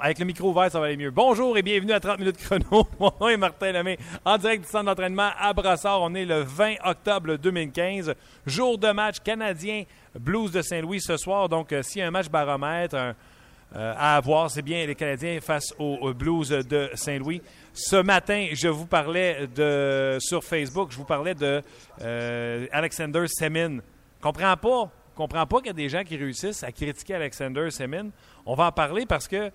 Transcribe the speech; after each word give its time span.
Avec 0.00 0.18
le 0.18 0.24
micro 0.24 0.50
ouvert, 0.50 0.70
ça 0.70 0.80
va 0.80 0.86
aller 0.86 0.96
mieux. 0.96 1.10
Bonjour 1.10 1.56
et 1.56 1.62
bienvenue 1.62 1.92
à 1.92 2.00
30 2.00 2.18
minutes 2.18 2.36
chrono. 2.38 2.86
Mon 3.00 3.12
nom 3.20 3.28
est 3.28 3.36
Martin 3.36 3.72
Lemay, 3.72 3.98
en 4.24 4.36
direct 4.36 4.64
du 4.64 4.68
centre 4.68 4.84
d'entraînement 4.84 5.30
à 5.38 5.52
Brassard. 5.52 6.02
On 6.02 6.14
est 6.14 6.24
le 6.24 6.40
20 6.40 6.74
octobre 6.84 7.36
2015, 7.36 8.14
jour 8.46 8.78
de 8.78 8.90
match 8.90 9.20
canadien 9.20 9.84
Blues 10.18 10.50
de 10.50 10.62
Saint-Louis 10.62 11.00
ce 11.00 11.16
soir. 11.16 11.48
Donc, 11.48 11.72
euh, 11.72 11.82
s'il 11.82 12.00
y 12.00 12.02
a 12.02 12.08
un 12.08 12.10
match 12.10 12.28
baromètre 12.28 12.94
euh, 12.94 13.12
à 13.74 14.16
avoir, 14.16 14.50
c'est 14.50 14.62
bien 14.62 14.86
les 14.86 14.94
Canadiens 14.94 15.38
face 15.40 15.74
aux, 15.78 16.12
Blues 16.12 16.50
de 16.50 16.90
Saint-Louis. 16.94 17.40
Ce 17.72 17.96
matin, 17.96 18.48
je 18.52 18.68
vous 18.68 18.86
parlais 18.86 19.46
de 19.54 20.18
sur 20.20 20.42
Facebook, 20.42 20.90
je 20.90 20.96
vous 20.96 21.04
parlais 21.04 21.34
de 21.34 21.62
euh, 22.02 22.66
Alexander 22.72 23.24
Semin. 23.28 23.78
Comprends 24.20 24.56
pas 24.56 24.90
comprends 25.16 25.46
pas 25.46 25.56
qu'il 25.58 25.68
y 25.68 25.70
a 25.70 25.72
des 25.72 25.88
gens 25.88 26.04
qui 26.04 26.16
réussissent 26.16 26.62
à 26.62 26.70
critiquer 26.70 27.14
Alexander 27.14 27.70
Semin. 27.70 28.10
On 28.44 28.54
va 28.54 28.66
en 28.66 28.72
parler 28.72 29.06
parce 29.06 29.26
que 29.26 29.50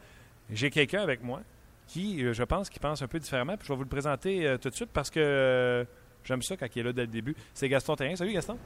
j'ai 0.51 0.69
quelqu'un 0.69 1.01
avec 1.01 1.23
moi 1.23 1.41
qui, 1.87 2.23
euh, 2.23 2.33
je 2.33 2.43
pense, 2.43 2.69
qui 2.69 2.79
pense 2.79 3.01
un 3.01 3.07
peu 3.07 3.19
différemment. 3.19 3.57
Puis 3.57 3.67
je 3.67 3.73
vais 3.73 3.77
vous 3.77 3.83
le 3.83 3.89
présenter 3.89 4.47
euh, 4.47 4.57
tout 4.57 4.69
de 4.69 4.75
suite 4.75 4.89
parce 4.93 5.09
que 5.09 5.19
euh, 5.19 5.83
j'aime 6.23 6.41
ça 6.41 6.55
quand 6.55 6.67
il 6.73 6.79
est 6.79 6.83
là 6.83 6.93
dès 6.93 7.01
le 7.01 7.07
début. 7.07 7.35
C'est 7.53 7.67
Gaston 7.67 7.95
Terrien. 7.95 8.15
Salut 8.15 8.33
Gaston. 8.33 8.57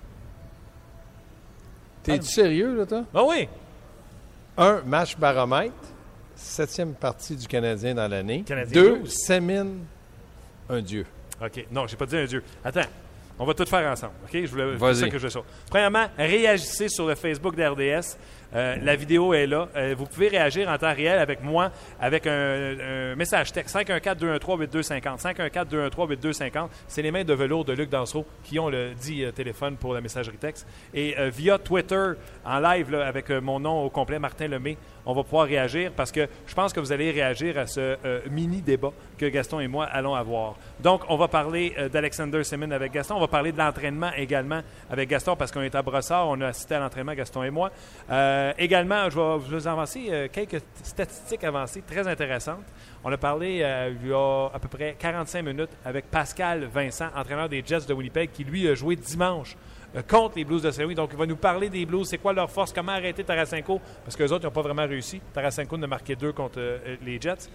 T'es-tu 2.04 2.28
sérieux, 2.28 2.76
là, 2.76 2.86
toi? 2.86 3.04
Ah 3.14 3.24
oui! 3.28 3.48
Un, 4.58 4.82
match 4.82 5.18
baromètre. 5.18 5.74
Septième 6.36 6.94
partie 6.94 7.36
du 7.36 7.48
Canadien 7.48 7.96
dans 7.96 8.08
l'année. 8.08 8.44
Deux, 8.72 9.06
Semin, 9.06 9.68
un 10.70 10.82
dieu. 10.82 11.06
OK. 11.42 11.66
Non, 11.72 11.88
j'ai 11.88 11.96
pas 11.96 12.06
dit 12.06 12.18
un 12.18 12.26
dieu. 12.26 12.44
Attends. 12.64 12.82
On 13.40 13.46
va 13.46 13.54
tout 13.54 13.66
faire 13.66 13.92
ensemble. 13.92 14.14
OK? 14.24 14.32
Je 14.34 14.48
voulais, 14.48 14.94
ça 14.94 15.10
que 15.10 15.18
je 15.18 15.28
ça. 15.28 15.40
Premièrement, 15.70 16.08
réagissez 16.18 16.88
sur 16.88 17.08
le 17.08 17.16
Facebook 17.16 17.56
d'RDS. 17.56 18.18
Euh, 18.54 18.76
la 18.82 18.96
vidéo 18.96 19.34
est 19.34 19.48
là. 19.48 19.68
Euh, 19.76 19.96
vous 19.98 20.06
pouvez 20.06 20.28
réagir 20.28 20.70
en 20.70 20.78
temps 20.78 20.94
réel 20.94 21.20
avec 21.20 21.44
moi 21.44 21.72
avec 22.00 22.28
un, 22.28 23.16
message 23.16 23.52
texte 23.52 23.76
514-213-8250. 23.76 25.22
514-213-8250. 25.22 26.68
C'est 26.88 27.02
les 27.02 27.12
mains 27.12 27.24
de 27.24 27.34
velours 27.34 27.66
de 27.66 27.74
Luc 27.74 27.90
Dansereau 27.90 28.26
qui 28.44 28.60
ont 28.60 28.70
le 28.70 28.94
dit 28.94 29.24
euh, 29.24 29.32
téléphone 29.32 29.78
pour 29.78 29.94
la 29.94 30.02
messagerie 30.02 30.38
texte. 30.38 30.68
Et 30.94 31.16
via 31.30 31.58
Twitter, 31.58 32.12
en 32.46 32.60
live, 32.60 32.94
avec 32.96 33.30
mon 33.30 33.60
nom 33.60 33.84
au 33.84 33.90
complet, 33.90 34.20
Martin 34.20 34.48
Lemay, 34.48 34.78
on 35.06 35.14
va 35.14 35.24
pouvoir 35.24 35.48
réagir 35.48 35.92
parce 35.96 36.12
que 36.12 36.28
je 36.48 36.54
pense 36.54 36.74
que 36.74 36.80
vous 36.80 36.92
allez 36.92 37.12
réagir 37.12 37.58
à 37.58 37.68
ce 37.68 37.98
mini-débat 38.30 38.92
que 39.18 39.26
Gaston 39.26 39.60
et 39.60 39.68
moi 39.68 39.86
allons 39.86 40.16
avoir. 40.16 40.56
Donc, 40.80 41.04
on 41.10 41.18
va 41.18 41.28
parler 41.28 41.76
d'Alexander 41.92 42.44
Semin 42.44 42.72
avec 42.72 42.92
Gaston. 42.92 43.16
On 43.16 43.20
va 43.20 43.28
parler 43.28 43.52
de 43.52 43.58
l'entraînement 43.58 44.12
également 44.16 44.62
avec 44.90 45.10
Gaston 45.10 45.36
parce 45.36 45.52
qu'on 45.52 45.62
est 45.62 45.76
à 45.76 45.82
Brossard. 45.82 46.28
On 46.28 46.42
a 46.42 46.48
assisté 46.48 46.76
à 46.76 46.80
l'entraînement, 46.80 47.14
Gaston 47.14 47.44
et 47.44 47.52
moi. 47.52 47.72
Également, 48.58 49.10
je 49.10 49.20
vais 49.20 49.58
vous 49.58 49.68
avancer 49.68 50.08
euh, 50.10 50.28
quelques 50.32 50.62
statistiques 50.84 51.44
avancées 51.44 51.84
très 51.86 52.08
intéressantes. 52.08 52.66
On 53.04 53.12
a 53.12 53.18
parlé 53.18 53.62
euh, 53.62 53.94
il 54.02 54.10
y 54.10 54.14
a 54.14 54.50
à 54.54 54.60
peu 54.60 54.68
près 54.68 54.96
45 54.98 55.44
minutes 55.44 55.70
avec 55.84 56.10
Pascal 56.10 56.66
Vincent, 56.66 57.08
entraîneur 57.16 57.50
des 57.50 57.64
Jets 57.66 57.86
de 57.88 57.94
Winnipeg, 57.94 58.32
qui 58.32 58.44
lui 58.44 58.68
a 58.68 58.76
joué 58.76 58.96
dimanche 58.96 59.56
contre 60.10 60.38
les 60.38 60.44
Blues 60.44 60.62
de 60.62 60.72
Saint-Louis. 60.72 60.96
Donc, 60.96 61.12
il 61.14 61.18
va 61.18 61.26
nous 61.26 61.38
parler 61.38 61.70
des 61.70 61.86
Blues, 61.86 62.08
c'est 62.08 62.18
quoi 62.18 62.34
leur 62.34 62.50
force, 62.50 62.74
comment 62.74 62.92
arrêter 62.92 63.24
Tarasenko, 63.24 63.80
parce 64.04 64.16
que 64.16 64.24
les 64.24 64.32
autres 64.32 64.44
n'ont 64.44 64.52
pas 64.52 64.62
vraiment 64.62 64.86
réussi. 64.86 65.22
Tarasenko 65.34 65.76
a 65.82 65.88
marqué 65.88 66.16
deux 66.16 66.34
contre 66.34 66.60
les 67.06 67.22
Jets. 67.22 67.48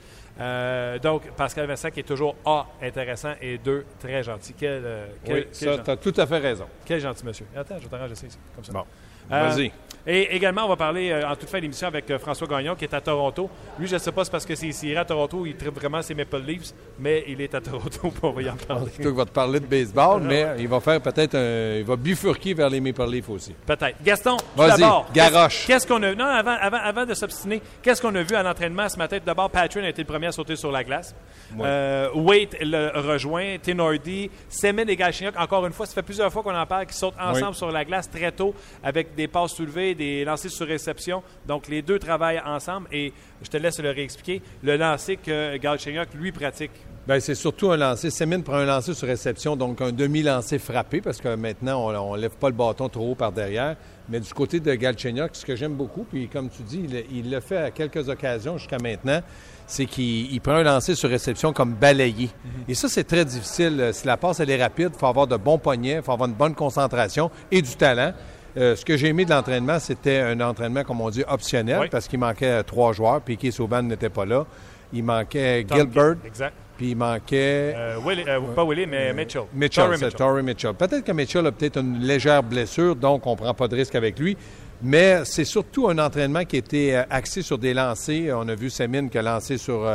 donc, 1.02 1.30
Pascal 1.32 1.66
Vincent 1.66 1.90
qui 1.90 2.00
est 2.00 2.04
toujours 2.04 2.36
A, 2.46 2.66
intéressant, 2.80 3.34
et 3.42 3.58
deux, 3.58 3.84
très 3.98 4.22
gentil. 4.22 4.54
Quel, 4.56 4.82
oui, 5.28 5.46
ça, 5.52 5.78
tu 5.78 5.90
as 5.90 5.96
tout 5.96 6.14
à 6.16 6.26
fait 6.26 6.38
raison. 6.38 6.66
Quel 6.84 7.00
gentil 7.00 7.26
monsieur. 7.26 7.46
Attends, 7.54 7.76
je 7.78 7.82
vais 7.82 7.88
t'arranger 7.88 8.14
ça 8.14 8.26
ici, 8.26 8.38
comme 8.54 8.64
ça. 8.64 8.72
Bon. 8.72 8.84
Vas-y. 9.28 9.70
Et 10.06 10.34
également, 10.34 10.64
on 10.64 10.68
va 10.68 10.76
parler 10.76 11.10
euh, 11.10 11.28
en 11.28 11.36
toute 11.36 11.48
fin 11.48 11.60
d'émission 11.60 11.88
avec 11.88 12.10
euh, 12.10 12.18
François 12.18 12.46
Gagnon, 12.46 12.74
qui 12.74 12.84
est 12.84 12.94
à 12.94 13.00
Toronto. 13.00 13.50
Lui, 13.78 13.86
je 13.86 13.94
ne 13.94 13.98
sais 13.98 14.12
pas, 14.12 14.24
c'est 14.24 14.30
parce 14.30 14.46
que 14.46 14.54
s'il 14.54 14.72
irait 14.88 15.00
à 15.00 15.04
Toronto, 15.04 15.44
il 15.44 15.56
tripe 15.56 15.74
vraiment 15.74 16.00
ses 16.02 16.14
Maple 16.14 16.42
Leafs, 16.46 16.72
mais 16.98 17.24
il 17.28 17.40
est 17.40 17.54
à 17.54 17.60
Toronto, 17.60 18.12
on 18.22 18.30
va 18.30 18.42
y 18.42 18.50
en 18.50 18.56
parler. 18.56 18.90
Il 18.98 19.08
va 19.08 19.24
te 19.24 19.30
parler 19.30 19.60
de 19.60 19.66
baseball, 19.66 20.22
mais 20.22 20.46
il 20.58 20.68
va 20.68 20.80
faire 20.80 21.00
peut-être 21.00 21.34
un. 21.34 21.76
Il 21.78 21.84
va 21.84 21.96
bifurquer 21.96 22.54
vers 22.54 22.70
les 22.70 22.80
Maple 22.80 23.10
Leafs 23.10 23.28
aussi. 23.28 23.54
Peut-être. 23.66 23.96
Gaston, 24.02 24.36
d'abord. 24.56 25.08
Garoche. 25.12 25.66
Qu'est-ce 25.66 25.86
qu'on 25.86 26.02
a. 26.02 26.14
Non, 26.14 26.26
avant, 26.26 26.56
avant, 26.60 26.78
avant 26.82 27.06
de 27.06 27.14
s'obstiner, 27.14 27.60
qu'est-ce 27.82 28.00
qu'on 28.00 28.14
a 28.14 28.22
vu 28.22 28.34
à 28.34 28.42
l'entraînement 28.42 28.88
ce 28.88 28.96
matin? 28.96 29.18
D'abord, 29.24 29.50
Patrick 29.50 29.84
a 29.84 29.88
été 29.88 30.02
le 30.02 30.06
premier 30.06 30.28
à 30.28 30.32
sauter 30.32 30.56
sur 30.56 30.72
la 30.72 30.84
glace. 30.84 31.14
Euh, 31.60 32.08
Wade 32.14 32.56
le 32.60 32.90
rejoint, 33.00 33.58
Tenordi, 33.58 34.30
Semen 34.48 34.88
et 34.88 34.96
Galchenyuk. 34.96 35.34
Encore 35.38 35.66
une 35.66 35.72
fois, 35.72 35.86
ça 35.86 35.94
fait 35.94 36.02
plusieurs 36.02 36.32
fois 36.32 36.42
qu'on 36.42 36.54
en 36.54 36.66
parle, 36.66 36.86
qui 36.86 36.94
sautent 36.94 37.14
ensemble 37.20 37.54
sur 37.54 37.70
la 37.70 37.84
glace 37.84 38.08
très 38.10 38.32
tôt 38.32 38.54
avec 38.82 39.14
des 39.14 39.28
passes 39.28 39.52
soulevées, 39.52 39.94
des 40.00 40.24
lancers 40.24 40.50
sur 40.50 40.66
réception. 40.66 41.22
Donc, 41.46 41.68
les 41.68 41.82
deux 41.82 41.98
travaillent 41.98 42.42
ensemble 42.44 42.88
et 42.90 43.12
je 43.42 43.50
te 43.50 43.58
laisse 43.58 43.78
le 43.80 43.90
réexpliquer. 43.90 44.40
Le 44.62 44.76
lancer 44.76 45.16
que 45.16 45.58
Galchenyuk, 45.58 46.08
lui, 46.14 46.32
pratique. 46.32 46.72
Bien, 47.06 47.20
c'est 47.20 47.34
surtout 47.34 47.70
un 47.70 47.76
lancer. 47.76 48.08
Semin 48.10 48.40
prend 48.40 48.56
un 48.56 48.64
lancer 48.64 48.94
sur 48.94 49.06
réception, 49.06 49.56
donc 49.56 49.80
un 49.80 49.92
demi-lancer 49.92 50.58
frappé, 50.58 51.00
parce 51.00 51.20
que 51.20 51.34
maintenant, 51.34 51.88
on 51.88 52.16
ne 52.16 52.20
lève 52.20 52.36
pas 52.36 52.48
le 52.48 52.54
bâton 52.54 52.88
trop 52.88 53.10
haut 53.10 53.14
par 53.14 53.32
derrière. 53.32 53.76
Mais 54.08 54.20
du 54.20 54.32
côté 54.32 54.58
de 54.58 54.74
Galchenyuk, 54.74 55.30
ce 55.34 55.44
que 55.44 55.54
j'aime 55.54 55.74
beaucoup, 55.74 56.04
puis 56.04 56.28
comme 56.28 56.48
tu 56.48 56.62
dis, 56.62 56.86
il 57.12 57.30
l'a 57.30 57.40
fait 57.40 57.58
à 57.58 57.70
quelques 57.70 58.08
occasions 58.08 58.58
jusqu'à 58.58 58.78
maintenant, 58.78 59.20
c'est 59.66 59.86
qu'il 59.86 60.40
prend 60.40 60.54
un 60.54 60.62
lancer 60.62 60.94
sur 60.94 61.10
réception 61.10 61.52
comme 61.52 61.74
balayé. 61.74 62.30
Mhm. 62.44 62.50
Et 62.68 62.74
ça, 62.74 62.88
c'est 62.88 63.04
très 63.04 63.24
difficile. 63.24 63.90
Si 63.92 64.06
la 64.06 64.16
passe, 64.16 64.40
elle 64.40 64.50
est 64.50 64.62
rapide, 64.62 64.90
il 64.94 64.98
faut 64.98 65.06
avoir 65.06 65.26
de 65.26 65.36
bons 65.36 65.58
poignets, 65.58 65.96
il 65.96 66.02
faut 66.02 66.12
avoir 66.12 66.28
une 66.28 66.34
bonne 66.34 66.54
concentration 66.54 67.30
et 67.52 67.60
du 67.62 67.76
talent. 67.76 68.12
Euh, 68.56 68.76
ce 68.76 68.84
que 68.84 68.96
j'ai 68.96 69.08
aimé 69.08 69.24
de 69.24 69.30
l'entraînement, 69.30 69.78
c'était 69.78 70.18
un 70.18 70.40
entraînement, 70.40 70.82
comme 70.84 71.00
on 71.00 71.10
dit, 71.10 71.24
optionnel, 71.28 71.88
parce 71.90 72.08
qu'il 72.08 72.18
manquait 72.18 72.62
trois 72.64 72.92
joueurs. 72.92 73.20
Piquet 73.20 73.50
Sauban 73.50 73.82
n'était 73.82 74.08
pas 74.08 74.24
là. 74.24 74.46
Il 74.92 75.04
manquait 75.04 75.64
Gilbert. 75.68 76.16
Exact. 76.24 76.54
Puis 76.76 76.90
il 76.90 76.96
manquait. 76.96 77.74
Euh, 77.76 77.98
euh, 78.06 78.40
pas 78.54 78.64
Willie, 78.64 78.86
mais 78.86 79.12
Mitchell. 79.12 79.42
Mitchell, 79.52 79.96
c'est 79.98 80.16
Torrey 80.16 80.42
Mitchell. 80.42 80.74
Peut-être 80.74 81.04
que 81.04 81.12
Mitchell 81.12 81.46
a 81.46 81.52
peut-être 81.52 81.78
une 81.78 82.00
légère 82.00 82.42
blessure, 82.42 82.96
donc 82.96 83.26
on 83.26 83.32
ne 83.32 83.36
prend 83.36 83.54
pas 83.54 83.68
de 83.68 83.76
risque 83.76 83.94
avec 83.94 84.18
lui. 84.18 84.36
Mais 84.82 85.20
c'est 85.24 85.44
surtout 85.44 85.88
un 85.88 85.98
entraînement 85.98 86.44
qui 86.44 86.56
était 86.56 87.04
axé 87.10 87.42
sur 87.42 87.58
des 87.58 87.74
lancers. 87.74 88.32
On 88.34 88.48
a 88.48 88.54
vu 88.54 88.70
Semine 88.70 89.10
qui 89.10 89.18
a 89.18 89.22
lancé 89.22 89.58
sur. 89.58 89.86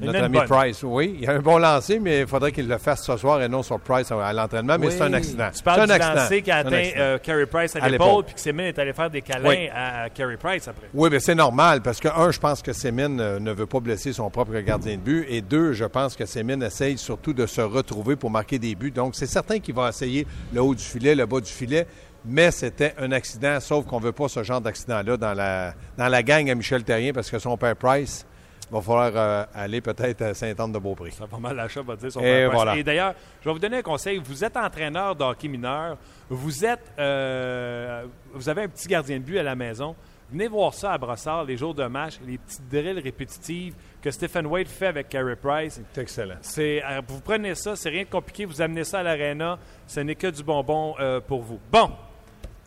Notre 0.00 0.22
ami 0.22 0.38
Price, 0.46 0.82
oui. 0.82 1.18
Il 1.20 1.28
a 1.28 1.32
un 1.32 1.40
bon 1.40 1.58
lancer, 1.58 1.98
mais 1.98 2.20
il 2.20 2.26
faudrait 2.26 2.52
qu'il 2.52 2.68
le 2.68 2.78
fasse 2.78 3.04
ce 3.04 3.16
soir 3.16 3.42
et 3.42 3.48
non 3.48 3.62
sur 3.62 3.80
Price 3.80 4.10
à 4.10 4.32
l'entraînement. 4.32 4.76
Mais 4.78 4.90
c'est 4.90 5.02
un 5.02 5.12
accident. 5.12 5.48
Tu 5.54 5.62
parles 5.62 5.86
du 5.86 5.92
un 5.92 6.14
lancer 6.14 6.42
qui 6.42 6.50
a 6.50 6.56
atteint 6.58 6.90
euh, 6.96 7.18
Carey 7.18 7.46
Price 7.46 7.76
à 7.76 7.88
l'épaule, 7.88 8.24
puis 8.24 8.34
que 8.34 8.40
Semin 8.40 8.64
est 8.64 8.78
allé 8.78 8.92
faire 8.92 9.10
des 9.10 9.22
câlins 9.22 9.68
à 9.74 10.08
Carey 10.10 10.36
Price 10.36 10.68
après. 10.68 10.88
Oui, 10.94 11.08
mais 11.10 11.20
c'est 11.20 11.34
normal, 11.34 11.82
parce 11.82 12.00
que, 12.00 12.08
un, 12.08 12.30
je 12.30 12.38
pense 12.38 12.62
que 12.62 12.72
Semin 12.72 13.18
euh, 13.18 13.38
ne 13.40 13.52
veut 13.52 13.66
pas 13.66 13.80
blesser 13.80 14.12
son 14.12 14.30
propre 14.30 14.58
gardien 14.60 14.96
de 14.96 15.00
but, 15.00 15.26
et 15.28 15.40
deux, 15.40 15.72
je 15.72 15.84
pense 15.84 16.16
que 16.16 16.26
Semin 16.26 16.60
essaye 16.60 16.98
surtout 16.98 17.32
de 17.32 17.46
se 17.46 17.60
retrouver 17.60 18.16
pour 18.16 18.30
marquer 18.30 18.58
des 18.58 18.74
buts. 18.74 18.90
Donc, 18.90 19.14
c'est 19.14 19.26
certain 19.26 19.58
qu'il 19.58 19.74
va 19.74 19.88
essayer 19.88 20.26
le 20.52 20.62
haut 20.62 20.74
du 20.74 20.84
filet, 20.84 21.14
le 21.14 21.26
bas 21.26 21.40
du 21.40 21.50
filet, 21.50 21.86
mais 22.24 22.50
c'était 22.50 22.94
un 22.98 23.12
accident, 23.12 23.58
sauf 23.60 23.86
qu'on 23.86 24.00
ne 24.00 24.04
veut 24.04 24.12
pas 24.12 24.28
ce 24.28 24.42
genre 24.42 24.60
d'accident-là 24.60 25.16
dans 25.16 25.34
la, 25.34 25.74
dans 25.96 26.08
la 26.08 26.22
gang 26.22 26.50
à 26.50 26.54
Michel 26.54 26.84
Terrien, 26.84 27.12
parce 27.12 27.30
que 27.30 27.38
son 27.38 27.56
père 27.56 27.76
Price 27.76 28.26
il 28.70 28.74
va 28.74 28.82
falloir 28.82 29.12
euh, 29.14 29.44
aller 29.54 29.80
peut-être 29.80 30.22
à 30.22 30.34
Saint-Anne-de-Beaupré. 30.34 31.10
Ça 31.10 31.24
va 31.24 31.26
pas 31.26 31.38
mal 31.38 31.56
l'achat, 31.56 31.82
va 31.82 31.96
dire 31.96 32.12
son 32.12 32.20
Et, 32.20 32.46
voilà. 32.46 32.76
Et 32.76 32.82
d'ailleurs, 32.82 33.14
je 33.40 33.48
vais 33.48 33.52
vous 33.52 33.58
donner 33.58 33.78
un 33.78 33.82
conseil. 33.82 34.18
Vous 34.18 34.44
êtes 34.44 34.56
entraîneur 34.56 35.16
d'hockey 35.16 35.48
mineur, 35.48 35.96
vous 36.28 36.64
êtes, 36.64 36.92
euh, 36.98 38.04
vous 38.34 38.48
avez 38.48 38.64
un 38.64 38.68
petit 38.68 38.88
gardien 38.88 39.18
de 39.18 39.22
but 39.22 39.38
à 39.38 39.42
la 39.42 39.54
maison. 39.54 39.96
Venez 40.30 40.48
voir 40.48 40.74
ça 40.74 40.92
à 40.92 40.98
Brossard, 40.98 41.44
les 41.44 41.56
jours 41.56 41.74
de 41.74 41.84
match, 41.86 42.20
les 42.26 42.36
petites 42.36 42.68
drills 42.68 43.00
répétitives 43.00 43.74
que 44.02 44.10
Stephen 44.10 44.46
Wade 44.46 44.68
fait 44.68 44.88
avec 44.88 45.08
Carey 45.08 45.36
Price. 45.36 45.80
C'est 45.94 46.02
excellent. 46.02 46.36
C'est, 46.42 46.84
euh, 46.84 47.00
vous 47.08 47.20
prenez 47.22 47.54
ça, 47.54 47.74
c'est 47.74 47.88
rien 47.88 48.02
de 48.02 48.10
compliqué, 48.10 48.44
vous 48.44 48.60
amenez 48.60 48.84
ça 48.84 48.98
à 48.98 49.02
l'aréna, 49.02 49.58
ce 49.86 50.00
n'est 50.00 50.14
que 50.14 50.26
du 50.26 50.42
bonbon 50.42 50.94
pour 51.26 51.40
vous. 51.40 51.58
Bon. 51.72 51.90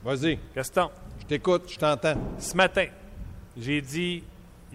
Vas-y. 0.03 0.39
Gaston. 0.55 0.89
Je 1.19 1.25
t'écoute, 1.27 1.71
je 1.71 1.77
t'entends. 1.77 2.15
Ce 2.39 2.57
matin, 2.57 2.87
j'ai 3.55 3.81
dit 3.81 4.23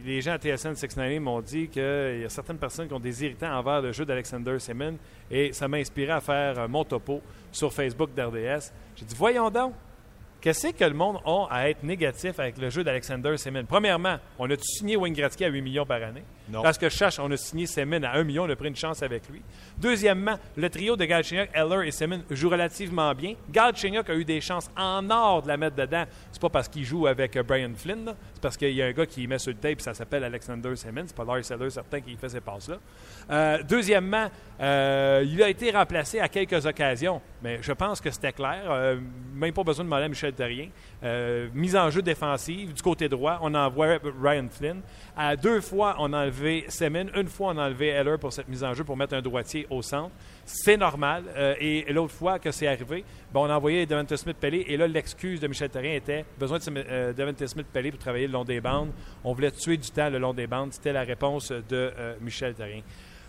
les 0.04 0.20
gens 0.20 0.32
à 0.32 0.38
TSN 0.38 0.74
690 0.74 1.20
m'ont 1.20 1.40
dit 1.40 1.68
qu'il 1.68 2.20
y 2.20 2.24
a 2.24 2.28
certaines 2.28 2.58
personnes 2.58 2.88
qui 2.88 2.94
ont 2.94 3.00
des 3.00 3.24
irritants 3.24 3.52
envers 3.52 3.80
le 3.80 3.92
jeu 3.92 4.04
d'Alexander 4.04 4.58
Semin 4.58 4.94
et 5.30 5.52
ça 5.52 5.68
m'a 5.68 5.78
inspiré 5.78 6.12
à 6.12 6.20
faire 6.20 6.68
mon 6.68 6.84
topo 6.84 7.22
sur 7.50 7.72
Facebook 7.72 8.10
d'RDS. 8.14 8.72
J'ai 8.96 9.04
dit, 9.04 9.14
voyons 9.16 9.50
donc, 9.50 9.72
Qu'est-ce 10.46 10.68
que 10.68 10.84
le 10.84 10.94
monde 10.94 11.18
a 11.24 11.48
à 11.50 11.68
être 11.70 11.82
négatif 11.82 12.38
avec 12.38 12.58
le 12.58 12.70
jeu 12.70 12.84
d'Alexander 12.84 13.36
Semin? 13.36 13.64
Premièrement, 13.64 14.18
on 14.38 14.48
a 14.48 14.54
signé 14.60 14.96
Wayne 14.96 15.14
Gretzky 15.14 15.44
à 15.44 15.48
8 15.48 15.60
millions 15.60 15.84
par 15.84 16.00
année? 16.00 16.22
Non. 16.48 16.62
Parce 16.62 16.78
que 16.78 16.88
je 16.88 16.94
cherche, 16.94 17.18
on 17.18 17.28
a 17.32 17.36
signé 17.36 17.66
Semin 17.66 18.02
à 18.04 18.12
1 18.12 18.22
million, 18.22 18.44
on 18.44 18.50
a 18.50 18.54
pris 18.54 18.68
une 18.68 18.76
chance 18.76 19.02
avec 19.02 19.28
lui. 19.28 19.42
Deuxièmement, 19.78 20.36
le 20.56 20.70
trio 20.70 20.94
de 20.94 21.04
Galchenyuk, 21.04 21.48
Eller 21.52 21.88
et 21.88 21.90
Semin 21.90 22.20
joue 22.30 22.48
relativement 22.48 23.12
bien. 23.14 23.34
Galchenyuk 23.50 24.08
a 24.08 24.14
eu 24.14 24.24
des 24.24 24.40
chances 24.40 24.70
en 24.76 25.10
or 25.10 25.42
de 25.42 25.48
la 25.48 25.56
mettre 25.56 25.74
dedans. 25.74 26.04
C'est 26.30 26.40
pas 26.40 26.50
parce 26.50 26.68
qu'il 26.68 26.84
joue 26.84 27.08
avec 27.08 27.36
euh, 27.36 27.42
Brian 27.42 27.72
Flynn, 27.74 28.14
parce 28.46 28.56
qu'il 28.56 28.70
y 28.70 28.80
a 28.80 28.86
un 28.86 28.92
gars 28.92 29.06
qui 29.06 29.26
met 29.26 29.40
sur 29.40 29.50
le 29.50 29.58
tape, 29.58 29.80
ça 29.80 29.92
s'appelle 29.92 30.22
Alexander 30.22 30.76
Semin. 30.76 31.02
C'est 31.04 31.16
pas 31.16 31.24
Lars 31.24 31.50
Eller, 31.50 31.68
certain, 31.68 32.00
qui 32.00 32.14
fait 32.14 32.28
ces 32.28 32.40
passes-là. 32.40 32.76
Euh, 33.28 33.58
deuxièmement, 33.68 34.28
euh, 34.60 35.24
il 35.26 35.42
a 35.42 35.48
été 35.48 35.72
remplacé 35.72 36.20
à 36.20 36.28
quelques 36.28 36.64
occasions 36.64 37.20
mais 37.42 37.58
je 37.60 37.72
pense 37.72 38.00
que 38.00 38.10
c'était 38.10 38.32
clair. 38.32 38.62
Euh, 38.68 38.98
même 39.34 39.52
pas 39.52 39.62
besoin 39.62 39.84
de 39.84 39.88
demander 39.88 40.04
à 40.04 40.08
Michel 40.08 40.32
Terrien. 40.32 40.68
Mise 41.54 41.76
en 41.76 41.90
jeu 41.90 42.02
défensive 42.02 42.72
du 42.72 42.82
côté 42.82 43.08
droit, 43.08 43.38
on 43.42 43.54
envoie 43.54 43.98
Ryan 44.22 44.46
Flynn. 44.50 44.80
À 45.16 45.36
deux 45.36 45.60
fois, 45.60 45.96
on 45.98 46.12
a 46.12 46.22
enlevé 46.22 46.64
Semin. 46.68 47.06
Une 47.14 47.28
fois, 47.28 47.52
on 47.54 47.58
a 47.58 47.66
enlevé 47.66 47.88
Heller 47.88 48.18
pour 48.18 48.32
cette 48.32 48.48
mise 48.48 48.64
en 48.64 48.74
jeu 48.74 48.84
pour 48.84 48.96
mettre 48.96 49.14
un 49.14 49.22
droitier 49.22 49.66
au 49.70 49.82
centre. 49.82 50.12
C'est 50.46 50.76
normal. 50.76 51.24
Euh, 51.36 51.54
et, 51.60 51.92
l'autre 51.92 52.14
fois 52.14 52.38
que 52.38 52.50
c'est 52.52 52.68
arrivé, 52.68 53.04
ben, 53.34 53.40
on 53.40 53.50
a 53.50 53.56
envoyé 53.56 53.84
Devante 53.84 54.14
Smith-Pelly. 54.14 54.64
Et 54.68 54.76
là, 54.76 54.86
l'excuse 54.86 55.40
de 55.40 55.48
Michel 55.48 55.68
Terrien 55.68 55.94
était 55.94 56.24
besoin 56.38 56.58
de 56.58 57.12
Devante 57.12 57.44
Smith-Pelly 57.44 57.90
pour 57.90 57.98
travailler 57.98 58.28
le 58.28 58.32
long 58.32 58.44
des 58.44 58.60
bandes. 58.60 58.92
On 59.24 59.32
voulait 59.32 59.50
tuer 59.50 59.76
du 59.76 59.90
temps 59.90 60.08
le 60.08 60.18
long 60.18 60.32
des 60.32 60.46
bandes. 60.46 60.72
C'était 60.72 60.92
la 60.92 61.02
réponse 61.02 61.50
de 61.50 61.92
Michel 62.20 62.54
Terrien. 62.54 62.82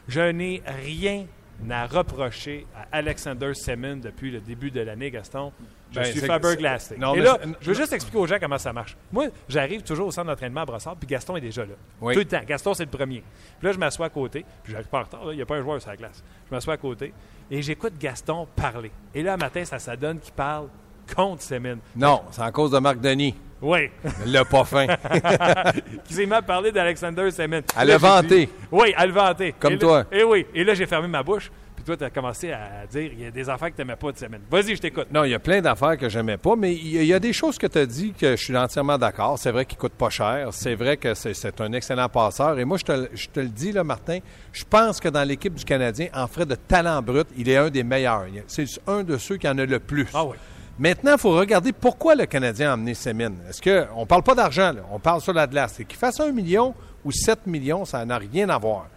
Je 0.08 0.22
n'ai 0.22 0.62
rien 0.86 1.26
à 1.70 1.88
reprocher 1.88 2.66
à 2.76 2.98
Alexander 2.98 3.54
Semin 3.54 3.98
depuis 3.98 4.32
le 4.32 4.40
début 4.40 4.72
de 4.72 4.82
l'année, 4.82 5.12
Gaston. 5.12 5.52
Je 5.92 6.00
ben, 6.00 6.06
suis 6.06 6.20
Faber 6.20 6.56
Glassé. 6.58 6.96
Et 6.96 7.22
là, 7.22 7.40
je 7.62 7.68
veux 7.68 7.74
juste 7.74 7.94
expliquer 7.94 8.18
aux 8.18 8.28
gens 8.28 8.38
comment 8.40 8.58
ça 8.58 8.74
marche. 8.74 8.98
Moi, 9.12 9.28
j'arrive 9.48 9.84
toujours 9.84 10.08
au 10.08 10.12
centre 10.12 10.28
d'entraînement 10.28 10.62
à 10.62 10.66
Brossard, 10.66 10.96
puis 10.96 11.08
Gaston 11.08 11.38
est 11.38 11.42
déjà 11.42 11.64
là. 11.64 11.76
Tout 12.00 12.20
le 12.20 12.26
temps. 12.26 12.42
Gaston, 12.46 12.74
c'est 12.74 12.86
le 12.86 12.92
premier. 12.92 13.24
Puis 13.60 13.68
là, 13.68 13.72
je 13.72 13.78
m'assois 13.78 14.08
à 14.08 14.10
côté, 14.10 14.46
puis 14.64 14.74
j'arrive 14.74 14.88
pas 14.88 15.00
en 15.00 15.04
retard, 15.04 15.22
il 15.32 15.36
n'y 15.36 15.42
a 15.42 15.46
pas 15.46 15.56
un 15.56 15.62
joueur 15.62 15.82
sur 15.82 15.90
la 15.90 15.98
glace. 15.98 16.24
Je 16.50 16.56
m'assois 16.56 16.74
à 16.74 16.78
côté, 16.78 17.14
et 17.50 17.62
j'écoute 17.62 17.94
Gaston 18.00 18.48
parler. 18.56 18.92
Et 19.14 19.24
là, 19.24 19.38
matin, 19.38 19.64
ça 19.66 19.80
s'adonne 19.80 20.20
qu'il 20.20 20.34
parle 20.34 20.68
contre 21.16 21.42
Semin. 21.42 21.78
Non, 21.96 22.22
c'est 22.32 22.42
à 22.42 22.52
cause 22.52 22.72
de 22.72 22.80
Marc 22.80 23.00
Denis. 23.00 23.36
Oui. 23.62 23.90
Le 24.26 24.44
pas 24.44 24.64
fin. 24.66 24.86
qui 26.06 26.14
s'est 26.14 26.26
mal 26.26 26.44
parlé 26.44 26.72
d'Alexander 26.72 27.32
Semin. 27.32 27.62
Elle 27.80 27.88
l'a 27.88 27.98
vanté. 27.98 28.50
Oui, 28.72 28.94
elle 28.98 29.12
l'a 29.12 29.30
vanté. 29.30 29.56
Comme 29.58 29.78
toi. 29.78 30.06
et 30.12 30.24
oui. 30.24 30.46
Et 30.54 30.64
là, 30.64 30.74
j'ai 30.74 30.86
fermé 30.86 31.08
ma 31.08 31.24
bouche. 31.24 31.50
Toi, 31.88 31.96
tu 31.96 32.04
as 32.04 32.10
commencé 32.10 32.52
à 32.52 32.86
dire 32.86 33.12
il 33.14 33.22
y 33.22 33.26
a 33.26 33.32
des 33.32 33.50
affaires 33.50 33.70
que 33.70 33.76
tu 33.78 33.82
n'aimais 33.82 33.96
pas 33.96 34.12
de 34.12 34.18
Semin. 34.18 34.40
Vas-y, 34.52 34.76
je 34.76 34.82
t'écoute. 34.82 35.08
Non, 35.10 35.24
il 35.24 35.30
y 35.30 35.34
a 35.34 35.40
plein 35.40 35.62
d'affaires 35.62 35.98
que 35.98 36.10
j'aimais 36.10 36.36
pas, 36.36 36.58
mais 36.58 36.74
il 36.76 37.06
y, 37.06 37.14
a 37.14 37.20
des 37.20 37.32
choses 37.32 37.58
que 37.58 37.66
tu 37.66 37.78
as 37.78 37.86
dit 37.86 38.12
que 38.12 38.32
je 38.32 38.44
suis 38.44 38.58
entièrement 38.58 38.98
d'accord. 38.98 39.40
C'est 39.40 39.52
vrai 39.52 39.64
qu'il 39.64 39.78
coûte 39.78 39.94
pas 39.94 40.10
cher. 40.10 40.50
C'est 40.52 40.76
vrai 40.76 40.98
que 40.98 41.14
c'est 41.14 41.62
un 41.62 41.72
excellent 41.72 42.10
passeur. 42.10 42.60
Et 42.60 42.66
moi, 42.66 42.78
je 42.78 42.84
te, 42.84 43.08
je 43.14 43.30
te 43.30 43.40
le 43.40 43.48
dis, 43.48 43.72
là, 43.72 43.86
Martin, 43.86 44.20
je 44.52 44.66
pense 44.70 45.00
que 45.00 45.08
dans 45.08 45.26
l'équipe 45.26 45.54
du 45.54 45.64
Canadien, 45.64 46.10
en 46.14 46.28
frais 46.28 46.46
de 46.46 46.56
talent 46.56 47.02
brut, 47.02 47.28
il 47.38 47.48
est 47.48 47.56
un 47.56 47.70
des 47.70 47.84
meilleurs. 47.84 48.26
C'est 48.48 48.66
un 48.86 49.04
de 49.04 49.18
ceux 49.18 49.38
qui 49.38 49.48
en 49.48 49.58
a 49.58 49.66
le 49.66 49.80
plus. 49.80 50.10
Ah 50.14 50.26
oui. 50.26 50.36
Maintenant, 50.78 51.14
il 51.14 51.20
faut 51.20 51.38
regarder 51.38 51.72
pourquoi 51.72 52.16
le 52.16 52.26
Canadien 52.26 52.72
a 52.72 52.74
amené 52.74 52.96
Semin. 52.96 53.32
Est-ce 53.48 53.62
qu'on 53.62 54.02
ne 54.02 54.06
parle 54.06 54.24
pas 54.24 54.36
d'argent, 54.36 54.74
on 54.92 55.00
parle 55.00 55.22
sur 55.22 55.32
la 55.32 55.48
glace. 55.48 55.78
Qu'il 55.88 55.98
fasse 55.98 56.20
un 56.20 56.34
million 56.34 56.76
ou 57.06 57.14
7 57.14 57.48
millions, 57.48 57.86
ça 57.86 58.04
n'a 58.04 58.18
rien 58.18 58.50
à 58.50 58.58
voir. 58.58 58.88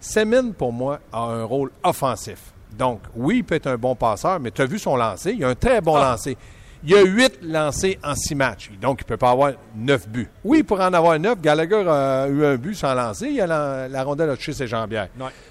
Semin, 0.00 0.52
pour 0.52 0.72
moi, 0.72 1.00
a 1.12 1.24
un 1.24 1.44
rôle 1.44 1.70
offensif. 1.82 2.38
Donc, 2.76 3.00
oui, 3.14 3.38
il 3.38 3.44
peut 3.44 3.56
être 3.56 3.66
un 3.66 3.76
bon 3.76 3.94
passeur, 3.94 4.40
mais 4.40 4.50
tu 4.50 4.62
as 4.62 4.66
vu 4.66 4.78
son 4.78 4.96
lancer? 4.96 5.34
Il 5.36 5.44
a 5.44 5.48
un 5.48 5.54
très 5.54 5.80
bon 5.80 5.96
ah. 5.96 6.12
lancer. 6.12 6.36
Il 6.82 6.90
y 6.92 6.94
a 6.94 7.02
huit 7.02 7.38
lancés 7.42 7.98
en 8.02 8.14
six 8.14 8.34
matchs. 8.34 8.70
Donc, 8.80 9.00
il 9.02 9.04
ne 9.04 9.08
peut 9.08 9.18
pas 9.18 9.32
avoir 9.32 9.52
neuf 9.76 10.08
buts. 10.08 10.30
Oui, 10.42 10.62
pour 10.62 10.80
en 10.80 10.94
avoir 10.94 11.18
neuf, 11.18 11.38
Gallagher 11.38 11.84
a 11.86 12.26
eu 12.26 12.42
un 12.42 12.56
but 12.56 12.74
sans 12.74 12.94
lancer. 12.94 13.28
Il 13.28 13.40
a 13.42 13.86
la, 13.86 14.02
rondelle 14.02 14.30
a 14.30 14.36
touché 14.36 14.54
ses 14.54 14.66
jambières. 14.66 15.08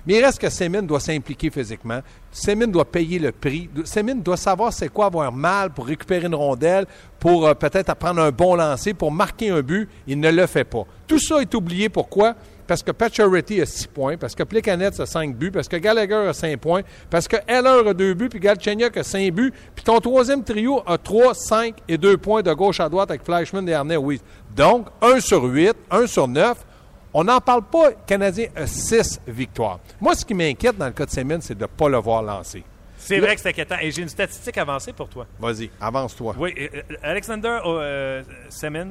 Mais 0.07 0.15
il 0.15 0.25
reste 0.25 0.39
que 0.39 0.49
Semin 0.49 0.81
doit 0.81 0.99
s'impliquer 0.99 1.51
physiquement. 1.51 1.99
Semin 2.31 2.65
doit 2.65 2.85
payer 2.85 3.19
le 3.19 3.31
prix. 3.31 3.69
Semin 3.85 4.15
doit 4.15 4.37
savoir 4.37 4.73
c'est 4.73 4.89
quoi 4.89 5.05
avoir 5.05 5.31
mal 5.31 5.69
pour 5.69 5.85
récupérer 5.85 6.25
une 6.25 6.33
rondelle, 6.33 6.87
pour 7.19 7.45
euh, 7.45 7.53
peut-être 7.53 7.89
apprendre 7.89 8.23
un 8.23 8.31
bon 8.31 8.55
lancer, 8.55 8.95
pour 8.95 9.11
marquer 9.11 9.51
un 9.51 9.61
but. 9.61 9.87
Il 10.07 10.19
ne 10.19 10.31
le 10.31 10.47
fait 10.47 10.63
pas. 10.63 10.85
Tout 11.05 11.19
ça 11.19 11.41
est 11.41 11.53
oublié. 11.53 11.89
Pourquoi? 11.89 12.33
Parce 12.69 12.83
que 12.83 12.91
Pacioretty 12.91 13.61
a 13.61 13.65
6 13.65 13.87
points, 13.87 14.15
parce 14.15 14.35
que 14.35 14.43
Plekanec 14.43 14.99
a 14.99 15.05
5 15.07 15.35
buts, 15.35 15.49
parce 15.49 15.67
que 15.67 15.77
Gallagher 15.77 16.27
a 16.29 16.33
5 16.33 16.59
points, 16.59 16.83
parce 17.09 17.27
que 17.27 17.37
Heller 17.47 17.87
a 17.87 17.93
2 17.95 18.13
buts, 18.13 18.29
puis 18.29 18.39
Galchenyuk 18.39 18.95
a 18.95 19.03
5 19.03 19.33
buts, 19.33 19.51
puis 19.73 19.83
ton 19.83 19.99
troisième 19.99 20.43
trio 20.43 20.83
a 20.85 20.99
3, 20.99 21.33
5 21.33 21.77
et 21.87 21.97
2 21.97 22.17
points 22.17 22.43
de 22.43 22.53
gauche 22.53 22.79
à 22.79 22.87
droite 22.87 23.09
avec 23.09 23.25
Flashman 23.25 23.67
et 23.67 23.73
Arnett 23.73 23.97
oui. 23.97 24.21
Donc, 24.55 24.85
1 25.01 25.19
sur 25.19 25.43
8, 25.43 25.73
1 25.89 26.05
sur 26.05 26.27
9. 26.27 26.63
On 27.11 27.23
n'en 27.23 27.41
parle 27.41 27.63
pas. 27.63 27.89
Le 27.89 27.95
Canadien 28.05 28.49
a 28.55 28.67
6 28.67 29.21
victoires. 29.27 29.79
Moi, 29.99 30.13
ce 30.13 30.23
qui 30.23 30.35
m'inquiète 30.35 30.77
dans 30.77 30.85
le 30.85 30.91
cas 30.91 31.07
de 31.07 31.09
Semin, 31.09 31.39
c'est 31.41 31.55
de 31.55 31.63
ne 31.63 31.65
pas 31.65 31.89
le 31.89 31.97
voir 31.97 32.21
lancer. 32.21 32.63
C'est 32.99 33.19
vrai 33.19 33.33
que 33.33 33.41
c'est 33.41 33.49
inquiétant. 33.49 33.77
Et 33.81 33.89
j'ai 33.89 34.03
une 34.03 34.09
statistique 34.09 34.59
avancée 34.59 34.93
pour 34.93 35.09
toi. 35.09 35.25
Vas-y, 35.39 35.71
avance-toi. 35.81 36.35
Oui, 36.37 36.53
euh, 36.59 36.67
euh, 36.75 36.95
Alexander 37.01 37.59
euh, 37.65 38.21
Semin, 38.49 38.89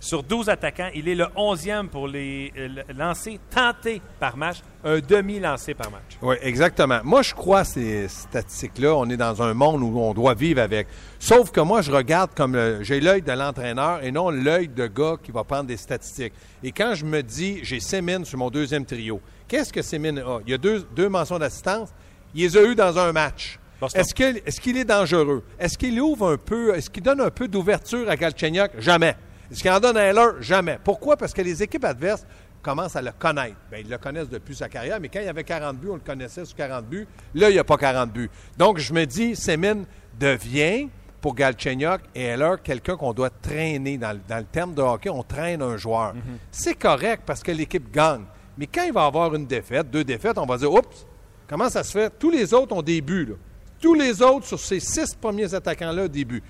sur 0.00 0.22
12 0.22 0.48
attaquants, 0.48 0.90
il 0.94 1.08
est 1.08 1.14
le 1.14 1.24
11e 1.36 1.88
pour 1.88 2.06
les 2.06 2.52
euh, 2.56 2.68
lancers 2.96 3.38
tentés 3.50 4.00
par 4.20 4.36
match, 4.36 4.58
un 4.84 5.00
demi-lancé 5.00 5.74
par 5.74 5.90
match. 5.90 6.18
Oui, 6.22 6.36
exactement. 6.40 7.00
Moi, 7.02 7.22
je 7.22 7.34
crois 7.34 7.64
ces 7.64 8.06
statistiques-là. 8.08 8.94
On 8.94 9.08
est 9.10 9.16
dans 9.16 9.42
un 9.42 9.54
monde 9.54 9.82
où 9.82 9.98
on 9.98 10.14
doit 10.14 10.34
vivre 10.34 10.62
avec. 10.62 10.86
Sauf 11.18 11.50
que 11.50 11.60
moi, 11.60 11.82
je 11.82 11.90
regarde 11.90 12.30
comme 12.34 12.78
j'ai 12.82 13.00
l'œil 13.00 13.22
de 13.22 13.32
l'entraîneur 13.32 14.04
et 14.04 14.12
non 14.12 14.30
l'œil 14.30 14.68
de 14.68 14.86
gars 14.86 15.16
qui 15.22 15.32
va 15.32 15.44
prendre 15.44 15.64
des 15.64 15.76
statistiques. 15.76 16.32
Et 16.62 16.72
quand 16.72 16.94
je 16.94 17.04
me 17.04 17.22
dis, 17.22 17.60
j'ai 17.62 17.80
Sémine 17.80 18.24
sur 18.24 18.38
mon 18.38 18.50
deuxième 18.50 18.84
trio, 18.84 19.20
qu'est-ce 19.48 19.72
que 19.72 19.82
Sémine 19.82 20.18
a? 20.20 20.38
Il 20.46 20.50
y 20.50 20.54
a 20.54 20.58
deux, 20.58 20.86
deux 20.94 21.08
mentions 21.08 21.38
d'assistance. 21.38 21.88
Il 22.34 22.42
les 22.42 22.56
a 22.56 22.62
eues 22.62 22.74
dans 22.74 22.98
un 22.98 23.12
match. 23.12 23.58
Est-ce 23.94 24.60
qu'il 24.60 24.76
est, 24.76 24.84
dangereux? 24.84 25.44
Est-ce 25.58 25.78
qu'il 25.78 26.00
ouvre 26.00 26.32
un 26.32 26.36
peu, 26.36 26.74
est-ce 26.74 26.90
qu'il 26.90 27.02
donne 27.02 27.20
un 27.20 27.30
peu 27.30 27.46
d'ouverture 27.46 28.08
à 28.10 28.16
Galchenyuk? 28.16 28.72
Jamais. 28.78 29.16
Est-ce 29.50 29.62
qu'il 29.62 29.70
en 29.70 29.80
donne 29.80 29.96
à 29.96 30.02
Heller? 30.02 30.40
Jamais. 30.40 30.78
Pourquoi? 30.82 31.16
Parce 31.16 31.32
que 31.32 31.42
les 31.42 31.62
équipes 31.62 31.84
adverses 31.84 32.26
commencent 32.62 32.96
à 32.96 33.02
le 33.02 33.12
connaître. 33.18 33.56
Bien, 33.70 33.80
ils 33.80 33.88
le 33.88 33.98
connaissent 33.98 34.28
depuis 34.28 34.54
sa 34.54 34.68
carrière, 34.68 34.98
mais 35.00 35.08
quand 35.08 35.20
il 35.20 35.26
y 35.26 35.28
avait 35.28 35.44
40 35.44 35.76
buts, 35.78 35.88
on 35.90 35.94
le 35.94 36.00
connaissait 36.00 36.44
sur 36.44 36.56
40 36.56 36.86
buts. 36.86 37.06
Là, 37.34 37.48
il 37.50 37.54
n'y 37.54 37.58
a 37.58 37.64
pas 37.64 37.76
40 37.76 38.12
buts. 38.12 38.30
Donc, 38.56 38.78
je 38.78 38.92
me 38.92 39.04
dis, 39.06 39.36
Semin 39.36 39.84
devient, 40.18 40.88
pour 41.20 41.34
Galchenyuk 41.34 42.00
et 42.14 42.24
Heller, 42.24 42.62
quelqu'un 42.62 42.96
qu'on 42.96 43.12
doit 43.12 43.30
traîner. 43.30 43.98
Dans, 43.98 44.12
le 44.12 44.44
terme 44.44 44.74
de 44.74 44.82
hockey, 44.82 45.10
on 45.10 45.22
traîne 45.22 45.62
un 45.62 45.76
joueur. 45.76 46.14
Mhm. 46.14 46.38
C'est 46.50 46.74
correct 46.74 47.22
parce 47.26 47.42
que 47.42 47.52
l'équipe 47.52 47.90
gagne. 47.90 48.24
Mais 48.56 48.66
quand 48.66 48.84
il 48.84 48.92
va 48.92 49.04
avoir 49.04 49.34
une 49.34 49.46
défaite, 49.46 49.90
deux 49.90 50.04
défaites, 50.04 50.38
on 50.38 50.46
va 50.46 50.58
dire, 50.58 50.72
oups, 50.72 51.06
comment 51.48 51.68
ça 51.68 51.82
se 51.82 51.92
fait? 51.92 52.12
Tous 52.18 52.30
les 52.30 52.52
autres 52.54 52.74
ont 52.74 52.82
des 52.82 53.00
buts. 53.00 53.26
Là. 53.26 53.34
Tous 53.80 53.94
les 53.94 54.20
autres, 54.22 54.46
sur 54.46 54.58
ces 54.58 54.80
six 54.80 55.14
premiers 55.14 55.54
attaquants-là, 55.54 56.08
des 56.08 56.24
buts 56.24 56.42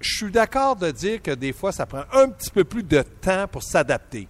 je 0.00 0.16
suis 0.16 0.30
d'accord 0.30 0.76
de 0.76 0.90
dire 0.90 1.22
que 1.22 1.32
des 1.32 1.52
fois, 1.52 1.72
ça 1.72 1.86
prend 1.86 2.04
un 2.12 2.28
petit 2.28 2.50
peu 2.50 2.64
plus 2.64 2.82
de 2.82 3.02
temps 3.02 3.46
pour 3.48 3.62
s'adapter. 3.62 4.28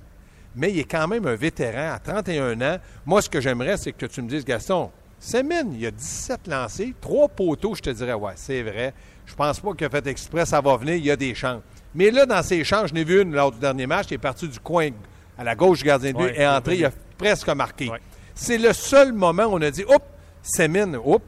Mais 0.56 0.72
il 0.72 0.78
est 0.80 0.84
quand 0.84 1.06
même 1.06 1.26
un 1.26 1.34
vétéran 1.34 1.92
à 1.92 1.98
31 1.98 2.60
ans. 2.62 2.78
Moi, 3.06 3.22
ce 3.22 3.28
que 3.28 3.40
j'aimerais, 3.40 3.76
c'est 3.76 3.92
que 3.92 4.06
tu 4.06 4.22
me 4.22 4.28
dises, 4.28 4.44
Gaston, 4.44 4.90
Semin, 5.20 5.64
il 5.72 5.80
y 5.80 5.86
a 5.86 5.90
17 5.90 6.46
lancés, 6.46 6.94
trois 7.00 7.28
poteaux, 7.28 7.74
je 7.74 7.82
te 7.82 7.90
dirais, 7.90 8.14
ouais, 8.14 8.32
c'est 8.36 8.62
vrai. 8.62 8.94
Je 9.26 9.34
pense 9.34 9.60
pas 9.60 9.74
qu'il 9.74 9.86
a 9.86 9.90
fait 9.90 10.06
exprès, 10.06 10.46
ça 10.46 10.60
va 10.60 10.76
venir, 10.76 10.94
il 10.94 11.04
y 11.04 11.10
a 11.10 11.16
des 11.16 11.34
chances. 11.34 11.62
Mais 11.94 12.10
là, 12.10 12.24
dans 12.24 12.42
ces 12.42 12.62
chances, 12.64 12.90
je 12.90 12.94
n'ai 12.94 13.04
vu 13.04 13.20
une 13.20 13.32
lors 13.32 13.50
du 13.50 13.58
dernier 13.58 13.86
match, 13.86 14.06
il 14.10 14.14
est 14.14 14.18
parti 14.18 14.48
du 14.48 14.60
coin 14.60 14.90
à 15.36 15.44
la 15.44 15.54
gauche 15.54 15.78
du 15.78 15.84
gardien 15.84 16.12
de 16.12 16.18
but 16.18 16.32
et 16.34 16.46
entré, 16.46 16.76
il 16.76 16.84
a 16.84 16.92
presque 17.16 17.48
marqué. 17.48 17.90
C'est 18.34 18.58
le 18.58 18.72
seul 18.72 19.12
moment 19.12 19.44
où 19.44 19.54
on 19.54 19.62
a 19.62 19.70
dit, 19.70 19.84
oups, 19.84 20.04
Semin, 20.42 20.94
oups, 20.94 21.24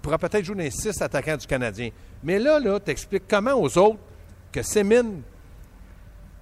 pourra 0.00 0.18
peut-être 0.18 0.44
jouer 0.44 0.56
dans 0.56 0.62
les 0.62 0.70
six 0.70 1.00
attaquants 1.02 1.36
du 1.36 1.46
Canadien. 1.46 1.90
Mais 2.22 2.38
là, 2.38 2.58
là, 2.60 2.78
t'expliques 2.78 3.24
comment 3.28 3.54
aux 3.54 3.76
autres 3.78 3.98
que 4.52 4.62
Semin, 4.62 5.04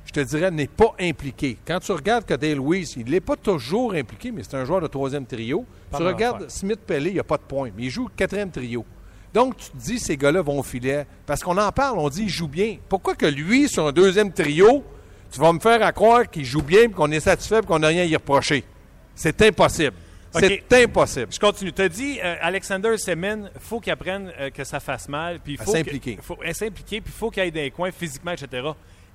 je 0.05 0.13
te 0.13 0.21
dirais, 0.21 0.51
n'est 0.51 0.67
pas 0.67 0.95
impliqué. 1.01 1.57
Quand 1.67 1.81
tu 1.81 1.93
regardes 1.93 2.25
que 2.25 2.35
Dale 2.35 2.57
Louise, 2.57 2.95
il 2.97 3.11
n'est 3.11 3.21
pas 3.21 3.37
toujours 3.37 3.95
impliqué, 3.95 4.33
mais 4.33 4.43
c'est 4.43 4.57
un 4.57 4.65
joueur 4.65 4.81
de 4.81 4.89
troisième 4.89 5.27
trio. 5.27 5.65
tu 5.97 6.03
regardes 6.03 6.51
Smith-Pellet, 6.51 7.11
il 7.11 7.15
n'y 7.15 7.21
a 7.21 7.25
pas 7.25 7.37
de 7.37 7.43
point, 7.43 7.71
mais 7.77 7.85
il 7.85 7.91
joue 7.91 8.09
quatrième 8.15 8.51
trio. 8.51 8.85
Donc, 9.33 9.57
tu 9.57 9.71
te 9.71 9.77
dis, 9.77 9.99
ces 10.01 10.17
gars-là 10.17 10.43
vont 10.43 10.59
au 10.59 10.63
filet. 10.63 11.07
Parce 11.25 11.43
qu'on 11.43 11.57
en 11.57 11.71
parle, 11.71 11.99
on 11.99 12.09
dit, 12.09 12.23
il 12.23 12.29
joue 12.29 12.49
bien. 12.49 12.79
Pourquoi 12.89 13.15
que 13.15 13.27
lui, 13.27 13.69
sur 13.69 13.87
un 13.87 13.93
deuxième 13.93 14.33
trio, 14.33 14.83
tu 15.31 15.39
vas 15.39 15.53
me 15.53 15.61
faire 15.61 15.83
à 15.85 15.93
croire 15.93 16.29
qu'il 16.29 16.45
joue 16.45 16.63
bien, 16.63 16.89
qu'on 16.89 17.11
est 17.13 17.21
satisfait, 17.21 17.61
qu'on 17.63 17.79
n'a 17.79 17.89
rien 17.89 18.03
à 18.03 18.07
y 18.07 18.17
reprocher? 18.17 18.65
C'est 19.15 19.41
impossible. 19.43 19.95
C'est 20.33 20.85
impossible. 20.85 21.33
Je 21.33 21.41
continue. 21.41 21.73
Tu 21.73 21.83
as 21.83 21.89
dit, 21.89 22.19
euh, 22.23 22.37
Alexander 22.41 22.97
Semin, 22.99 23.49
il 23.55 23.61
faut 23.61 23.81
qu'il 23.81 23.93
apprenne 23.93 24.33
euh, 24.39 24.51
que 24.51 24.65
ça 24.65 24.81
fasse 24.81 25.09
mal. 25.09 25.41
Puis 25.41 25.55
il 25.55 25.59
faut 25.59 25.73
s'impliquer. 25.73 26.19
faut 26.23 26.39
s'impliquer, 26.53 27.01
puis 27.01 27.13
il 27.15 27.19
faut 27.19 27.31
qu'il 27.31 27.43
aille 27.43 27.53
dans 27.53 27.61
les 27.61 27.71
coins 27.71 27.91
physiquement, 27.91 28.33
etc. 28.33 28.69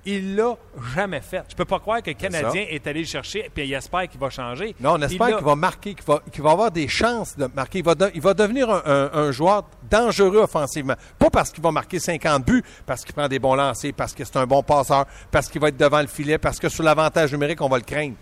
Il 0.07 0.36
l'a 0.36 0.55
jamais 0.93 1.22
fait. 1.22 1.43
Je 1.50 1.55
peux 1.55 1.65
pas 1.65 1.79
croire 1.79 2.03
que 2.03 2.12
le 2.12 2.15
Canadien 2.15 2.63
est, 2.69 2.86
allé 2.86 3.00
le 3.00 3.07
chercher, 3.07 3.50
puis 3.51 3.65
il 3.65 3.74
espère 3.74 4.07
qu'il 4.07 4.19
va 4.19 4.29
changer. 4.29 4.75
Non, 4.79 4.93
on 4.93 5.01
espère 5.01 5.38
qu'il 5.38 5.45
va 5.45 5.55
marquer, 5.55 5.95
qu'il 5.95 6.05
va, 6.05 6.22
va, 6.38 6.51
avoir 6.51 6.69
des 6.69 6.88
chances 6.88 7.36
de 7.36 7.50
marquer. 7.55 7.79
Il 7.79 7.86
va, 7.86 7.95
il 8.13 8.22
va 8.22 8.36
devenir 8.36 8.69
un, 8.69 9.10
un, 9.12 9.31
joueur 9.31 9.63
dangereux 9.89 10.41
offensivement. 10.41 10.93
Pas 11.17 11.31
parce 11.31 11.50
qu'il 11.50 11.63
va 11.63 11.72
marquer 11.72 11.98
50 11.98 12.45
buts, 12.45 12.63
parce 12.86 13.03
qu'il 13.03 13.15
prend 13.15 13.27
des 13.27 13.39
bons 13.39 13.55
lancers, 13.55 13.93
parce 13.98 14.13
que 14.13 14.24
c'est 14.24 14.38
un 14.38 14.45
bon 14.45 14.62
passeur, 14.62 15.05
parce 15.31 15.50
qu'il 15.50 15.60
va 15.60 15.69
être 15.69 15.77
devant 15.77 16.01
le 16.01 16.07
filet, 16.07 16.38
parce 16.38 16.60
que 16.60 16.69
sur 16.69 16.84
l'avantage 16.84 17.31
numérique, 17.31 17.62
on 17.62 17.69
va 17.69 17.77
le 17.77 17.84
craindre. 17.84 18.15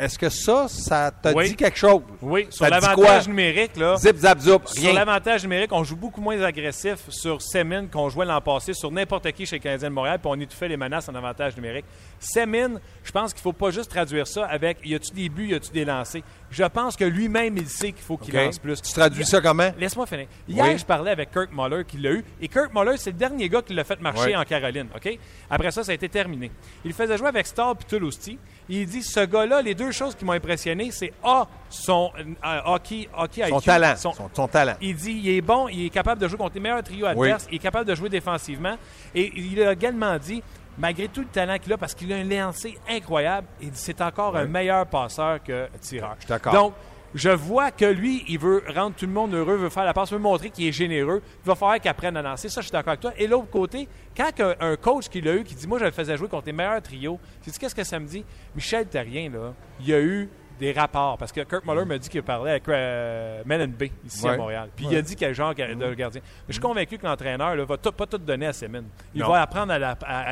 Est-ce 0.00 0.18
que 0.18 0.28
ça, 0.28 0.66
ça 0.68 1.10
t'a 1.10 1.34
dit 1.34 1.54
quelque 1.54 1.76
chose? 1.76 2.02
Oui, 2.22 2.46
sur 2.50 2.68
l'avantage 2.68 3.28
numérique, 3.28 3.76
là. 3.76 3.96
Zip, 3.96 4.16
zap, 4.16 4.40
zoup, 4.40 4.62
Sur 4.66 4.92
l'avantage 4.92 5.42
numérique, 5.42 5.72
on 5.72 5.84
joue 5.84 5.96
beaucoup 5.96 6.20
moins 6.20 6.40
agressif 6.40 6.98
sur 7.08 7.42
Semin 7.42 7.86
qu'on 7.86 8.08
jouait 8.08 8.26
l'an 8.26 8.40
passé, 8.40 8.72
sur 8.72 8.90
n'importe 8.90 9.30
qui 9.32 9.46
chez 9.46 9.56
le 9.56 9.62
Canadien 9.62 9.90
de 9.90 9.94
Montréal, 9.94 10.18
puis 10.18 10.30
on 10.32 10.40
étouffait 10.40 10.68
les 10.68 10.76
menaces 10.76 11.08
en 11.08 11.14
avantage 11.14 11.54
numérique. 11.56 11.84
Semin, 12.20 12.78
je 13.02 13.10
pense 13.12 13.32
qu'il 13.32 13.40
ne 13.40 13.42
faut 13.42 13.52
pas 13.54 13.70
juste 13.70 13.90
traduire 13.90 14.26
ça 14.26 14.44
avec 14.44 14.78
y 14.84 14.94
a-tu 14.94 15.12
des 15.12 15.30
buts, 15.30 15.48
y 15.48 15.54
a-tu 15.54 15.72
des 15.72 15.86
lancers? 15.86 16.22
Je 16.50 16.64
pense 16.64 16.96
que 16.96 17.04
lui-même, 17.04 17.56
il 17.56 17.68
sait 17.68 17.92
qu'il 17.92 18.02
faut 18.02 18.18
qu'il 18.18 18.34
lance 18.34 18.58
plus. 18.58 18.82
Tu 18.82 18.92
traduis 18.92 19.24
ça 19.24 19.40
comment? 19.40 19.70
Laisse-moi 19.78 20.06
finir. 20.06 20.26
Hier, 20.48 20.76
je 20.76 20.84
parlais 20.84 21.10
avec 21.10 21.30
Kirk 21.30 21.50
Muller 21.52 21.84
qui 21.86 21.96
l'a 21.96 22.12
eu. 22.12 22.24
Et 22.40 22.48
Kirk 22.48 22.74
Muller, 22.74 22.96
c'est 22.98 23.12
le 23.12 23.16
dernier 23.16 23.48
gars 23.48 23.62
qui 23.62 23.72
l'a 23.72 23.84
fait 23.84 24.00
marcher 24.00 24.36
en 24.36 24.44
Caroline. 24.44 24.88
OK? 24.94 25.18
Après 25.48 25.70
ça, 25.70 25.82
ça 25.82 25.92
a 25.92 25.94
été 25.94 26.08
terminé. 26.08 26.50
Il 26.84 26.92
faisait 26.92 27.16
jouer 27.16 27.28
avec 27.28 27.46
Stahl 27.46 27.74
et 27.80 27.84
Tulosti. 27.84 28.38
Il 28.68 28.86
dit 28.86 29.02
ce 29.02 29.20
gars-là, 29.20 29.62
les 29.62 29.74
deux 29.74 29.90
choses 29.90 30.14
qui 30.14 30.24
m'ont 30.24 30.32
impressionné, 30.32 30.90
c'est 30.92 31.12
A, 31.24 31.48
son 31.68 32.10
euh, 32.18 32.60
hockey, 32.66 33.08
hockey 33.16 33.48
son 33.48 33.60
talent. 33.60 33.94
Son, 33.96 34.48
talent. 34.48 34.74
Il 34.80 34.94
dit 34.94 35.12
il 35.12 35.28
est 35.30 35.40
bon, 35.40 35.68
il 35.68 35.86
est 35.86 35.90
capable 35.90 36.20
de 36.20 36.28
jouer 36.28 36.38
contre 36.38 36.54
les 36.54 36.60
meilleurs 36.60 36.82
trios 36.82 37.06
adverses, 37.06 37.46
il 37.50 37.56
est 37.56 37.58
capable 37.58 37.88
de 37.88 37.94
jouer 37.94 38.08
défensivement. 38.08 38.76
Et 39.14 39.32
il 39.34 39.60
a 39.62 39.72
également 39.72 40.18
dit 40.18 40.42
malgré 40.80 41.08
tout 41.08 41.20
le 41.20 41.26
talent 41.26 41.58
qu'il 41.58 41.72
a, 41.72 41.78
parce 41.78 41.94
qu'il 41.94 42.12
a 42.12 42.16
un 42.16 42.24
lancé 42.24 42.76
incroyable, 42.88 43.46
dit 43.60 43.70
c'est 43.74 44.00
encore 44.00 44.36
un 44.36 44.46
meilleur 44.46 44.86
passeur 44.86 45.42
que 45.42 45.68
tireur. 45.80 46.14
Je 46.16 46.24
suis 46.24 46.28
d'accord. 46.28 46.52
Donc, 46.52 46.72
je 47.14 47.28
vois 47.28 47.72
que 47.72 47.84
lui, 47.84 48.24
il 48.28 48.38
veut 48.38 48.62
rendre 48.72 48.94
tout 48.94 49.06
le 49.06 49.12
monde 49.12 49.34
heureux, 49.34 49.56
veut 49.56 49.68
faire 49.68 49.84
la 49.84 49.92
passe, 49.92 50.12
veut 50.12 50.18
montrer 50.18 50.50
qu'il 50.50 50.66
est 50.66 50.72
généreux. 50.72 51.22
Il 51.44 51.46
va 51.46 51.56
falloir 51.56 51.80
qu'il 51.80 51.90
apprenne 51.90 52.16
à 52.16 52.22
lancer. 52.22 52.48
Ça, 52.48 52.60
je 52.60 52.66
suis 52.66 52.72
d'accord 52.72 52.92
avec 52.92 53.00
toi. 53.00 53.12
Et 53.18 53.26
l'autre 53.26 53.50
côté, 53.50 53.88
quand 54.16 54.30
un 54.60 54.76
coach 54.76 55.08
qui 55.08 55.20
l'a 55.20 55.34
eu, 55.34 55.42
qui 55.42 55.54
dit 55.54 55.66
Moi, 55.66 55.78
je 55.80 55.86
le 55.86 55.90
faisais 55.90 56.16
jouer 56.16 56.28
contre 56.28 56.46
les 56.46 56.52
meilleurs 56.52 56.80
trios, 56.80 57.18
tu 57.42 57.50
dis 57.50 57.58
Qu'est-ce 57.58 57.74
que 57.74 57.84
ça 57.84 57.98
me 57.98 58.06
dit? 58.06 58.24
Michel 58.54 58.86
Terrien, 58.86 59.28
là, 59.30 59.52
il 59.80 59.88
y 59.88 59.94
a 59.94 60.00
eu 60.00 60.28
des 60.60 60.72
rapports. 60.72 61.18
Parce 61.18 61.32
que 61.32 61.40
Kurt 61.40 61.64
Muller 61.66 61.84
m'a 61.84 61.98
dit 61.98 62.08
qu'il 62.08 62.22
parlait 62.22 62.52
avec 62.52 62.68
euh, 62.68 63.42
Bay, 63.44 63.90
ici 64.06 64.28
à 64.28 64.36
Montréal. 64.36 64.68
Puis 64.76 64.86
il 64.88 64.96
a 64.96 65.02
dit 65.02 65.16
quel 65.16 65.34
genre 65.34 65.54
de 65.54 65.94
gardien. 65.94 66.20
Mais 66.22 66.44
je 66.48 66.52
suis 66.52 66.60
convaincu 66.60 66.98
que 66.98 67.06
l'entraîneur 67.06 67.56
ne 67.56 67.62
va 67.62 67.76
pas 67.78 68.06
tout 68.06 68.18
donner 68.18 68.46
à 68.46 68.52
Semin. 68.52 68.84
Il 69.14 69.24
va 69.24 69.42
apprendre 69.42 69.72
à, 69.72 69.78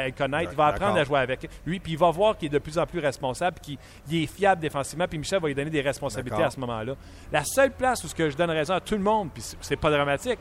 le 0.06 0.12
connaître, 0.12 0.52
il 0.52 0.56
va 0.56 0.66
apprendre 0.66 0.98
à 0.98 1.04
jouer 1.04 1.20
avec 1.20 1.48
lui, 1.66 1.80
puis 1.80 1.92
il 1.92 1.98
va 1.98 2.10
voir 2.10 2.36
qu'il 2.36 2.46
est 2.46 2.50
de 2.50 2.58
plus 2.58 2.78
en 2.78 2.86
plus 2.86 3.00
responsable, 3.00 3.58
qu'il 3.60 3.78
est 4.12 4.26
fiable 4.26 4.60
défensivement, 4.60 5.06
puis 5.08 5.18
Michel 5.18 5.40
va 5.40 5.48
lui 5.48 5.54
donner 5.54 5.70
des 5.70 5.80
responsabilités 5.80 6.42
à 6.42 6.50
ce 6.50 6.60
moment-là. 6.60 6.94
La 7.32 7.44
seule 7.44 7.72
place 7.72 8.04
où 8.04 8.08
ce 8.08 8.14
que 8.14 8.28
je 8.28 8.36
donne 8.36 8.50
raison 8.50 8.74
à 8.74 8.80
tout 8.80 8.94
le 8.94 9.00
monde, 9.00 9.30
puis 9.32 9.42
c'est 9.60 9.76
pas 9.76 9.90
dramatique, 9.90 10.38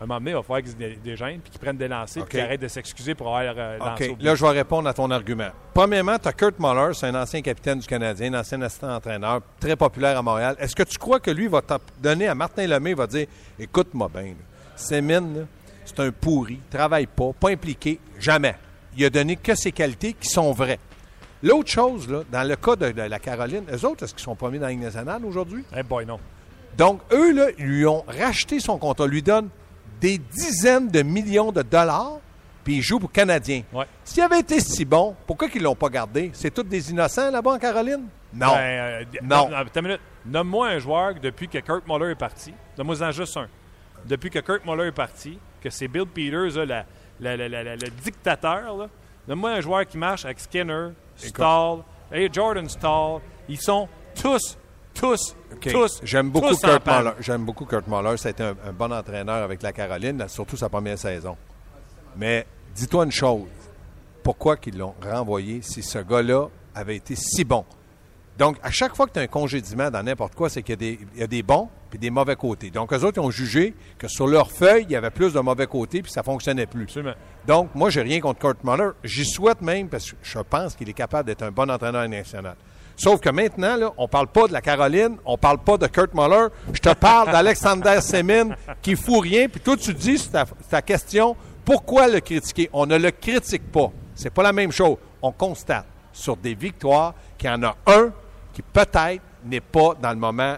un 0.00 0.06
moment 0.06 0.18
donné, 0.18 0.30
il 0.30 0.34
va 0.34 0.42
falloir 0.42 0.62
qu'ils 0.62 0.72
se 0.72 0.98
dégênent 1.00 1.40
puis 1.40 1.50
qu'ils 1.50 1.60
prennent 1.60 1.76
des 1.76 1.88
lancers 1.88 2.24
puis 2.24 2.32
qu'ils 2.32 2.40
arrêtent 2.40 2.62
de 2.62 2.68
s'excuser 2.68 3.14
pour 3.14 3.36
avoir 3.36 3.54
euh, 3.56 3.78
lancé. 3.78 4.16
Là, 4.20 4.34
je 4.34 4.44
vais 4.44 4.50
répondre 4.50 4.88
à 4.88 4.94
ton 4.94 5.10
argument. 5.10 5.50
Premièrement, 5.74 6.18
tu 6.18 6.28
as 6.28 6.32
Kurt 6.32 6.58
Muller, 6.58 6.94
c'est 6.94 7.06
un 7.06 7.14
ancien 7.14 7.42
capitaine 7.42 7.80
du 7.80 7.86
Canadien, 7.86 8.32
un 8.32 8.40
ancien 8.40 8.62
assistant 8.62 8.94
entraîneur, 8.94 9.42
très 9.60 9.76
populaire 9.76 10.16
à 10.18 10.22
Montréal. 10.22 10.56
Est-ce 10.58 10.74
que 10.74 10.84
tu 10.84 10.96
crois 10.96 11.20
que 11.20 11.30
lui 11.30 11.48
va 11.48 11.60
te 11.60 11.74
donner 12.02 12.28
à 12.28 12.34
Martin 12.34 12.66
Lemay, 12.66 12.90
il 12.90 12.96
va 12.96 13.06
dire 13.06 13.26
Écoute-moi 13.58 14.10
bien, 14.12 14.34
Sémine, 14.74 15.46
c'est 15.84 16.00
un 16.00 16.10
pourri, 16.10 16.60
travaille 16.70 17.06
pas, 17.06 17.32
pas 17.38 17.50
impliqué, 17.50 18.00
jamais. 18.18 18.56
Il 18.96 19.04
a 19.04 19.10
donné 19.10 19.36
que 19.36 19.54
ses 19.54 19.72
qualités 19.72 20.14
qui 20.14 20.28
sont 20.28 20.52
vraies. 20.52 20.80
L'autre 21.42 21.70
chose, 21.70 22.08
là, 22.08 22.22
dans 22.30 22.46
le 22.46 22.56
cas 22.56 22.76
de, 22.76 22.86
la 22.86 23.18
Caroline, 23.18 23.64
eux 23.72 23.86
autres, 23.86 24.04
est-ce 24.04 24.14
qu'ils 24.14 24.24
sont 24.24 24.36
promis 24.36 24.58
dans 24.58 24.66
la 24.66 24.72
Ligue 24.72 24.82
nationale 24.82 25.24
aujourd'hui? 25.24 25.64
Eh 25.76 25.82
boy, 25.82 26.06
non. 26.06 26.18
Donc, 26.76 27.00
eux, 27.12 27.32
là, 27.34 27.48
ils 27.58 27.66
lui 27.66 27.86
ont 27.86 28.04
racheté 28.06 28.60
son 28.60 28.78
contrat, 28.78 29.06
lui 29.06 29.22
donnent 29.22 29.48
des 30.00 30.18
dizaines 30.18 30.88
de 30.88 31.02
millions 31.02 31.52
de 31.52 31.62
dollars, 31.62 32.18
puis 32.64 32.76
il 32.76 32.82
joue 32.82 32.98
pour 32.98 33.12
Canadiens. 33.12 33.62
S'il 34.04 34.22
avait 34.22 34.40
été 34.40 34.60
si 34.60 34.84
bon, 34.84 35.14
pourquoi 35.26 35.48
ils 35.54 35.58
ne 35.58 35.64
l'ont 35.64 35.74
pas 35.74 35.88
gardé? 35.88 36.30
C'est 36.34 36.52
tous 36.52 36.62
des 36.62 36.90
innocents 36.90 37.30
là-bas 37.30 37.52
en 37.52 37.58
Caroline? 37.58 38.06
Non. 38.32 38.52
Ben, 38.52 38.60
euh, 38.60 39.04
non. 39.22 39.50
Nomme-moi 40.26 40.68
un 40.68 40.78
joueur 40.78 41.14
depuis 41.14 41.48
que 41.48 41.58
Kurt 41.58 41.86
Muller 41.88 42.12
est 42.12 42.16
parti. 42.16 42.52
Donne-moi-en 42.76 43.10
juste 43.10 43.36
un. 43.36 43.48
Depuis 44.04 44.30
que 44.30 44.38
Kurt 44.38 44.64
Muller 44.66 44.88
est 44.88 44.92
parti, 44.92 45.38
que 45.62 45.70
c'est 45.70 45.88
Bill 45.88 46.06
Peters, 46.06 46.64
le 47.20 47.90
dictateur. 48.02 48.88
Donne-moi 49.26 49.50
un 49.50 49.60
joueur 49.60 49.86
qui 49.86 49.98
marche 49.98 50.24
avec 50.24 50.40
Skinner, 50.40 50.90
Stall, 51.16 51.80
et 52.12 52.28
Jordan 52.32 52.68
Stall. 52.68 53.20
Ils 53.48 53.60
sont 53.60 53.88
tous 54.20 54.56
tous, 55.00 55.34
tous. 55.62 56.00
J'aime 56.04 56.30
beaucoup, 56.30 56.54
Kurt 56.54 56.86
Muller. 56.86 57.12
J'aime 57.20 57.44
beaucoup 57.44 57.64
Kurt 57.64 57.88
Muller. 57.88 58.16
Ça 58.18 58.28
a 58.28 58.30
été 58.32 58.42
un, 58.42 58.72
bon 58.72 58.92
entraîneur 58.92 59.42
avec 59.42 59.62
la 59.62 59.72
Caroline, 59.72 60.24
surtout 60.28 60.56
sa 60.56 60.68
première 60.68 60.98
saison. 60.98 61.36
Mais 62.16 62.46
dis-toi 62.74 63.04
une 63.04 63.12
chose. 63.12 63.48
Pourquoi 64.22 64.58
qu'ils 64.58 64.76
l'ont 64.76 64.94
renvoyé 65.02 65.62
si 65.62 65.82
ce 65.82 65.98
gars-là 65.98 66.48
avait 66.74 66.96
été 66.96 67.16
si 67.16 67.44
bon? 67.44 67.64
Donc, 68.36 68.56
à 68.62 68.70
chaque 68.70 68.94
fois 68.94 69.06
que 69.06 69.12
tu 69.12 69.18
as 69.18 69.22
un 69.22 69.26
congédiement 69.26 69.90
dans 69.90 70.02
n'importe 70.02 70.34
quoi, 70.34 70.48
c'est 70.48 70.62
qu'il 70.62 70.80
y, 71.16 71.22
a 71.22 71.26
des 71.26 71.42
bons 71.42 71.68
et 71.92 71.98
des 71.98 72.10
mauvais 72.10 72.36
côtés. 72.36 72.70
Donc, 72.70 72.92
eux 72.92 73.04
autres, 73.04 73.18
ils 73.18 73.26
ont 73.26 73.30
jugé 73.30 73.74
que 73.98 74.08
sur 74.08 74.26
leur 74.26 74.50
feuille, 74.50 74.84
il 74.84 74.92
y 74.92 74.96
avait 74.96 75.10
plus 75.10 75.32
de 75.32 75.40
mauvais 75.40 75.66
côtés 75.66 76.02
puis 76.02 76.12
ça 76.12 76.20
ne 76.20 76.24
fonctionnait 76.24 76.66
plus. 76.66 76.86
Donc, 77.46 77.74
moi, 77.74 77.90
j'ai 77.90 78.02
rien 78.02 78.20
contre 78.20 78.40
Kurt 78.40 78.64
Muller. 78.64 78.90
J'y 79.04 79.24
souhaite 79.24 79.62
même 79.62 79.88
parce 79.88 80.12
que 80.12 80.16
je 80.22 80.38
pense 80.38 80.74
qu'il 80.74 80.88
est 80.88 80.94
capable 80.94 81.26
d'être 81.26 81.42
un 81.42 81.50
bon 81.50 81.70
entraîneur 81.70 82.08
national. 82.08 82.56
Sauf 83.00 83.18
que 83.18 83.30
maintenant, 83.30 83.76
là, 83.76 83.94
on 83.96 84.08
parle 84.08 84.26
pas 84.26 84.46
de 84.46 84.52
la 84.52 84.60
Caroline, 84.60 85.16
on 85.24 85.38
parle 85.38 85.56
pas 85.56 85.78
de 85.78 85.86
Kurt 85.86 86.12
Muller. 86.12 86.48
Je 86.74 86.80
te 86.80 86.92
parle 86.92 87.32
d'Alexander 87.32 87.98
Semin 88.02 88.50
qui 88.82 88.94
fout 88.94 89.22
rien. 89.22 89.48
Puis 89.48 89.58
toi, 89.58 89.74
tu 89.74 89.94
dis, 89.94 90.18
c'est 90.18 90.30
ta, 90.68 90.82
question, 90.82 91.34
pourquoi 91.64 92.08
le 92.08 92.20
critiquer? 92.20 92.68
On 92.74 92.84
ne 92.84 92.98
le 92.98 93.10
critique 93.10 93.72
pas. 93.72 93.90
C'est 94.14 94.28
pas 94.28 94.42
la 94.42 94.52
même 94.52 94.70
chose. 94.70 94.98
On 95.22 95.32
constate 95.32 95.86
sur 96.12 96.36
des 96.36 96.52
victoires 96.52 97.14
qu'il 97.38 97.48
y 97.48 97.52
en 97.54 97.62
a 97.62 97.74
un 97.86 98.10
qui 98.52 98.60
peut-être 98.60 99.22
n'est 99.46 99.62
pas 99.62 99.94
dans 99.98 100.10
le 100.10 100.16
moment 100.16 100.56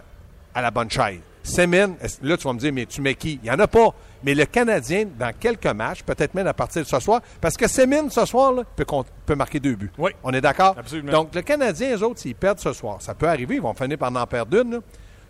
à 0.53 0.63
la 0.63 0.73
bonne 0.73 0.91
chaise. 0.91 1.21
Semin, 1.45 1.93
là, 2.23 2.37
tu 2.37 2.43
vas 2.43 2.55
me 2.55 2.59
dire, 2.59 2.73
mais 2.73 2.87
tu 2.87 3.03
mets 3.03 3.15
qui? 3.15 3.39
Il 3.41 3.45
n'y 3.45 3.51
en 3.53 3.61
a 3.61 3.69
pas. 3.69 3.95
Mais 4.25 4.35
le 4.35 4.45
Canadien, 4.45 5.07
dans 5.19 5.33
quelques 5.39 5.67
matchs, 5.67 6.03
peut-être 6.03 6.35
même 6.35 6.47
à 6.47 6.55
partir 6.55 6.83
de 6.83 6.87
ce 6.87 7.01
soir, 7.01 7.21
parce 7.41 7.57
que 7.57 7.69
Semin, 7.69 8.09
ce 8.09 8.25
soir, 8.25 8.53
là, 8.53 8.63
peut, 8.77 8.87
peut, 9.27 9.35
marquer 9.35 9.61
deux 9.61 9.75
buts. 9.75 9.91
Oui. 9.99 10.13
On 10.23 10.33
est 10.33 10.41
d'accord? 10.41 10.77
Absolument. 10.79 11.13
Donc, 11.13 11.35
le 11.35 11.43
Canadien, 11.43 11.91
les 11.91 12.03
autres, 12.03 12.21
s'ils 12.21 12.35
perdent 12.35 12.61
ce 12.61 12.73
soir, 12.73 13.01
ça 13.01 13.15
peut 13.15 13.29
arriver, 13.29 13.57
ils 13.57 13.63
vont 13.63 13.75
finir 13.75 13.99
par 13.99 14.15
en 14.15 14.27
perdre 14.27 14.61
une. 14.61 14.81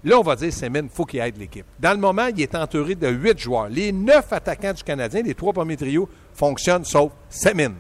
Là. 0.05 0.19
on 0.19 0.23
va 0.23 0.37
dire, 0.37 0.53
Semin, 0.53 0.83
il 0.83 0.89
faut 0.89 1.05
qu'il 1.05 1.21
aide 1.21 1.39
l'équipe. 1.39 1.67
Dans 1.79 1.93
le 1.93 1.99
moment, 1.99 2.27
il 2.27 2.41
est 2.41 2.55
entouré 2.55 2.95
de 2.95 3.09
huit 3.09 3.39
joueurs. 3.39 3.69
Les 3.69 3.93
neuf 3.93 4.33
attaquants 4.33 4.73
du 4.73 4.83
Canadien, 4.83 5.23
les 5.23 5.35
trois 5.35 5.53
premiers 5.53 5.77
trios, 5.77 6.09
fonctionnent 6.35 6.85
sauf 6.85 7.13
Semin. 7.31 7.73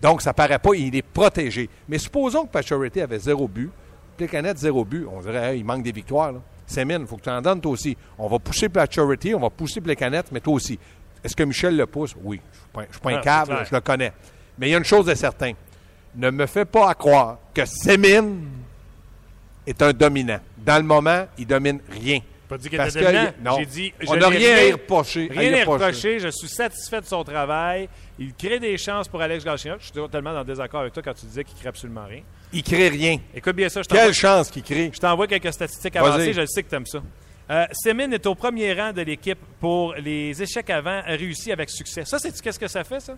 Donc, 0.00 0.22
ça 0.22 0.34
paraît 0.34 0.58
pas, 0.58 0.74
il 0.74 0.94
est 0.94 1.02
protégé. 1.02 1.68
Mais 1.88 1.98
supposons 1.98 2.44
que 2.44 2.50
Pachority 2.50 3.00
avait 3.00 3.18
zéro 3.18 3.48
but, 3.48 3.70
puis 4.16 4.28
le 4.32 4.56
zéro 4.56 4.84
but, 4.84 5.06
on 5.10 5.20
dirait, 5.20 5.58
il 5.58 5.64
manque 5.64 5.82
des 5.82 5.92
victoires. 5.92 6.32
Là. 6.32 6.40
Sémine, 6.66 7.02
il 7.02 7.06
faut 7.06 7.16
que 7.16 7.22
tu 7.22 7.30
en 7.30 7.42
donnes 7.42 7.60
toi 7.60 7.72
aussi. 7.72 7.96
On 8.18 8.28
va 8.28 8.38
pousser 8.38 8.68
pour 8.68 8.80
la 8.80 8.90
charity, 8.90 9.34
on 9.34 9.40
va 9.40 9.50
pousser 9.50 9.80
pour 9.80 9.88
les 9.88 9.96
canettes, 9.96 10.32
mais 10.32 10.40
toi 10.40 10.54
aussi. 10.54 10.78
Est-ce 11.22 11.36
que 11.36 11.42
Michel 11.42 11.76
le 11.76 11.86
pousse? 11.86 12.14
Oui. 12.22 12.40
Je 12.74 12.80
ne 12.80 12.86
suis 12.86 13.00
pas 13.00 13.10
un, 13.10 13.20
câble, 13.20 13.56
je 13.68 13.74
le 13.74 13.80
connais. 13.80 14.12
Mais 14.58 14.68
il 14.68 14.72
y 14.72 14.74
a 14.74 14.78
une 14.78 14.84
chose 14.84 15.06
de 15.06 15.14
certain. 15.14 15.52
Ne 16.16 16.30
me 16.30 16.46
fais 16.46 16.64
pas 16.64 16.94
croire 16.94 17.38
que 17.52 17.64
Sémine 17.64 18.46
est 19.66 19.80
un 19.82 19.92
dominant. 19.92 20.40
Dans 20.58 20.76
le 20.76 20.82
moment, 20.82 21.26
il 21.38 21.46
domine 21.46 21.80
rien. 21.90 22.20
Pas 22.54 22.58
dit 22.58 22.68
qu'il 22.68 22.80
était 22.80 23.00
dominant. 23.02 23.32
non. 23.42 23.56
J'ai 23.58 23.66
dit, 23.66 23.92
on 24.06 24.16
n'a 24.16 24.28
rien 24.28 24.54
à 24.54 24.62
y 24.62 24.72
reprocher. 24.72 25.28
Rien 25.28 25.54
à 25.54 25.64
reprocher. 25.64 26.20
Je 26.20 26.28
suis 26.28 26.48
satisfait 26.48 27.00
de 27.00 27.06
son 27.06 27.24
travail. 27.24 27.88
Il 28.16 28.32
crée 28.32 28.60
des 28.60 28.78
chances 28.78 29.08
pour 29.08 29.20
Alex 29.20 29.44
Galchenyuk. 29.44 29.80
Je 29.80 29.86
suis 29.86 29.92
totalement 29.92 30.30
en 30.30 30.44
désaccord 30.44 30.82
avec 30.82 30.92
toi 30.92 31.02
quand 31.02 31.14
tu 31.14 31.26
disais 31.26 31.42
qu'il 31.42 31.58
crée 31.58 31.68
absolument 31.68 32.04
rien. 32.06 32.22
Il 32.52 32.62
crée 32.62 32.88
rien. 32.88 33.18
Écoute 33.34 33.56
bien 33.56 33.68
ça. 33.68 33.82
Je 33.82 33.88
Quelle 33.88 34.14
chance 34.14 34.50
qu'il 34.50 34.62
crée. 34.62 34.92
Je 34.94 35.00
t'envoie 35.00 35.26
quelques 35.26 35.52
statistiques 35.52 35.96
avancées. 35.96 36.32
Je 36.32 36.46
sais 36.46 36.62
que 36.62 36.68
tu 36.68 36.76
aimes 36.76 36.86
ça. 36.86 37.02
Euh, 37.50 37.66
est 38.12 38.26
au 38.26 38.34
premier 38.36 38.72
rang 38.72 38.92
de 38.92 39.02
l'équipe 39.02 39.40
pour 39.58 39.94
les 39.94 40.40
échecs 40.40 40.70
avant 40.70 41.02
réussis 41.04 41.50
avec 41.50 41.70
succès. 41.70 42.04
Ça, 42.04 42.20
c'est 42.20 42.40
qu'est-ce 42.40 42.58
que 42.58 42.68
ça 42.68 42.84
fait, 42.84 43.00
ça? 43.00 43.16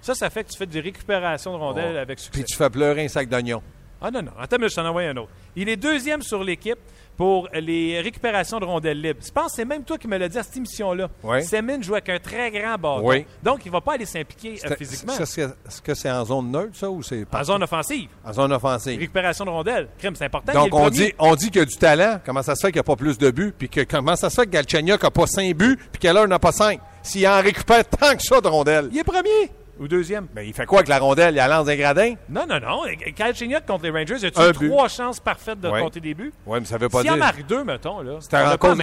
Ça, 0.00 0.14
ça 0.14 0.30
fait 0.30 0.44
que 0.44 0.50
tu 0.50 0.56
fais 0.56 0.66
des 0.66 0.80
récupérations 0.80 1.52
de 1.52 1.58
rondelles 1.58 1.96
oh. 1.96 2.02
avec 2.02 2.20
succès. 2.20 2.30
Puis 2.40 2.44
tu 2.44 2.56
fais 2.56 2.70
pleurer 2.70 3.04
un 3.04 3.08
sac 3.08 3.28
d'oignons. 3.28 3.62
Ah 4.00 4.10
non, 4.10 4.22
non. 4.22 4.32
Attends, 4.38 4.56
je 4.60 4.74
t'en 4.74 4.86
envoie 4.86 5.02
un 5.02 5.16
autre. 5.16 5.30
Il 5.54 5.68
est 5.68 5.76
deuxième 5.76 6.22
sur 6.22 6.44
l'équipe 6.44 6.78
pour 7.16 7.48
les 7.54 7.98
récupérations 8.02 8.60
de 8.60 8.66
rondelles 8.66 9.00
libres. 9.00 9.20
Je 9.24 9.30
pense 9.30 9.52
que 9.52 9.56
c'est 9.56 9.64
même 9.64 9.84
toi 9.84 9.96
qui 9.96 10.06
me 10.06 10.18
l'as 10.18 10.28
dit 10.28 10.36
à 10.36 10.42
cette 10.42 10.58
émission-là. 10.58 11.08
Oui. 11.22 11.42
Semin 11.44 11.80
joue 11.80 11.94
avec 11.94 12.10
un 12.10 12.18
très 12.18 12.50
grand 12.50 12.74
bâton. 12.74 13.08
Oui. 13.08 13.24
Donc, 13.42 13.64
il 13.64 13.68
ne 13.68 13.72
va 13.72 13.80
pas 13.80 13.94
aller 13.94 14.04
s'impliquer 14.04 14.58
euh, 14.66 14.76
physiquement. 14.76 15.14
Est-ce 15.14 15.80
que 15.82 15.94
c'est 15.94 16.10
en 16.10 16.24
zone 16.26 16.50
neutre, 16.50 16.76
ça, 16.76 16.90
ou 16.90 17.02
c'est... 17.02 17.24
En 17.34 17.44
zone 17.44 17.62
offensive. 17.62 18.08
En 18.22 18.34
zone 18.34 18.52
offensive. 18.52 18.98
Récupération 18.98 19.46
de 19.46 19.50
rondelles. 19.50 19.88
Crime, 19.98 20.14
c'est 20.14 20.26
important. 20.26 20.52
Donc, 20.52 20.74
on 20.74 20.90
dit, 20.90 21.14
on 21.18 21.34
dit 21.34 21.46
qu'il 21.46 21.60
y 21.60 21.62
a 21.62 21.64
du 21.64 21.76
talent. 21.76 22.20
Comment 22.24 22.42
ça 22.42 22.54
se 22.54 22.60
fait 22.60 22.72
qu'il 22.72 22.78
n'y 22.78 22.80
a 22.80 22.84
pas 22.84 22.96
plus 22.96 23.16
de 23.16 23.30
buts? 23.30 23.54
Puis 23.56 23.70
que, 23.70 23.80
comment 23.80 24.14
ça 24.14 24.28
se 24.28 24.34
fait 24.34 24.46
que 24.46 24.50
Galchenyuk 24.50 25.02
n'a 25.02 25.10
pas 25.10 25.26
cinq 25.26 25.56
buts, 25.56 25.78
puis 25.90 26.00
qu'Heller 26.00 26.26
n'a 26.26 26.38
pas 26.38 26.52
cinq? 26.52 26.80
S'il 27.02 27.26
en 27.26 27.40
récupère 27.40 27.88
tant 27.88 28.14
que 28.14 28.22
ça 28.22 28.42
de 28.42 28.48
rondelles. 28.48 28.90
Il 28.92 28.98
est 28.98 29.04
premier. 29.04 29.50
Ou 29.78 29.88
deuxième? 29.88 30.26
Mais 30.34 30.46
il 30.46 30.54
fait 30.54 30.64
quoi 30.64 30.78
avec 30.78 30.88
la 30.88 30.98
rondelle? 30.98 31.34
Il 31.34 31.48
lance 31.48 31.66
des 31.66 31.76
gradins? 31.76 32.14
Non, 32.28 32.46
non, 32.48 32.58
non. 32.60 32.82
Kyle 33.14 33.34
Chignoc 33.34 33.66
contre 33.66 33.84
les 33.84 33.90
Rangers, 33.90 34.16
il 34.20 34.26
a 34.26 34.52
trois 34.52 34.88
chances 34.88 35.20
parfaites 35.20 35.60
de 35.60 35.68
compter 35.68 36.00
des 36.00 36.14
buts? 36.14 36.32
Oui, 36.46 36.58
mais 36.60 36.66
ça 36.66 36.78
veut 36.78 36.88
pas 36.88 37.02
dire. 37.02 37.12
S'il 37.12 37.22
en 37.22 37.24
marque 37.24 37.46
deux, 37.46 37.64
mettons, 37.64 38.00
là. 38.00 38.18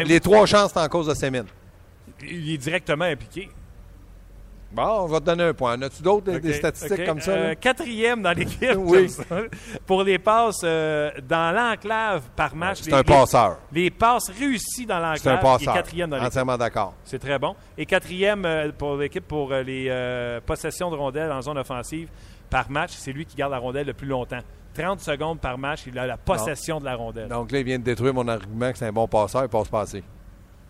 Les 0.06 0.20
trois 0.20 0.46
chances, 0.46 0.72
c'est 0.74 0.80
en 0.80 0.88
cause 0.88 1.08
de 1.08 1.14
Sémine. 1.14 1.46
Il 2.22 2.54
est 2.54 2.58
directement 2.58 3.06
impliqué. 3.06 3.50
Bon, 4.74 5.02
on 5.02 5.06
va 5.06 5.20
te 5.20 5.26
donner 5.26 5.44
un 5.44 5.54
point. 5.54 5.80
As-tu 5.80 6.02
d'autres 6.02 6.32
des 6.40 6.54
statistiques 6.54 7.06
comme 7.06 7.22
ça? 7.22 7.32
Euh, 7.32 7.56
quatrième 7.56 8.24
dans 8.24 8.32
l'équipe. 8.32 8.72
oui. 8.78 9.08
Pour 9.86 10.04
les 10.04 10.18
passes 10.18 10.62
euh, 10.64 11.12
dans 11.28 11.56
l'enclave 11.56 12.24
par 12.36 12.56
match. 12.56 12.80
c'est 12.82 12.94
un 12.94 13.04
passeur. 13.04 13.60
Les, 13.72 13.92
passes 13.92 14.30
réussies 14.30 14.88
dans 14.88 14.98
l'enclave. 14.98 15.20
C'est 15.22 15.30
un 15.30 15.38
passeur. 15.38 15.74
quatrième 15.76 16.10
dans 16.10 16.16
l'équipe. 16.18 16.30
Entièrement 16.30 16.58
d'accord. 16.58 16.96
C'est 17.04 17.20
très 17.20 17.38
bon. 17.38 17.56
Et 17.78 17.86
quatrième 17.86 18.46
euh, 18.46 18.72
pour 18.76 18.98
l'équipe 18.98 19.28
pour 19.28 19.54
les 19.54 20.40
possessions 20.46 20.90
de 20.90 20.96
rondelles 20.96 21.32
en 21.32 21.42
zone 21.42 21.60
offensive 21.60 22.10
par 22.50 22.70
match. 22.72 22.92
C'est 22.98 23.14
lui 23.14 23.26
qui 23.26 23.36
garde 23.36 23.52
la 23.52 23.60
rondelle 23.60 23.88
le 23.88 23.94
plus 23.94 24.08
longtemps. 24.08 24.42
30 24.74 25.02
secondes 25.02 25.40
par 25.40 25.60
match, 25.60 25.82
il 25.86 26.00
a 26.00 26.08
la 26.08 26.18
possession 26.18 26.80
de 26.80 26.86
la 26.86 26.96
rondelle. 26.96 27.28
Donc 27.28 27.52
là, 27.52 27.60
il 27.60 27.66
vient 27.66 27.78
de 27.78 27.84
détruire 27.84 28.14
mon 28.14 28.28
argument 28.28 28.72
que 28.72 28.78
c'est 28.80 28.88
un 28.88 28.92
bon 28.92 29.08
passeur, 29.08 29.44
il 29.44 29.50
passe 29.50 29.68
pas 29.68 29.82
assez. 29.82 30.04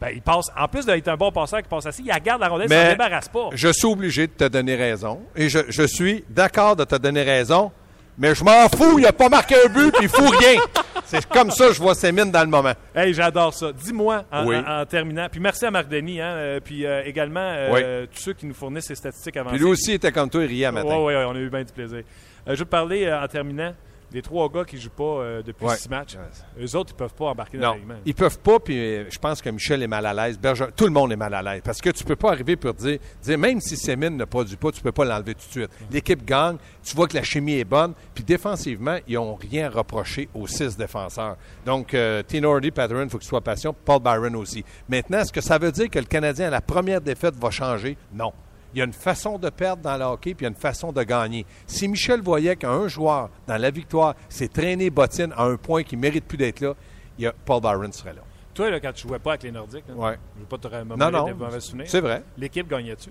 Ben, 0.02 0.10
il 0.14 0.22
passe, 0.22 0.48
en 0.58 0.68
plus 0.68 0.86
d'être 0.86 1.08
un 1.08 1.16
bon 1.16 1.32
passeur 1.32 1.62
qui 1.62 1.70
passe 1.70 1.86
assis, 1.86 2.04
il 2.06 2.24
garde 2.24 2.42
la 2.42 2.50
rondelle, 2.50 2.68
il 2.70 2.76
ne 2.76 2.84
s'en 2.84 2.90
débarrasse 2.90 3.30
pas. 3.30 3.50
Je 3.54 3.70
suis 3.70 3.88
obligé 3.88 4.28
de 4.28 4.34
te 4.34 4.46
donner 4.46 4.76
raison. 4.76 5.22
Et 5.36 5.48
je, 5.50 5.60
je 5.70 5.84
suis 5.84 6.26
d'accord 6.30 6.76
de 6.76 6.84
te 6.84 6.96
donner 6.96 7.24
raison, 7.24 7.72
mais 8.18 8.36
je 8.36 8.44
m'en 8.44 8.70
fous, 8.70 9.00
il 9.00 9.06
a 9.06 9.14
pas 9.14 9.30
marqué 9.30 9.56
un 9.56 9.70
but, 9.70 9.92
puis 9.92 10.04
il 10.04 10.10
fout 10.10 10.30
rien. 10.30 10.60
C'est 11.06 11.26
comme 11.28 11.52
ça 11.52 11.68
que 11.68 11.74
je 11.74 11.82
vois 11.82 11.94
mines 12.12 12.32
dans 12.32 12.44
le 12.44 12.50
moment. 12.50 12.74
Hey, 12.96 13.14
j'adore 13.14 13.54
ça. 13.54 13.72
Dis-moi, 13.72 14.24
en, 14.32 14.86
terminant, 14.86 15.28
puis 15.30 15.40
merci 15.40 15.66
à 15.66 15.72
Marc 15.72 15.88
Denis, 15.88 16.22
hein, 16.22 16.34
euh, 16.34 16.60
puis 16.60 16.86
euh, 16.86 17.04
également 17.06 17.40
euh, 17.40 18.06
tous 18.12 18.22
ceux 18.22 18.34
qui 18.34 18.46
nous 18.46 18.54
fournissent 18.54 18.86
ces 18.88 18.96
statistiques 18.96 19.38
avancées. 19.38 19.56
Puis 19.56 19.64
lui 19.64 19.72
aussi 19.72 19.94
était 19.94 20.12
comme 20.12 20.30
toi, 20.30 20.44
il 20.44 20.48
riait 20.48 20.72
matin. 20.72 20.96
Oui, 20.98 21.14
oui, 21.14 21.24
on 21.28 21.36
a 21.36 21.40
eu 21.40 21.50
bien 21.50 21.64
du 21.64 21.74
plaisir. 21.74 22.04
je 22.48 22.52
vais 22.52 22.58
te 22.58 22.64
parler 22.64 23.12
en 23.12 23.28
terminant 23.28 23.74
les 24.14 24.22
trois 24.22 24.48
gars 24.50 24.64
qui 24.64 24.76
ne 24.76 24.82
jouent 24.82 24.90
pas 24.90 25.04
euh, 25.04 25.42
depuis 25.42 25.68
six 25.70 25.90
matchs, 25.90 26.16
eux 26.60 26.76
autres, 26.76 26.92
ils 26.94 26.98
peuvent 26.98 27.14
pas 27.14 27.26
embarquer 27.26 27.58
dans 27.58 27.72
l'alignement. 27.72 27.96
Ils 28.06 28.14
peuvent 28.14 28.40
pas, 28.40 28.60
puis 28.60 28.78
euh, 28.78 29.06
je 29.10 29.18
pense 29.18 29.42
que 29.42 29.50
Michel 29.50 29.82
est 29.82 29.88
mal 29.88 30.06
à 30.06 30.14
l'aise. 30.14 30.40
tout 30.76 30.86
le 30.86 30.92
monde 30.92 31.12
est 31.12 31.18
mal 31.18 31.34
à 31.34 31.42
l'aise. 31.42 31.62
Parce 31.64 31.82
que 31.82 31.90
tu 31.90 32.04
peux 32.04 32.16
pas 32.16 32.32
arriver 32.32 32.56
pour 32.56 32.74
dire, 32.74 33.00
dire 33.22 33.38
même 33.38 33.60
si 33.60 33.76
Sémine 33.76 34.16
ne 34.16 34.26
produit 34.26 34.56
pas, 34.56 34.72
tu 34.72 34.82
peux 34.82 34.92
pas 34.92 35.06
l'enlever 35.06 35.34
tout 35.34 35.48
de 35.48 35.52
suite. 35.52 35.72
L'équipe 35.92 36.24
gagne, 36.24 36.58
tu 36.84 36.96
vois 36.96 37.08
que 37.08 37.16
la 37.16 37.24
chimie 37.24 37.56
est 37.56 37.66
bonne, 37.66 37.94
puis 38.14 38.24
défensivement, 38.24 38.98
ils 39.08 39.16
n'ont 39.16 39.36
rien 39.36 39.70
reproché 39.70 40.30
aux 40.34 40.48
six 40.48 40.78
défenseurs. 40.78 41.38
Donc, 41.66 41.94
euh, 41.94 42.22
Tino 42.24 42.54
Hardy, 42.54 42.72
Patterson, 42.72 43.04
il 43.04 43.10
faut 43.10 43.18
qu'il 43.18 43.28
soit 43.28 43.42
patient, 43.42 43.74
Paul 43.74 44.02
Byron 44.02 44.36
aussi. 44.36 44.64
Maintenant, 44.88 45.20
est-ce 45.20 45.34
que 45.34 45.42
ça 45.42 45.58
veut 45.58 45.72
dire 45.72 45.90
que 45.90 46.00
le 46.00 46.06
Canadien, 46.06 46.48
à 46.48 46.52
la 46.52 46.62
première 46.62 47.02
défaite, 47.02 47.36
va 47.36 47.50
changer? 47.50 47.98
Non. 48.14 48.32
Il 48.74 48.80
y 48.80 48.82
a 48.82 48.86
une 48.86 48.94
façon 48.94 49.38
de 49.38 49.50
perdre 49.50 49.84
dans 49.84 49.98
le 49.98 50.04
hockey, 50.04 50.34
puis 50.34 50.46
il 50.46 50.48
y 50.48 50.48
a 50.48 50.50
une 50.50 50.56
façon 50.56 50.92
de 50.92 51.04
gagner. 51.04 51.46
Si 51.68 51.88
Michel 51.88 52.22
voyait 52.22 52.56
qu'un 52.56 52.88
joueur, 52.88 53.30
dans 53.48 53.58
la 53.58 53.70
victoire, 53.70 54.16
s'est 54.30 54.48
traîné 54.48 54.90
bottine 54.90 55.34
à 55.38 55.44
un 55.44 55.58
point 55.58 55.84
qui 55.84 55.96
ne 55.96 56.02
mérite 56.02 56.26
plus 56.26 56.38
d'être 56.38 56.60
là, 56.62 56.74
il 57.18 57.26
y 57.26 57.28
a 57.28 57.34
Paul 57.46 57.62
Byron 57.62 57.92
serait 57.92 58.14
là. 58.14 58.22
Toi, 58.54 58.70
là, 58.70 58.80
quand 58.80 58.94
tu 58.94 59.06
ne 59.06 59.10
jouais 59.10 59.20
pas 59.20 59.32
avec 59.32 59.44
les 59.44 59.52
Nordiques, 59.52 59.86
je 59.88 59.94
ne 59.94 60.00
veux 60.00 60.46
pas 60.48 60.58
te 60.58 60.68
non, 60.68 61.12
non, 61.12 61.86
C'est 61.86 62.02
vrai. 62.02 62.24
L'équipe 62.38 62.68
gagnait-tu? 62.68 63.10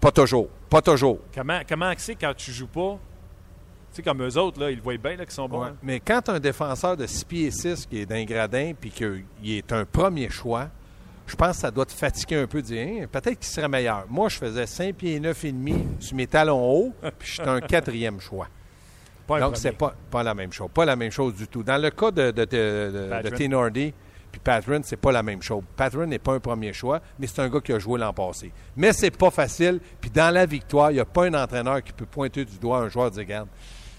Pas 0.00 0.10
toujours. 0.10 0.48
Pas 0.68 0.80
toujours. 0.80 1.18
Comment 1.34 1.60
comment 1.68 1.92
c'est 1.98 2.14
quand 2.14 2.32
tu 2.34 2.50
joues 2.52 2.66
pas? 2.66 2.98
Tu 3.90 3.96
sais, 3.96 4.02
comme 4.02 4.22
eux 4.22 4.38
autres, 4.38 4.60
là, 4.60 4.70
ils 4.70 4.80
voient 4.80 4.96
bien 4.96 5.16
qu'ils 5.16 5.30
sont 5.30 5.48
bons. 5.48 5.64
Hein? 5.64 5.76
Mais 5.82 6.00
quand 6.00 6.28
un 6.28 6.38
défenseur 6.38 6.96
de 6.96 7.06
6 7.06 7.24
pieds 7.24 7.50
6 7.50 7.86
qui 7.86 7.98
est 7.98 8.06
d'un 8.06 8.24
gradin 8.24 8.72
puis 8.78 8.90
qu'il 8.90 9.24
est 9.44 9.72
un 9.72 9.84
premier 9.84 10.30
choix, 10.30 10.68
je 11.30 11.36
pense 11.36 11.56
que 11.56 11.62
ça 11.62 11.70
doit 11.70 11.86
te 11.86 11.92
fatiguer 11.92 12.36
un 12.36 12.46
peu, 12.46 12.60
dire 12.60 12.86
hein, 12.86 13.06
peut-être 13.10 13.38
qu'il 13.38 13.48
serait 13.48 13.68
meilleur. 13.68 14.04
Moi, 14.08 14.28
je 14.28 14.36
faisais 14.36 14.66
5 14.66 14.94
pieds 14.94 15.20
9 15.20 15.44
et 15.44 15.52
demi 15.52 15.86
sur 16.00 16.16
mes 16.16 16.26
talons 16.26 16.60
hauts, 16.60 16.94
puis 17.18 17.32
j'étais 17.36 17.48
un 17.48 17.60
quatrième 17.60 18.20
choix. 18.20 18.48
Donc, 19.28 19.56
c'est 19.56 19.72
pas, 19.72 19.94
pas 20.10 20.24
la 20.24 20.34
même 20.34 20.52
chose. 20.52 20.68
Pas 20.74 20.84
la 20.84 20.96
même 20.96 21.12
chose 21.12 21.34
du 21.34 21.46
tout. 21.46 21.62
Dans 21.62 21.80
le 21.80 21.90
cas 21.90 22.10
de, 22.10 22.32
de, 22.32 22.44
de. 22.44 23.46
Nordy, 23.46 23.94
puis 24.30 24.40
Patron, 24.42 24.80
c'est 24.82 24.96
pas 24.96 25.12
la 25.12 25.22
même 25.22 25.40
chose. 25.40 25.62
Patron 25.76 26.06
n'est 26.06 26.18
pas 26.18 26.32
un 26.32 26.40
premier 26.40 26.72
choix, 26.72 27.00
mais 27.18 27.28
c'est 27.28 27.40
un 27.40 27.48
gars 27.48 27.60
qui 27.60 27.72
a 27.72 27.78
joué 27.78 27.98
l'an 27.98 28.12
passé. 28.12 28.52
Mais 28.76 28.92
c'est 28.92 29.16
pas 29.16 29.30
facile. 29.30 29.80
Puis 30.00 30.10
dans 30.10 30.34
la 30.34 30.46
victoire, 30.46 30.90
il 30.90 30.94
n'y 30.94 31.00
a 31.00 31.04
pas 31.04 31.26
un 31.26 31.34
entraîneur 31.34 31.82
qui 31.82 31.92
peut 31.92 32.06
pointer 32.06 32.44
du 32.44 32.58
doigt 32.58 32.78
un 32.78 32.88
joueur 32.88 33.08
et 33.08 33.10
dire 33.10 33.20
Regarde, 33.20 33.48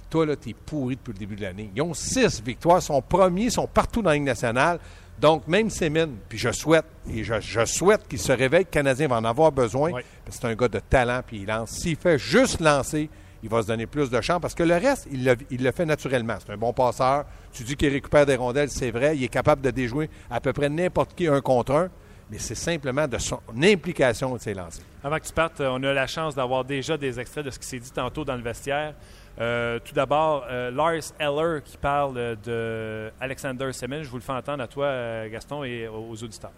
toi, 0.10 0.26
là, 0.26 0.36
t'es 0.36 0.54
pourri 0.54 0.98
depuis 0.98 1.14
le 1.14 1.20
début 1.20 1.36
de 1.38 1.42
l'année. 1.42 1.72
Ils 1.74 1.82
ont 1.82 1.94
six 1.94 2.42
victoires, 2.44 2.82
sont 2.82 3.02
premiers, 3.02 3.50
sont 3.50 3.68
partout 3.68 4.02
dans 4.02 4.10
la 4.10 4.16
Ligue 4.16 4.26
nationale. 4.26 4.80
Donc, 5.22 5.48
même 5.48 5.70
Sémine, 5.70 6.18
puis 6.28 6.40
je 6.40 6.52
souhaite, 6.52 6.86
et 7.08 7.24
je, 7.24 7.66
souhaite 7.66 8.08
qu'il 8.08 8.18
se 8.18 8.32
réveille, 8.32 8.64
le 8.64 8.72
Canadien 8.72 9.08
va 9.08 9.18
en 9.18 9.24
avoir 9.24 9.52
besoin, 9.52 9.92
parce 9.92 10.04
que 10.04 10.32
c'est 10.32 10.46
un 10.46 10.56
gars 10.56 10.68
de 10.68 10.80
talent, 10.80 11.22
puis 11.26 11.42
il 11.42 11.46
lance. 11.46 11.70
S'il 11.70 11.96
fait 11.96 12.18
juste 12.18 12.60
lancer, 12.60 13.08
il 13.44 13.50
va 13.50 13.62
se 13.62 13.68
donner 13.68 13.86
plus 13.86 14.10
de 14.10 14.20
chance, 14.20 14.42
parce 14.42 14.56
que 14.56 14.64
le 14.64 14.74
reste, 14.74 15.08
il 15.12 15.24
le, 15.24 15.72
fait 15.72 15.86
naturellement. 15.86 16.38
C'est 16.44 16.52
un 16.52 16.58
bon 16.58 16.74
passeur. 16.74 17.26
Tu 17.54 17.64
dis 17.64 17.76
qu'il 17.76 17.90
récupère 17.90 18.26
des 18.26 18.36
rondelles, 18.36 18.72
c'est 18.72 18.90
vrai. 18.90 19.16
Il 19.16 19.24
est 19.24 19.28
capable 19.28 19.62
de 19.62 19.70
déjouer 19.70 20.10
à 20.32 20.42
peu 20.42 20.54
près 20.54 20.70
n'importe 20.70 21.14
qui 21.14 21.28
un 21.28 21.40
contre 21.40 21.74
un 21.74 21.90
mais 22.32 22.40
c'est 22.40 22.56
simplement 22.56 23.08
de 23.10 23.18
son 23.18 23.42
implication 23.62 24.34
de 24.34 24.40
ses 24.40 24.54
lancers. 24.54 24.86
Avant 25.04 25.18
que 25.18 25.26
tu 25.26 25.34
partes, 25.34 25.60
on 25.60 25.84
a 25.84 25.92
la 25.92 26.08
chance 26.08 26.34
d'avoir 26.34 26.64
déjà 26.64 26.98
des 26.98 27.20
extraits 27.20 27.46
de 27.46 27.52
ce 27.52 27.60
qui 27.60 27.68
s'est 27.68 27.80
dit 27.80 27.92
tantôt 27.92 28.24
dans 28.24 28.38
le 28.38 28.42
vestiaire. 28.42 28.96
Euh, 29.42 29.80
tout 29.84 29.96
d'abord, 29.96 30.46
euh, 30.52 30.70
Lars 30.70 31.14
Eller 31.20 31.62
qui 31.66 31.76
parle 31.76 32.38
de 32.46 33.10
Alexander 33.20 33.74
Semen. 33.74 34.04
Je 34.04 34.10
vous 34.10 34.18
le 34.18 34.22
fais 34.22 34.34
entendre 34.34 34.62
à 34.62 34.68
toi, 34.68 34.86
euh, 34.86 35.30
Gaston, 35.30 35.64
et 35.64 35.88
aux 35.88 36.16
auditeurs. 36.24 36.52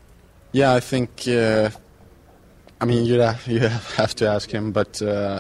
Yeah, 0.53 0.77
I 0.77 0.81
think. 0.81 1.09
Uh, 1.27 1.69
I 2.81 2.85
mean, 2.85 3.05
you 3.05 3.21
have, 3.21 3.41
you 3.47 3.61
have 3.97 4.13
to 4.15 4.29
ask 4.29 4.53
him, 4.53 4.71
but 4.73 5.01
uh, 5.01 5.39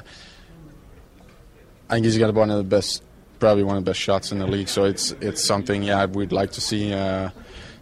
I 1.89 1.95
think 1.95 2.05
he's 2.05 2.17
got 2.17 2.33
one 2.33 2.49
of 2.49 2.57
the 2.57 2.63
best, 2.63 3.03
probably 3.39 3.63
one 3.63 3.75
of 3.75 3.83
the 3.83 3.91
best 3.91 3.99
shots 3.99 4.31
in 4.31 4.39
the 4.39 4.47
league. 4.47 4.69
So 4.69 4.85
it's 4.85 5.11
it's 5.19 5.43
something, 5.43 5.83
yeah, 5.83 6.05
we'd 6.05 6.31
like 6.31 6.53
to 6.53 6.61
see 6.61 6.93
uh, 6.93 7.29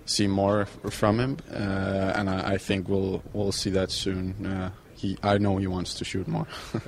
see 0.06 0.26
more 0.26 0.66
from 0.90 1.20
him, 1.20 1.38
uh, 1.54 2.14
and 2.16 2.30
I, 2.30 2.54
I, 2.54 2.58
think 2.58 2.90
we'll 2.90 3.22
we'll 3.34 3.52
see 3.52 3.70
that 3.70 3.92
soon. 3.92 4.44
Uh, 4.44 4.72
he, 4.96 5.18
I 5.22 5.38
know 5.38 5.58
he 5.58 5.68
wants 5.68 5.94
to 5.96 6.06
shoot 6.06 6.28
more. 6.28 6.48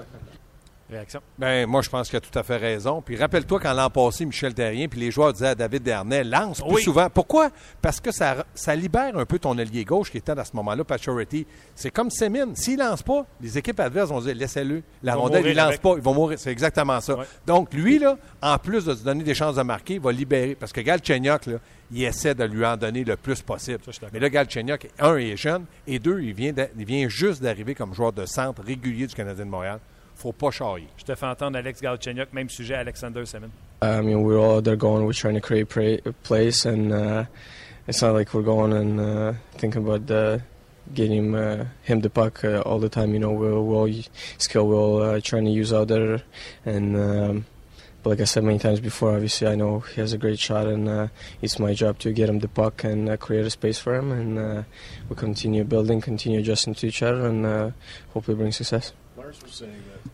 Réaction? 0.90 1.22
Ben, 1.38 1.66
moi, 1.66 1.82
je 1.82 1.90
pense 1.90 2.10
qu'il 2.10 2.18
a 2.18 2.22
tout 2.22 2.38
à 2.38 2.44
fait 2.44 2.58
raison. 2.58 3.02
Puis 3.02 3.16
rappelle-toi 3.16 3.60
quand 3.60 3.74
l'an 3.74 3.90
passé, 3.90 4.26
Michel 4.26 4.54
Terrien, 4.54 4.88
puis 4.88 5.00
les 5.00 5.12
joueurs 5.12 5.32
disaient 5.32 5.48
à 5.48 5.56
David 5.56 5.84
Dernay, 5.84 6.24
lance 6.24 6.62
plus 6.62 6.82
souvent. 6.82 7.10
Pourquoi? 7.10 7.50
Parce 7.82 8.00
que 8.00 8.12
ça, 8.12 8.46
ça 8.54 8.76
libère 8.76 9.18
un 9.18 9.26
peu 9.26 9.40
ton 9.40 9.58
allié 9.58 9.86
gauche 9.86 10.12
qui 10.12 10.18
était 10.18 10.38
à 10.38 10.44
ce 10.44 10.56
moment-là, 10.56 10.84
Paturity. 10.84 11.48
C'est 11.74 11.90
comme 11.90 12.10
Sémine. 12.10 12.56
S'il 12.56 12.80
lance 12.80 13.02
pas, 13.02 13.26
les 13.42 13.58
équipes 13.58 13.80
adverses 13.80 14.10
vont 14.10 14.20
dire, 14.20 14.36
laissez-le. 14.36 14.84
La 15.02 15.16
rondelle, 15.16 15.46
il 15.48 15.56
lance 15.56 15.78
pas. 15.78 15.94
Ils 15.96 16.04
vont 16.04 16.14
mourir. 16.14 16.38
C'est 16.38 16.52
exactement 16.52 17.00
ça. 17.00 17.18
Donc, 17.48 17.74
lui, 17.74 17.98
là, 17.98 18.18
en 18.42 18.58
plus 18.58 18.86
de 18.86 18.94
se 18.94 19.04
donner 19.04 19.24
des 19.24 19.34
chances 19.34 19.56
de 19.56 19.64
marquer, 19.64 19.96
il 19.96 20.02
va 20.02 20.12
libérer. 20.12 20.56
Parce 20.56 20.74
que 20.74 20.82
Galchenyuk, 20.82 21.46
là, 21.46 21.58
il 21.92 22.04
essaie 22.04 22.36
de 22.36 22.44
lui 22.44 22.66
en 22.66 22.76
donner 22.76 23.04
le 23.04 23.16
plus 23.16 23.42
possible. 23.42 23.80
Mais 24.12 24.20
là, 24.20 24.30
Galchenyuk, 24.30 24.90
un, 25.00 25.18
il 25.18 25.32
est 25.32 25.38
jeune, 25.38 25.66
et 25.88 26.00
deux, 26.00 26.22
il 26.22 26.34
vient, 26.34 26.54
il 26.78 26.86
vient 26.86 27.08
juste 27.08 27.42
d'arriver 27.42 27.74
comme 27.74 27.94
joueur 27.94 28.12
de 28.12 28.26
centre 28.26 28.62
régulier 28.64 29.08
du 29.08 29.16
Canadien 29.16 29.46
de 29.46 29.50
Montréal. 29.50 29.80
Faut 30.16 30.32
pas 30.32 30.52
charrier. 30.52 30.88
Je 30.98 31.04
te 31.04 31.16
fais 31.16 31.26
entendre 31.26 31.58
Alex 31.58 31.82
Galchenyuk, 31.82 32.34
même 32.34 32.50
sujet, 32.50 32.76
Alexander 32.76 33.26
Semin. 33.26 33.50
I 33.82 34.02
mean, 34.02 34.24
we're 34.24 34.40
all 34.40 34.62
there 34.62 34.78
going, 34.78 35.06
we're 35.06 35.14
trying 35.14 35.36
to 35.36 35.42
create 35.42 35.68
a 36.06 36.14
place, 36.24 36.66
and 36.66 36.94
uh, 36.94 37.26
it's 37.88 38.02
not 38.02 38.14
like 38.14 38.34
we're 38.34 38.42
going 38.42 38.72
and 38.72 39.00
uh, 39.00 39.34
thinking 39.58 39.84
about 39.84 40.08
the, 40.08 40.42
getting 40.94 41.36
uh, 41.36 41.66
him 41.82 42.00
the 42.00 42.10
puck 42.10 42.46
uh, 42.46 42.62
all 42.62 42.80
the 42.80 42.90
time. 42.90 43.14
You 43.14 43.20
know, 43.20 43.32
we're, 43.32 43.60
we're 43.60 43.76
all 43.76 43.90
skill, 44.38 44.68
we're 44.68 44.76
all 44.76 45.02
uh, 45.02 45.20
trying 45.22 45.46
to 45.46 45.52
use 45.52 45.74
out 45.74 45.90
there, 45.90 46.22
and 46.66 46.96
um, 46.96 47.46
but 48.04 48.12
like 48.12 48.22
I 48.22 48.26
said 48.26 48.44
many 48.44 48.60
times 48.60 48.82
before, 48.82 49.14
obviously 49.16 49.48
I 49.48 49.56
know 49.56 49.80
he 49.80 50.02
has 50.02 50.14
a 50.14 50.18
great 50.18 50.40
shot, 50.40 50.68
and 50.68 50.88
uh, 50.88 51.08
it's 51.42 51.58
my 51.58 51.74
job 51.74 52.00
to 52.00 52.12
get 52.12 52.30
him 52.30 52.40
the 52.40 52.50
puck 52.50 52.84
and 52.84 53.10
uh, 53.10 53.18
create 53.18 53.46
a 53.46 53.50
space 53.50 53.80
for 53.80 53.96
him, 53.96 54.12
and 54.12 54.40
uh, 54.40 54.64
we 55.10 55.16
continue 55.16 55.64
building, 55.64 56.00
continue 56.00 56.40
adjusting 56.40 56.74
to 56.76 56.88
each 56.88 57.02
other, 57.02 57.26
and 57.26 57.46
uh, 57.46 57.72
hopefully 58.14 58.36
bring 58.36 58.52
success. 58.52 58.94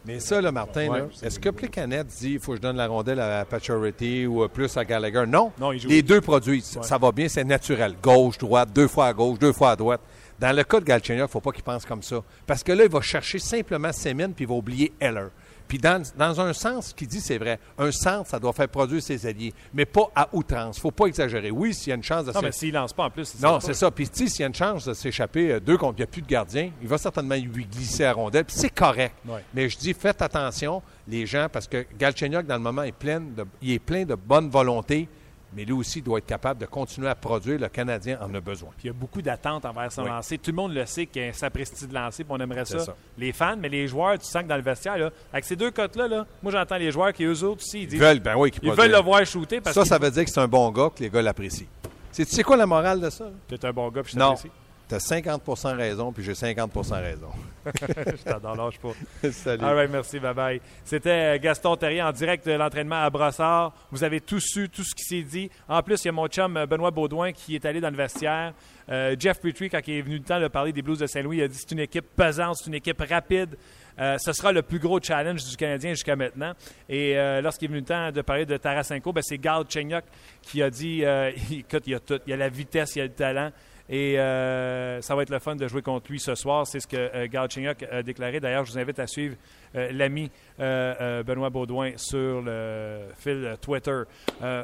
Mais 0.05 0.19
ça, 0.19 0.41
là, 0.41 0.51
Martin, 0.51 1.07
est-ce 1.21 1.39
que 1.39 1.49
Plecanet 1.49 2.03
dit 2.03 2.33
il 2.33 2.39
faut 2.39 2.51
que 2.51 2.57
je 2.57 2.61
donne 2.61 2.77
la 2.77 2.87
rondelle 2.87 3.19
à 3.19 3.45
Paturity 3.45 4.25
ou 4.25 4.47
plus 4.47 4.75
à 4.77 4.85
Gallagher? 4.85 5.25
Non. 5.27 5.51
Les 5.87 6.01
deux 6.01 6.21
produisent. 6.21 6.79
Ça 6.81 6.97
va 6.97 7.11
bien, 7.11 7.27
c'est 7.27 7.43
naturel. 7.43 7.95
Gauche, 8.01 8.37
droite, 8.37 8.69
deux 8.73 8.87
fois 8.87 9.07
à 9.07 9.13
gauche, 9.13 9.39
deux 9.39 9.53
fois 9.53 9.71
à 9.71 9.75
droite. 9.75 10.01
Dans 10.39 10.55
le 10.55 10.63
cas 10.63 10.79
de 10.79 10.85
Galchenyuk, 10.85 11.19
il 11.19 11.23
ne 11.23 11.27
faut 11.27 11.41
pas 11.41 11.51
qu'il 11.51 11.63
pense 11.63 11.85
comme 11.85 12.01
ça. 12.01 12.23
Parce 12.47 12.63
que 12.63 12.71
là, 12.71 12.85
il 12.85 12.89
va 12.89 13.01
chercher 13.01 13.39
simplement 13.39 13.91
Semin 13.91 14.29
puis 14.31 14.45
il 14.45 14.47
va 14.47 14.55
oublier 14.55 14.93
Heller. 14.99 15.29
Puis 15.69 15.77
dans, 15.77 16.01
un 16.41 16.51
sens, 16.51 16.87
ce 16.87 16.93
qu'il 16.95 17.07
dit, 17.07 17.21
c'est 17.21 17.37
vrai. 17.37 17.59
Un 17.77 17.91
centre, 17.91 18.27
ça 18.27 18.39
doit 18.39 18.53
faire 18.53 18.67
produire 18.67 19.03
ses 19.03 19.27
alliés, 19.27 19.53
mais 19.71 19.85
pas 19.85 20.09
à 20.15 20.27
outrance. 20.33 20.77
Il 20.77 20.79
ne 20.79 20.81
faut 20.81 20.91
pas 20.91 21.05
exagérer. 21.05 21.51
Oui, 21.51 21.75
s'il 21.75 21.89
y 21.89 21.91
a 21.91 21.95
une 21.95 22.03
chance 22.03 22.25
de 22.25 22.31
Non, 22.31 22.41
mais 22.41 22.51
s'il 22.51 22.73
lance 22.73 22.91
pas 22.91 23.03
en 23.03 23.11
plus. 23.11 23.39
Non, 23.39 23.59
c'est 23.59 23.75
ça. 23.75 23.91
Puis 23.91 24.09
s'il 24.11 24.39
y 24.39 24.43
a 24.43 24.47
une 24.47 24.55
chance 24.55 24.85
de 24.85 24.95
s'échapper 24.95 25.51
euh, 25.51 25.59
deux 25.59 25.77
contre, 25.77 25.93
il 25.97 26.01
n'y 26.01 26.05
a 26.05 26.07
plus 26.07 26.23
de 26.23 26.27
gardien, 26.27 26.71
il 26.81 26.87
va 26.87 26.97
certainement 26.97 27.35
lui 27.35 27.65
glisser 27.65 28.03
à 28.03 28.13
rondelle. 28.13 28.45
Puis 28.45 28.55
c'est 28.57 28.73
correct. 28.73 29.13
Mais 29.53 29.69
je 29.69 29.77
dis, 29.77 29.93
faites 29.93 30.23
attention, 30.23 30.81
les 31.07 31.27
gens, 31.27 31.47
parce 31.53 31.67
que 31.67 31.85
Galchenyuk, 31.99 32.47
dans 32.47 32.55
le 32.55 32.61
moment, 32.61 32.81
est 32.81 32.91
plein 32.91 33.19
de, 33.19 33.45
il 33.61 33.73
est 33.73 33.79
plein 33.79 34.05
de 34.05 34.15
bonne 34.15 34.49
volonté 34.49 35.07
mais 35.53 35.65
lui 35.65 35.73
aussi 35.73 36.01
doit 36.01 36.19
être 36.19 36.25
capable 36.25 36.59
de 36.59 36.65
continuer 36.65 37.07
à 37.07 37.15
produire. 37.15 37.59
Le 37.59 37.69
Canadien 37.69 38.19
en 38.21 38.33
a 38.33 38.39
besoin. 38.39 38.69
Puis 38.77 38.85
il 38.85 38.87
y 38.87 38.89
a 38.89 38.93
beaucoup 38.93 39.21
d'attentes 39.21 39.65
envers 39.65 39.91
son 39.91 40.03
lancer. 40.03 40.37
Tout 40.37 40.51
le 40.51 40.55
monde 40.55 40.73
le 40.73 40.85
sait 40.85 41.05
qu'il 41.05 41.21
y 41.21 41.25
a 41.25 41.29
un 41.29 41.33
sapristi 41.33 41.87
de 41.87 41.93
lancer, 41.93 42.23
puis 42.23 42.33
on 42.33 42.39
aimerait 42.39 42.65
ça. 42.65 42.95
Les 43.17 43.31
fans, 43.31 43.57
mais 43.57 43.69
les 43.69 43.87
joueurs, 43.87 44.17
tu 44.17 44.25
sens 44.25 44.43
que 44.43 44.47
dans 44.47 44.55
le 44.55 44.61
vestiaire, 44.61 44.97
là, 44.97 45.09
avec 45.31 45.45
ces 45.45 45.55
deux 45.55 45.71
cotes-là, 45.71 46.07
là, 46.07 46.25
moi 46.41 46.51
j'entends 46.51 46.77
les 46.77 46.91
joueurs 46.91 47.13
qui, 47.13 47.23
eux 47.23 47.43
autres 47.43 47.63
aussi, 47.63 47.83
ils, 47.83 47.87
disent, 47.87 47.99
veulent, 47.99 48.19
ben 48.19 48.35
oui, 48.35 48.51
ils 48.61 48.71
veulent 48.71 48.91
le 48.91 49.01
voir 49.01 49.25
shooter. 49.25 49.59
ça, 49.65 49.85
ça 49.85 49.97
veut 49.97 50.11
dire 50.11 50.25
que 50.25 50.29
c'est 50.29 50.39
un 50.39 50.47
bon 50.47 50.69
gars, 50.71 50.89
que 50.95 51.03
les 51.03 51.09
gars 51.09 51.21
l'apprécient. 51.21 51.67
Tu 52.13 52.25
sais 52.25 52.43
quoi 52.43 52.57
la 52.57 52.65
morale 52.65 52.99
de 52.99 53.09
ça? 53.09 53.29
Tu 53.47 53.55
es 53.55 53.65
un 53.65 53.71
bon 53.71 53.89
gars, 53.89 54.03
puis 54.03 54.13
je 54.13 54.19
t'apprécie. 54.19 54.51
Tu 54.89 54.95
as 54.95 55.07
50% 55.07 55.77
raison, 55.77 56.11
puis 56.11 56.23
j'ai 56.23 56.33
50% 56.33 56.99
raison. 56.99 57.29
je 57.79 58.23
t'adore, 58.23 58.55
lâche 58.55 58.79
pas. 58.79 58.89
Salut. 59.31 59.63
All 59.63 59.75
right, 59.75 59.91
merci, 59.91 60.19
bye-bye. 60.19 60.59
C'était 60.83 61.35
euh, 61.35 61.39
Gaston 61.39 61.75
Terrier 61.75 62.01
en 62.01 62.11
direct 62.11 62.47
de 62.47 62.53
l'entraînement 62.53 63.03
à 63.03 63.07
Brossard. 63.11 63.71
Vous 63.91 64.03
avez 64.03 64.19
tous 64.19 64.39
su 64.39 64.67
tout 64.67 64.83
ce 64.83 64.95
qui 64.95 65.03
s'est 65.03 65.21
dit. 65.21 65.51
En 65.67 65.83
plus, 65.83 66.03
il 66.03 66.07
y 66.07 66.09
a 66.09 66.11
mon 66.11 66.25
chum 66.25 66.57
euh, 66.57 66.65
Benoît 66.65 66.89
Baudouin 66.89 67.33
qui 67.33 67.53
est 67.53 67.65
allé 67.65 67.79
dans 67.79 67.91
le 67.91 67.97
vestiaire. 67.97 68.55
Euh, 68.89 69.15
Jeff 69.19 69.39
Petrie, 69.39 69.69
quand 69.69 69.79
il 69.85 69.93
est 69.93 70.01
venu 70.01 70.17
le 70.17 70.23
temps 70.23 70.39
de 70.39 70.47
parler 70.47 70.73
des 70.73 70.81
Blues 70.81 70.97
de 70.97 71.05
Saint-Louis, 71.05 71.37
il 71.37 71.43
a 71.43 71.47
dit 71.47 71.57
c'est 71.59 71.71
une 71.71 71.81
équipe 71.81 72.07
pesante, 72.15 72.55
c'est 72.57 72.67
une 72.69 72.73
équipe 72.73 72.99
rapide. 73.07 73.57
ce 73.95 74.33
sera 74.33 74.51
le 74.51 74.63
plus 74.63 74.79
gros 74.79 74.99
challenge 74.99 75.43
du 75.43 75.55
Canadien 75.55 75.91
jusqu'à 75.91 76.15
maintenant. 76.15 76.53
Et 76.87 77.13
lorsqu'il 77.43 77.67
est 77.67 77.69
venu 77.69 77.81
le 77.81 77.85
temps 77.85 78.11
de 78.11 78.21
parler 78.23 78.47
de 78.47 78.57
Tarasenko, 78.57 79.13
ben, 79.13 79.21
c'est 79.21 79.37
Gal 79.37 79.65
Chenyok 79.69 80.05
qui 80.41 80.63
a 80.63 80.71
dit 80.71 81.03
écoute, 81.51 81.83
il 81.85 81.91
y 81.91 81.93
a 81.93 81.99
tout. 81.99 82.19
Il 82.25 82.31
y 82.31 82.33
a 82.33 82.37
la 82.37 82.49
vitesse, 82.49 82.95
il 82.95 82.99
y 82.99 83.01
a 83.03 83.05
le 83.05 83.11
talent. 83.11 83.51
Et 83.89 84.19
euh, 84.19 85.01
ça 85.01 85.15
va 85.15 85.23
être 85.23 85.31
le 85.31 85.39
fun 85.39 85.55
de 85.55 85.67
jouer 85.67 85.81
contre 85.81 86.11
lui 86.11 86.19
ce 86.19 86.35
soir. 86.35 86.67
C'est 86.67 86.79
ce 86.79 86.87
que 86.87 86.95
euh, 86.97 87.87
a 87.91 88.03
déclaré. 88.03 88.39
D'ailleurs, 88.39 88.63
je 88.65 88.71
vous 88.71 88.77
invite 88.77 88.99
à 88.99 89.07
suivre 89.07 89.35
euh, 89.75 89.91
l'ami 89.91 90.31
euh, 90.59 91.23
Benoît 91.23 91.49
Baudouin 91.49 91.93
sur 91.95 92.41
le 92.41 93.07
fil 93.17 93.57
Twitter. 93.61 94.03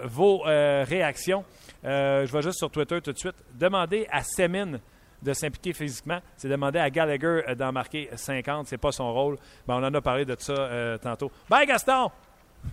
vos 0.03 0.39
réactions, 0.39 1.43
je 1.83 2.31
vais 2.31 2.41
juste 2.41 2.59
sur 2.59 2.69
Twitter 2.69 3.01
tout 3.01 3.13
de 3.13 3.17
suite. 3.17 3.35
Demandez 3.53 4.07
à 4.11 4.23
Semin 4.23 4.79
de 5.23 5.33
s'impliquer 5.33 5.73
physiquement. 5.73 6.19
C'est 6.37 6.49
demander 6.49 6.77
à 6.77 6.89
Gallagher 6.91 7.41
d'en 7.57 7.71
marquer 7.71 8.09
50. 8.15 8.67
C'est 8.67 8.77
pas 8.77 8.91
son 8.91 9.11
rôle. 9.11 9.37
Ben, 9.67 9.75
on 9.75 9.83
en 9.83 9.93
a 9.93 10.01
parlé 10.01 10.25
de 10.25 10.35
ça 10.37 10.99
tantôt. 11.01 11.31
Bye, 11.49 11.65
Gaston! 11.65 12.11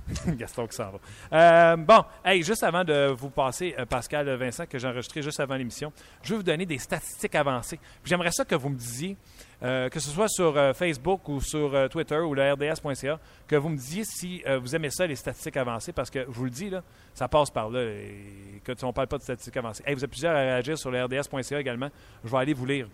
Gaston 0.37 0.67
qui 0.67 0.77
s'en 0.77 0.91
va. 0.91 0.99
Euh, 1.33 1.77
bon, 1.77 2.05
hey, 2.25 2.43
juste 2.43 2.63
avant 2.63 2.85
de 2.85 3.09
vous 3.09 3.31
passer 3.31 3.75
euh, 3.79 3.87
Pascal 3.87 4.29
Vincent, 4.35 4.67
que 4.67 4.79
j'ai 4.79 4.89
enregistré 4.89 5.23
juste 5.23 5.41
avant 5.41 5.55
l'émission, 5.55 5.93
je 6.23 6.31
vais 6.31 6.37
vous 6.37 6.43
donner 6.43 6.67
des 6.67 6.79
statistiques 6.79 7.35
avancées. 7.35 7.79
J'aimerais 8.05 8.33
ça 8.33 8.45
que 8.45 8.55
vous 8.55 8.69
me 8.69 8.77
disiez, 8.77 9.17
euh, 9.63 9.89
que 9.89 10.01
ce 10.01 10.11
soit 10.11 10.29
sur 10.29 10.55
Facebook 10.75 11.29
ou 11.29 11.41
sur 11.41 11.89
Twitter 11.91 12.19
ou 12.19 12.35
le 12.35 12.53
RDS.ca, 12.53 13.19
que 13.47 13.57
vous 13.57 13.69
me 13.69 13.77
disiez 13.77 14.05
si 14.05 14.43
vous 14.61 14.75
aimez 14.75 14.91
ça, 14.91 15.07
les 15.07 15.17
statistiques 15.17 15.57
avancées, 15.57 15.93
parce 15.93 16.11
que 16.11 16.21
je 16.21 16.31
vous 16.31 16.45
le 16.45 16.51
dis, 16.51 16.71
là, 16.71 16.83
ça 17.15 17.29
passe 17.29 17.51
par 17.51 17.71
là. 17.71 17.83
Et 17.83 18.61
que 18.65 18.73
on 18.83 18.89
ne 18.89 18.93
parle 18.93 19.09
pas 19.09 19.19
de 19.19 19.23
statistiques 19.23 19.57
avancées. 19.57 19.83
Hey, 19.87 19.95
vous 19.95 20.05
êtes 20.05 20.11
plusieurs 20.11 20.35
à 20.35 20.41
réagir 20.41 20.79
sur 20.79 20.91
le 20.91 21.05
RDS.ca 21.05 21.61
également. 21.61 21.89
Je 22.25 22.31
vais 22.31 22.39
aller 22.39 22.55
vous 22.55 22.67
lire. 22.67 22.89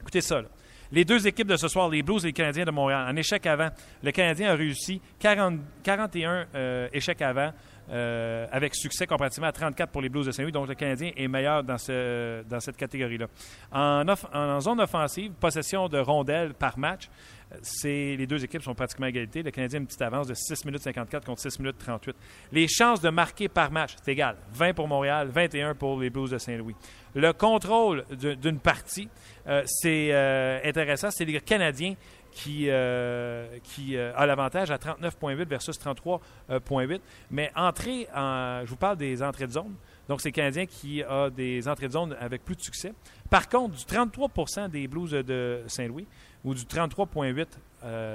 Écoutez 0.00 0.20
ça. 0.20 0.42
Là. 0.42 0.48
Les 0.92 1.04
deux 1.04 1.26
équipes 1.26 1.48
de 1.48 1.56
ce 1.56 1.68
soir, 1.68 1.88
les 1.88 2.02
Blues 2.02 2.24
et 2.24 2.28
les 2.28 2.32
Canadiens 2.32 2.64
de 2.64 2.70
Montréal, 2.70 3.06
en 3.08 3.16
échec 3.16 3.46
avant, 3.46 3.68
le 4.02 4.10
Canadien 4.12 4.50
a 4.50 4.54
réussi 4.54 5.00
41 5.18 6.46
euh, 6.54 6.88
échecs 6.92 7.22
avant. 7.22 7.52
Euh, 7.88 8.46
avec 8.50 8.74
succès 8.74 9.06
comparativement 9.06 9.46
à 9.46 9.52
34 9.52 9.92
pour 9.92 10.02
les 10.02 10.08
Blues 10.08 10.26
de 10.26 10.32
Saint-Louis. 10.32 10.50
Donc, 10.50 10.66
le 10.66 10.74
Canadien 10.74 11.12
est 11.16 11.28
meilleur 11.28 11.62
dans, 11.62 11.78
ce, 11.78 12.42
dans 12.42 12.58
cette 12.58 12.76
catégorie-là. 12.76 13.26
En, 13.70 14.60
zone 14.60 14.80
offensive, 14.80 15.30
possession 15.38 15.88
de 15.88 15.98
rondelles 15.98 16.54
par 16.54 16.76
match, 16.80 17.08
les 17.84 18.26
deux 18.26 18.44
équipes 18.44 18.62
sont 18.62 18.74
pratiquement 18.74 19.06
à 19.06 19.08
égalité. 19.08 19.42
Le 19.42 19.50
Canadien 19.50 19.78
a 19.78 19.80
une 19.80 19.86
petite 19.86 20.02
avance 20.02 20.26
de 20.26 20.34
6 20.34 20.64
minutes 20.64 20.82
54 20.82 21.24
contre 21.24 21.40
6 21.40 21.58
minutes 21.60 21.78
38. 21.78 22.16
Les 22.52 22.68
chances 22.68 23.00
de 23.00 23.10
marquer 23.10 23.48
par 23.48 23.70
match, 23.70 23.96
c'est 24.02 24.12
égal. 24.12 24.36
20 24.52 24.74
pour 24.74 24.88
Montréal, 24.88 25.28
21 25.32 25.74
pour 25.74 26.00
les 26.00 26.10
Blues 26.10 26.30
de 26.30 26.38
Saint-Louis. 26.38 26.74
Le 27.14 27.32
contrôle 27.32 28.04
d'une 28.10 28.58
partie, 28.58 29.08
euh, 29.46 29.62
c'est 29.64 30.12
euh, 30.12 30.60
intéressant. 30.62 31.10
C'est 31.10 31.24
les 31.24 31.40
Canadiens 31.40 31.94
qui, 32.30 32.66
euh, 32.68 33.46
qui 33.62 33.96
a 33.96 34.26
l'avantage 34.26 34.70
à 34.70 34.76
39,8 34.76 35.48
versus 35.48 35.78
33,8. 35.78 37.00
Mais 37.30 37.50
entrée 37.56 38.06
en, 38.14 38.60
je 38.64 38.68
vous 38.68 38.76
parle 38.76 38.98
des 38.98 39.22
entrées 39.22 39.46
de 39.46 39.52
zone. 39.52 39.74
Donc, 40.08 40.20
c'est 40.20 40.28
le 40.28 40.34
Canadien 40.34 40.66
qui 40.66 41.02
a 41.02 41.30
des 41.30 41.66
entrées 41.66 41.88
de 41.88 41.92
zone 41.92 42.14
avec 42.20 42.44
plus 42.44 42.54
de 42.54 42.60
succès. 42.60 42.92
Par 43.30 43.48
contre, 43.48 43.74
du 43.74 43.82
33% 43.82 44.68
des 44.68 44.86
Blues 44.86 45.12
de 45.12 45.62
Saint-Louis 45.66 46.06
ou 46.44 46.54
du 46.54 46.62
33,8 46.62 47.46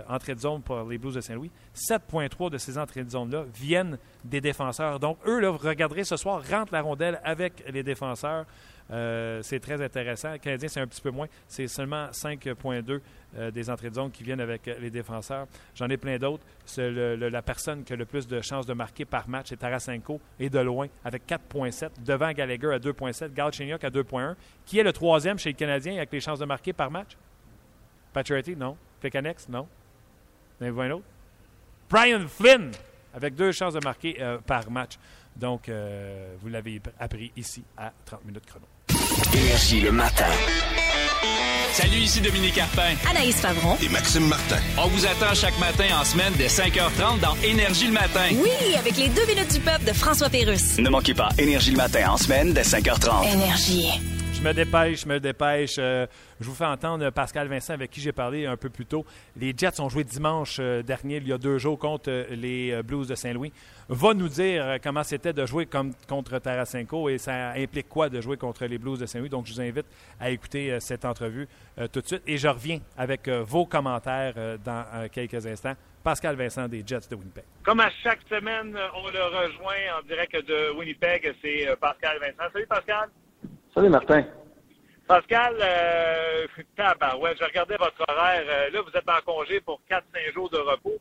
entrées 0.10 0.36
de 0.36 0.40
zone 0.40 0.62
pour 0.62 0.84
les 0.84 0.98
Blues 0.98 1.16
de 1.16 1.22
Saint-Louis, 1.22 1.52
7,3 1.76 2.50
de 2.50 2.58
ces 2.58 2.78
entrées 2.78 3.04
de 3.04 3.10
zone-là 3.10 3.46
viennent 3.54 3.98
des 4.26 4.42
défenseurs. 4.42 5.00
Donc, 5.00 5.18
eux, 5.26 5.40
là, 5.40 5.50
vous 5.50 5.58
regarderez 5.58 6.04
ce 6.04 6.18
soir, 6.18 6.42
rentrent 6.50 6.74
la 6.74 6.82
rondelle 6.82 7.22
avec 7.24 7.64
les 7.72 7.84
défenseurs. 7.84 8.46
Euh, 8.92 9.42
c'est 9.42 9.60
très 9.60 9.82
intéressant. 9.82 10.34
Le 10.34 10.38
Canadien, 10.38 10.68
c'est 10.68 10.80
un 10.80 10.88
petit 10.88 11.02
peu 11.02 11.12
moins. 11.12 11.28
C'est 11.48 11.68
seulement 11.68 12.08
5,2 12.08 13.00
euh, 13.38 13.52
des 13.52 13.70
entrées 13.70 13.90
de 13.90 13.96
zone 13.96 14.12
qui 14.12 14.24
viennent 14.24 14.42
avec 14.42 14.68
euh, 14.68 14.76
les 14.80 14.90
défenseurs. 14.90 15.48
J'en 15.76 15.90
ai 15.90 15.98
plein 15.98 16.18
d'autres. 16.18 16.44
La 16.78 17.42
personne 17.42 17.84
qui 17.84 17.94
a 17.94 17.96
le 17.96 18.06
plus 18.06 18.28
de 18.28 18.42
chances 18.42 18.66
de 18.66 18.74
marquer 18.74 19.06
par 19.06 19.30
match, 19.30 19.48
c'est 19.50 19.58
Tarasenko, 19.58 20.20
et 20.40 20.50
de 20.50 20.60
loin, 20.60 20.88
avec 21.06 21.26
4,7. 21.28 22.04
Devant 22.04 22.32
Gallagher 22.32 22.74
à 22.74 22.80
2,7. 22.80 23.34
Galchenyuk 23.34 23.84
à 23.84 23.90
2,1. 23.90 24.36
Qui 24.66 24.80
est 24.80 24.84
le 24.84 24.94
troisième 24.94 25.38
chez 25.38 25.50
le 25.50 25.56
Canadien 25.56 25.96
avec 25.96 26.12
les 26.12 26.20
chances 26.20 26.40
de 26.40 26.46
marquer 26.46 26.74
par 26.74 26.92
match? 26.92 27.18
Patriotty, 28.14 28.56
non. 28.56 28.76
Pekanex, 29.02 29.48
non. 29.50 29.68
Vous 30.60 30.68
avez 30.68 30.90
un 30.90 30.92
autre? 30.92 31.06
Brian 31.90 32.26
Flynn, 32.28 32.72
avec 33.14 33.36
deux 33.36 33.52
chances 33.52 33.74
de 33.74 33.80
marquer 33.84 34.18
par 34.46 34.70
match. 34.70 34.94
Donc, 35.36 35.70
vous 36.42 36.50
l'avez 36.50 36.82
appris 37.00 37.32
ici 37.36 37.64
à 37.78 37.92
30 38.06 38.26
minutes 38.26 38.46
chrono. 38.46 38.66
Énergie 39.34 39.82
le 39.82 39.92
matin. 39.92 40.28
Salut, 41.74 41.98
ici 41.98 42.20
Dominique 42.20 42.56
Carpin. 42.56 42.96
Anaïs 43.10 43.40
Favron. 43.40 43.78
Et 43.82 43.88
Maxime 43.88 44.28
Martin. 44.28 44.58
On 44.78 44.88
vous 44.88 45.06
attend 45.06 45.34
chaque 45.34 45.58
matin 45.58 45.86
en 46.00 46.04
semaine 46.04 46.34
dès 46.38 46.48
5h30 46.48 47.22
dans 47.22 47.36
Énergie 47.44 47.88
le 47.88 47.94
matin. 47.94 48.28
Oui, 48.34 48.76
avec 48.78 48.98
les 48.98 49.08
deux 49.08 49.26
minutes 49.26 49.54
du 49.54 49.60
peuple 49.62 49.86
de 49.86 49.94
François 49.94 50.30
Pérusse. 50.30 50.78
Ne 50.80 50.90
manquez 50.90 51.14
pas 51.14 51.30
Énergie 51.38 51.72
le 51.72 51.78
matin 51.78 52.10
en 52.12 52.18
semaine 52.18 52.52
dès 52.54 52.64
5h30. 52.64 53.34
Énergie. 53.34 53.90
Je 54.42 54.48
me 54.48 54.54
dépêche, 54.56 55.02
je 55.02 55.08
me 55.08 55.20
dépêche. 55.20 55.76
Euh, 55.78 56.08
je 56.40 56.48
vous 56.48 56.56
fais 56.56 56.66
entendre 56.66 57.12
Pascal 57.12 57.48
Vincent 57.48 57.74
avec 57.74 57.92
qui 57.92 58.02
j'ai 58.02 58.12
parlé 58.12 58.48
un 58.48 58.58
peu 58.58 58.72
plus 58.72 58.88
tôt. 58.88 59.06
Les 59.38 59.54
Jets 59.56 59.80
ont 59.80 59.88
joué 59.88 60.04
dimanche 60.04 60.58
euh, 60.60 60.82
dernier, 60.82 61.18
il 61.18 61.28
y 61.28 61.32
a 61.32 61.38
deux 61.38 61.60
jours, 61.60 61.78
contre 61.78 62.10
euh, 62.10 62.26
les 62.32 62.82
Blues 62.82 63.08
de 63.08 63.14
Saint-Louis. 63.14 63.54
Va 63.88 64.16
nous 64.16 64.30
dire 64.30 64.80
comment 64.84 65.04
c'était 65.04 65.32
de 65.32 65.46
jouer 65.46 65.68
comme, 65.68 65.94
contre 66.10 66.40
Tarasenko 66.40 67.10
et 67.10 67.20
ça 67.20 67.52
implique 67.52 67.88
quoi 67.88 68.10
de 68.10 68.20
jouer 68.20 68.36
contre 68.36 68.66
les 68.66 68.80
Blues 68.80 68.98
de 68.98 69.06
Saint-Louis? 69.06 69.30
Donc, 69.30 69.46
je 69.46 69.54
vous 69.54 69.62
invite 69.62 69.86
à 70.20 70.32
écouter 70.32 70.80
cette 70.80 71.06
entrevue 71.06 71.48
tout 71.92 72.02
de 72.02 72.08
suite. 72.08 72.24
Et 72.26 72.38
je 72.38 72.48
reviens 72.48 72.80
avec 72.98 73.30
vos 73.30 73.68
commentaires 73.68 74.34
dans 74.66 75.08
quelques 75.12 75.46
instants. 75.46 75.76
Pascal 76.04 76.36
Vincent 76.36 76.68
des 76.68 76.84
Jets 76.88 77.10
de 77.12 77.16
Winnipeg. 77.16 77.44
Comme 77.64 77.82
à 77.82 77.92
chaque 78.02 78.22
semaine, 78.28 78.76
on 78.96 79.08
le 79.10 79.24
rejoint 79.24 80.00
en 80.00 80.08
direct 80.08 80.34
de 80.48 80.72
Winnipeg. 80.76 81.36
C'est 81.44 81.68
Pascal 81.80 82.18
Vincent. 82.20 82.50
Salut 82.52 82.66
Pascal. 82.66 83.10
Salut 83.74 83.90
Martin. 83.90 84.26
Pascal, 85.08 85.56
euh, 85.62 86.46
je 86.58 87.44
regardais 87.46 87.78
votre 87.78 88.02
horaire. 88.06 88.44
Euh, 88.46 88.70
là, 88.70 88.82
vous 88.82 88.90
êtes 88.90 89.10
en 89.10 89.22
congé 89.26 89.62
pour 89.62 89.80
4-5 89.90 90.34
jours 90.34 90.50
de 90.50 90.58
repos, 90.58 90.98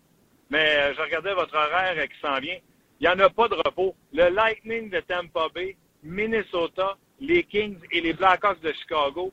mais 0.51 0.77
euh, 0.77 0.95
je 0.95 1.01
regardais 1.03 1.35
votre 1.35 1.55
horaire 1.55 1.95
euh, 1.97 2.07
qui 2.07 2.21
s'en 2.21 2.39
vient. 2.39 2.59
Il 3.01 3.09
n'y 3.09 3.09
en 3.09 3.19
a 3.19 3.29
pas 3.29 3.49
de 3.49 3.55
repos. 3.55 3.97
Le 4.13 4.29
Lightning 4.29 4.89
de 4.89 5.01
Tampa 5.01 5.49
Bay, 5.53 5.77
Minnesota, 6.05 6.97
les 7.21 7.43
Kings 7.43 7.81
et 7.91 8.01
les 8.01 8.13
Blackhawks 8.13 8.61
de 8.61 8.73
Chicago. 8.73 9.33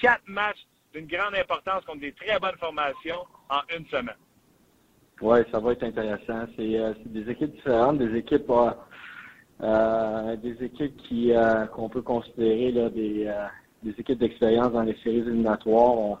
Quatre 0.00 0.26
matchs 0.26 0.66
d'une 0.92 1.06
grande 1.06 1.36
importance 1.36 1.84
contre 1.84 2.00
des 2.00 2.12
très 2.12 2.38
bonnes 2.40 2.58
formations 2.58 3.26
en 3.48 3.60
une 3.76 3.86
semaine. 3.86 4.16
Oui, 5.20 5.38
ça 5.52 5.60
va 5.60 5.72
être 5.72 5.84
intéressant. 5.84 6.46
C'est 6.56 6.94
des 7.06 7.30
équipes 7.30 7.54
différentes, 7.54 7.98
des 7.98 8.18
équipes 8.18 8.50
euh, 8.50 8.70
des 9.60 10.64
équipes 10.64 10.96
qui 11.08 11.32
euh, 11.32 11.66
qu'on 11.66 11.88
peut 11.88 12.02
considérer 12.02 12.72
là, 12.72 12.88
des, 12.88 13.26
euh, 13.26 13.46
des 13.82 13.90
équipes 13.98 14.18
d'expérience 14.18 14.72
dans 14.72 14.82
les 14.82 14.96
séries 15.02 15.18
éliminatoires. 15.18 16.18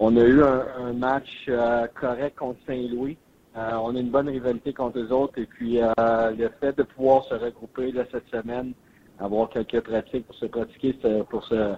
On, 0.00 0.16
a 0.16 0.24
eu 0.24 0.42
un, 0.42 0.92
match 0.92 1.48
correct 1.94 2.36
contre 2.36 2.58
Saint-Louis. 2.66 3.16
on 3.54 3.94
a 3.94 3.98
une 3.98 4.10
bonne 4.10 4.28
rivalité 4.28 4.72
contre 4.72 4.98
eux 4.98 5.12
autres. 5.12 5.38
Et 5.38 5.46
puis 5.46 5.78
le 5.78 6.48
fait 6.60 6.76
de 6.76 6.82
pouvoir 6.82 7.24
se 7.24 7.34
regrouper 7.34 7.92
cette 8.10 8.28
semaine, 8.28 8.72
avoir 9.20 9.48
quelques 9.50 9.80
pratiques 9.82 10.26
pour 10.26 10.34
se 10.34 10.46
pratiquer, 10.46 10.98
pour 11.30 11.44
se, 11.44 11.76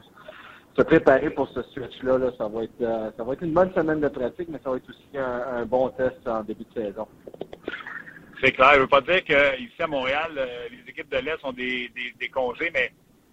préparer 0.83 1.29
pour 1.29 1.47
ce 1.51 1.63
stretch-là, 1.63 2.17
là, 2.17 2.31
ça 2.39 2.49
va 2.49 2.65
être 2.65 3.13
ça 3.17 3.23
va 3.23 3.35
être 3.35 3.43
une 3.43 3.53
bonne 3.53 3.73
semaine 3.75 4.01
de 4.01 4.09
pratique, 4.09 4.49
mais 4.49 4.61
ça 4.65 4.71
va 4.71 4.77
être 4.79 4.89
aussi 4.89 5.19
un 5.19 5.67
bon 5.67 5.91
test 5.91 6.27
en 6.27 6.43
début 6.43 6.65
de 6.75 6.83
saison. 6.83 7.07
C'est 8.43 8.53
clair. 8.53 8.71
Je 8.73 8.77
ne 8.77 8.81
veux 8.83 8.89
pas 8.89 9.01
dire 9.01 9.25
qu'ici 9.25 9.83
à 9.83 9.87
Montréal, 9.87 10.33
euh, 10.37 10.69
les 10.71 10.91
équipes 10.91 11.11
de 11.11 11.19
l'Est 11.19 11.43
ont 11.45 11.53
des, 11.53 11.91
congés, 12.33 12.71
mais 12.73 12.93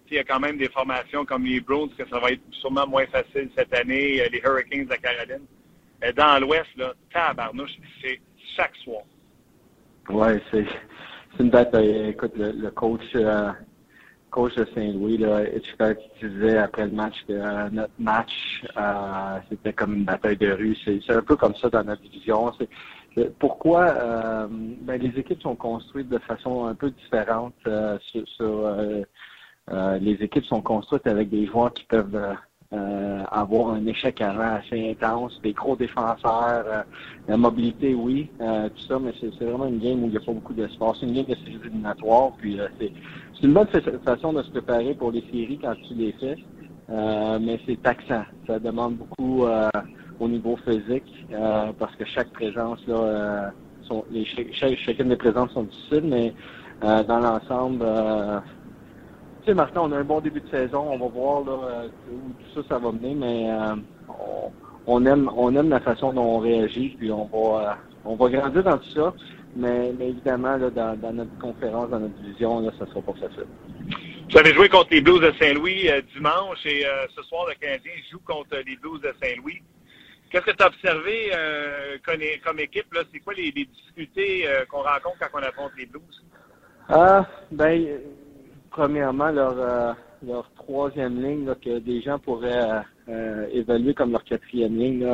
il 0.10 0.18
y 0.18 0.20
a 0.20 0.24
quand 0.24 0.40
même 0.40 0.58
des 0.58 0.70
formations 0.70 1.26
comme 1.26 1.46
les 1.46 1.60
Browns, 1.60 1.90
que 1.98 2.08
ça 2.08 2.20
va 2.20 2.32
être 2.32 2.42
sûrement 2.52 2.88
moins 2.88 3.06
facile 3.08 3.50
cette 3.58 3.74
année, 3.74 4.22
euh, 4.22 4.28
les 4.32 4.40
Hurricanes 4.40 4.86
de 4.86 4.96
Caroline. 4.96 5.46
Euh, 6.04 6.12
dans 6.14 6.40
l'Ouest, 6.40 6.70
là, 6.78 6.94
tabarnouche, 7.12 7.72
c'est 8.02 8.20
chaque 8.56 8.76
soir. 8.78 9.02
Oui, 10.10 10.28
c'est 10.52 10.66
une 11.40 11.50
date. 11.50 11.74
écoute, 11.76 12.34
le, 12.36 12.70
coach, 12.70 13.02
coach 14.30 14.56
de 14.56 14.68
Saint-Louis, 14.76 15.24
Hitchcock, 15.56 15.98
qui 16.20 16.28
disait 16.28 16.58
après 16.58 16.86
le 16.86 16.92
match 16.92 17.16
que 17.28 17.70
notre 17.70 17.94
match, 17.98 18.64
c'était 19.50 19.74
comme 19.74 19.96
une 19.96 20.04
bataille 20.04 20.38
de 20.38 20.52
rue. 20.52 20.78
C'est 20.84 21.10
un 21.10 21.22
peu 21.22 21.38
comme 21.38 21.56
ça 21.56 21.70
dans 21.70 21.84
notre 21.84 22.02
division. 22.02 22.52
Pourquoi 23.40 23.82
euh, 23.82 24.48
ben, 24.50 25.00
les 25.02 25.20
équipes 25.20 25.42
sont 25.42 25.56
construites 25.56 26.10
de 26.10 26.18
façon 26.20 26.66
un 26.66 26.76
peu 26.76 26.90
différente 26.92 27.54
euh, 27.68 27.98
sur, 28.26 28.56
les 30.02 30.14
équipes 30.14 30.46
sont 30.46 30.62
construites 30.62 31.08
avec 31.08 31.30
des 31.30 31.46
joueurs 31.46 31.74
qui 31.74 31.86
peuvent 31.86 32.20
avoir 32.72 33.76
un 33.76 33.86
échec 33.86 34.20
avant 34.20 34.56
assez 34.56 34.92
intense, 34.92 35.40
des 35.44 35.54
gros 35.54 35.76
défenseurs, 35.76 36.86
la 37.28 37.38
mobilité, 37.38 37.94
oui, 37.94 38.30
tout 38.40 38.84
ça, 38.88 39.00
mais 39.00 39.14
c'est 39.22 39.46
vraiment 39.46 39.68
une 39.68 39.80
game 39.80 40.04
où 40.04 40.08
il 40.08 40.12
n'y 40.12 40.18
a 40.18 40.22
pas 40.22 40.34
beaucoup 40.34 40.54
d'espace. 40.54 40.98
C'est 41.00 41.06
une 41.06 41.14
game 41.14 41.26
de 41.26 41.36
séries 41.36 41.60
éliminatoires, 41.64 42.32
puis 42.40 42.60
c'est 42.80 42.92
une 43.44 43.54
bonne 43.54 43.68
façon 44.04 44.34
de 44.34 44.42
se 44.42 44.50
préparer 44.50 44.96
pour 44.96 45.12
les 45.12 45.22
séries 45.32 45.60
quand 45.62 45.76
tu 45.88 45.94
les 45.94 46.12
fais. 46.14 46.36
mais 46.90 47.60
c'est 47.66 47.82
taxant. 47.82 48.26
Ça 48.48 48.60
demande 48.60 48.98
beaucoup 48.98 49.46
au 50.24 50.28
niveau 50.28 50.58
physique 50.66 51.26
parce 51.80 51.96
que 51.96 52.06
chaque 52.06 52.30
présence 52.32 52.80
là, 52.88 53.52
sont, 53.84 54.06
les, 54.12 54.26
chacune 54.26 55.10
des 55.10 55.16
présences 55.16 55.52
sont 55.52 55.64
difficiles, 55.64 56.06
mais 56.06 56.34
euh, 56.84 57.04
dans 57.04 57.20
l'ensemble, 57.20 57.84
euh, 57.86 58.40
tu 59.42 59.50
sais, 59.50 59.54
Martin, 59.54 59.82
on 59.84 59.92
a 59.92 59.98
un 59.98 60.04
bon 60.04 60.20
début 60.20 60.42
de 60.42 60.50
saison. 60.50 60.86
On 60.92 60.98
va 60.98 61.08
voir 61.08 61.46
là, 61.46 61.52
euh, 61.52 61.88
où 62.12 62.34
tout 62.34 62.62
ça, 62.62 62.68
ça 62.70 62.80
va 62.80 62.92
mener, 62.92 63.16
mais 63.16 63.50
on, 64.88 65.06
aime, 65.06 65.30
on 65.36 65.56
aime 65.56 65.70
la 65.70 65.80
façon 65.80 66.14
dont 66.14 66.24
on 66.24 66.40
réagit, 66.40 66.96
puis 66.98 67.12
on 67.12 67.26
va, 67.26 67.78
on 68.06 68.16
va 68.16 68.30
grandir 68.30 68.64
dans 68.64 68.78
tout 68.78 68.90
ça. 68.90 69.14
Mais, 69.56 69.94
évidemment, 70.00 70.58
là, 70.58 70.70
dans, 70.72 71.14
notre 71.14 71.38
conférence, 71.38 71.90
dans 71.90 72.00
notre 72.00 72.16
division, 72.16 72.60
là, 72.62 72.72
ça 72.80 72.88
sera 72.88 73.02
pas 73.02 73.14
facile. 73.14 73.46
Vous 74.32 74.38
avez 74.38 74.54
joué 74.54 74.68
contre 74.68 74.88
les 74.92 75.02
Blues 75.02 75.22
de 75.22 75.32
Saint-Louis 75.40 75.90
dimanche 76.16 76.66
et 76.66 76.86
ce 77.16 77.22
soir, 77.24 77.46
le 77.48 77.56
Canadien 77.56 77.92
joue 78.12 78.20
contre 78.26 78.58
les 78.66 78.76
Blues 78.78 79.00
de 79.02 79.14
Saint-Louis. 79.22 79.62
Qu'est-ce 80.34 80.46
que 80.46 80.58
tu 80.58 80.64
as 80.64 80.68
observé 80.68 81.30
euh, 81.32 81.98
comme, 82.04 82.60
équipe? 82.60 82.88
C'est 83.14 83.20
quoi 83.20 83.36
les, 83.36 83.52
difficultés 83.52 84.48
euh, 84.48 84.66
qu'on 84.66 84.82
rencontre 84.82 85.20
quand 85.20 85.40
on 85.40 85.44
affronte 85.44 85.74
les 85.78 85.86
Blues? 85.86 86.26
Ah, 86.90 87.28
ben, 87.52 88.00
premièrement, 88.72 89.30
leur, 89.30 89.54
euh, 89.60 89.94
leur 90.26 90.50
troisième 90.56 91.22
ligne 91.22 91.54
que 91.64 91.78
des 91.78 92.02
gens 92.02 92.18
pourraient 92.18 92.82
évaluer 93.52 93.94
comme 93.94 94.12
leur 94.12 94.24
quatrième 94.24 94.76
ligne, 94.76 95.08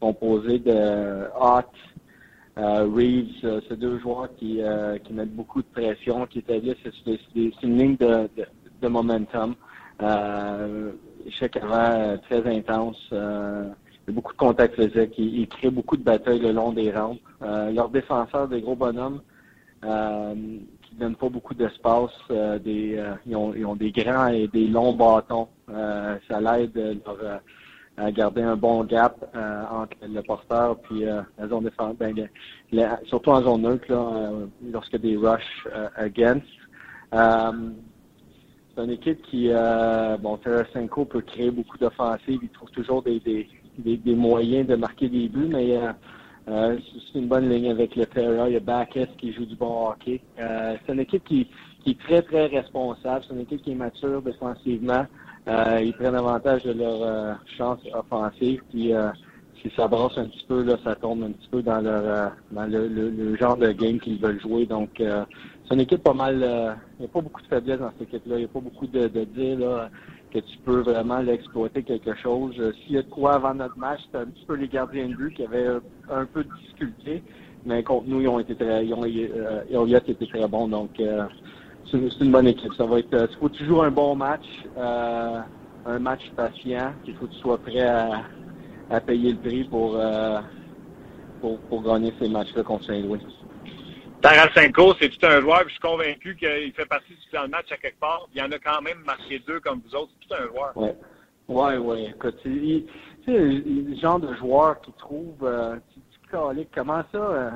composée 0.00 0.58
de 0.58 1.28
Hart, 1.38 1.72
Reeves, 2.56 3.62
ces 3.68 3.76
deux 3.76 4.00
joueurs 4.00 4.30
qui, 4.36 4.60
qui 5.04 5.12
mettent 5.12 5.36
beaucoup 5.36 5.62
de 5.62 5.68
pression, 5.68 6.26
qui 6.26 6.40
établissent 6.40 6.74
c'est 7.04 7.62
une 7.62 7.78
ligne 7.78 7.96
de, 7.96 8.28
de, 8.82 8.88
momentum. 8.88 9.54
échec 11.24 11.56
avant 11.56 12.18
très 12.28 12.44
intense 12.48 13.12
beaucoup 14.10 14.32
de 14.32 14.38
contacts 14.38 14.74
physiques. 14.74 15.14
Ils, 15.18 15.48
créent 15.48 15.70
beaucoup 15.70 15.96
de 15.96 16.02
batailles 16.02 16.40
le 16.40 16.52
long 16.52 16.72
des 16.72 16.90
rampes. 16.90 17.20
Euh, 17.42 17.70
leurs 17.70 17.88
défenseurs, 17.88 18.48
des 18.48 18.60
gros 18.60 18.76
bonhommes, 18.76 19.20
euh, 19.84 20.34
qui 20.82 20.94
donnent 20.96 21.16
pas 21.16 21.28
beaucoup 21.28 21.54
d'espace, 21.54 22.10
euh, 22.30 22.58
ils, 23.26 23.36
ont, 23.36 23.76
des 23.76 23.90
grands 23.92 24.28
et 24.28 24.48
des 24.48 24.66
longs 24.66 24.92
bâtons. 24.92 25.48
ça 25.68 26.40
l'aide 26.40 27.00
à 27.96 28.10
garder 28.12 28.42
un 28.42 28.56
bon 28.56 28.84
gap 28.84 29.16
entre 29.70 29.96
le 30.02 30.22
porteur 30.22 30.78
puis 30.80 31.04
la 31.04 31.48
zone 31.48 31.64
défense. 31.64 31.96
Ben, 31.96 32.28
surtout 33.04 33.30
en 33.30 33.42
zone 33.42 33.62
neutre, 33.62 33.84
là, 33.88 34.32
lorsque 34.70 34.96
des 34.96 35.16
rush 35.16 35.66
against. 35.96 36.46
c'est 37.12 38.84
une 38.84 38.90
équipe 38.90 39.22
qui, 39.22 39.50
bon, 40.20 40.36
Tarasenko 40.38 41.04
peut 41.06 41.22
créer 41.22 41.50
beaucoup 41.50 41.78
d'offensives. 41.78 42.40
Il 42.42 42.48
trouve 42.50 42.70
toujours 42.70 43.02
des, 43.02 43.48
moyens 44.14 44.66
de 44.66 44.76
marquer 44.76 45.08
des 45.08 45.28
buts, 45.28 45.48
mais 45.48 45.76
euh, 45.76 45.92
euh, 46.48 46.76
c'est 47.12 47.18
une 47.18 47.28
bonne 47.28 47.48
ligne 47.48 47.70
avec 47.70 47.96
le 47.96 48.06
Terra. 48.06 48.48
Il 48.48 48.54
y 48.54 48.56
a 48.56 48.60
Bacchus 48.60 49.08
qui 49.18 49.32
joue 49.32 49.46
du 49.46 49.56
bon 49.56 49.88
hockey. 49.88 50.20
Euh, 50.38 50.76
c'est 50.86 50.92
une 50.92 51.00
équipe 51.00 51.24
qui, 51.24 51.48
qui, 51.84 51.90
est 51.90 52.00
très, 52.00 52.22
très 52.22 52.46
responsable. 52.46 53.24
C'est 53.26 53.34
une 53.34 53.40
équipe 53.42 53.62
qui 53.62 53.72
est 53.72 53.76
mature 53.76 54.22
défensivement. 54.22 55.06
ils 55.46 55.94
prennent 55.98 56.14
avantage 56.14 56.64
de 56.64 56.72
leur 56.72 57.38
chance 57.58 57.80
offensive. 57.92 58.62
Puis 58.70 58.92
si 59.62 59.70
ça 59.76 59.88
brasse 59.88 60.16
un 60.16 60.26
petit 60.26 60.44
peu, 60.48 60.66
ça 60.82 60.94
tombe 60.94 61.22
un 61.22 61.32
petit 61.32 61.48
peu 61.50 61.62
dans 61.62 61.80
leur 61.80 62.32
dans 62.50 62.66
le, 62.66 63.36
genre 63.36 63.56
de 63.56 63.72
game 63.72 63.98
qu'ils 63.98 64.20
veulent 64.20 64.40
jouer. 64.40 64.66
Donc 64.66 64.90
c'est 64.96 65.74
une 65.74 65.80
équipe 65.80 66.02
pas 66.02 66.14
mal. 66.14 66.34
il 66.98 67.00
n'y 67.00 67.06
a 67.06 67.08
pas 67.08 67.20
beaucoup 67.20 67.42
de 67.42 67.46
faiblesse 67.46 67.78
dans 67.78 67.90
cette 67.98 68.08
équipe-là. 68.08 68.36
Il 68.36 68.40
n'y 68.40 68.44
a 68.44 68.48
pas 68.48 68.60
beaucoup 68.60 68.86
de, 68.86 69.08
de 69.08 69.24
dire 69.24 69.88
que 70.32 70.38
tu 70.38 70.58
peux 70.64 70.80
vraiment 70.80 71.18
l'exploiter 71.18 71.82
quelque 71.82 72.14
chose. 72.16 72.54
Euh, 72.58 72.72
s'il 72.72 72.94
y 72.94 72.98
a 72.98 73.02
de 73.02 73.08
quoi 73.08 73.34
avant 73.34 73.54
notre 73.54 73.78
match, 73.78 74.00
c'était 74.06 74.18
un 74.18 74.26
petit 74.26 74.44
peu 74.46 74.54
les 74.54 74.68
gardiens 74.68 75.08
de 75.08 75.14
but 75.14 75.34
qui 75.34 75.44
avaient 75.44 75.66
un 76.10 76.24
peu 76.26 76.44
de 76.44 76.50
difficulté, 76.60 77.22
mais 77.66 77.82
contre 77.82 78.06
nous, 78.08 78.20
ils 78.20 78.28
ont 78.28 78.38
été 78.38 78.54
très, 78.54 78.86
ils 78.86 78.94
ont, 78.94 79.04
euh, 79.04 79.86
été 79.86 80.26
très 80.26 80.48
bons, 80.48 80.68
donc 80.68 80.98
euh, 81.00 81.24
c'est 81.90 81.98
une 82.20 82.30
bonne 82.30 82.46
équipe. 82.46 82.72
Ça 82.74 82.86
va 82.86 82.98
être, 82.98 83.28
il 83.30 83.36
faut 83.38 83.48
toujours 83.48 83.84
un 83.84 83.90
bon 83.90 84.14
match, 84.14 84.46
un 84.76 85.98
match 85.98 86.30
patient, 86.36 86.92
il 87.06 87.14
faut 87.14 87.26
que 87.26 87.32
tu 87.32 87.38
sois 87.38 87.58
prêt 87.58 87.80
à, 87.80 88.22
à 88.90 89.00
payer 89.00 89.32
le 89.32 89.38
prix 89.38 89.64
pour, 89.64 89.98
pour, 91.40 91.58
pour 91.58 91.82
gagner 91.82 92.12
ces 92.20 92.28
matchs-là 92.28 92.62
contre 92.62 92.84
Saint-Louis. 92.84 93.20
Tarasenko, 94.22 94.94
c'est 95.00 95.08
tout 95.08 95.26
un 95.26 95.40
joueur, 95.40 95.60
puis 95.60 95.68
je 95.68 95.72
suis 95.72 95.80
convaincu 95.80 96.36
qu'il 96.36 96.72
fait 96.74 96.86
partie 96.86 97.14
du 97.14 97.28
plan 97.30 97.48
match 97.48 97.72
à 97.72 97.76
quelque 97.76 97.98
part. 97.98 98.28
Il 98.34 98.40
y 98.40 98.42
en 98.42 98.52
a 98.52 98.58
quand 98.58 98.82
même 98.82 99.02
marqué 99.06 99.38
deux 99.46 99.60
comme 99.60 99.80
vous 99.86 99.94
autres. 99.94 100.12
C'est 100.20 100.28
tout 100.28 100.42
un 100.42 100.46
joueur. 100.48 100.94
Oui, 101.48 101.74
oui. 101.80 102.06
Écoute, 102.14 102.36
tu 102.42 102.84
sais, 103.24 103.32
le 103.32 103.96
genre 103.96 104.20
de 104.20 104.34
joueur 104.34 104.80
qui 104.82 104.92
trouve, 104.92 105.36
euh, 105.42 105.76
tu 105.94 106.00
dis, 106.00 106.66
comment 106.74 107.02
ça, 107.10 107.18
euh, 107.18 107.50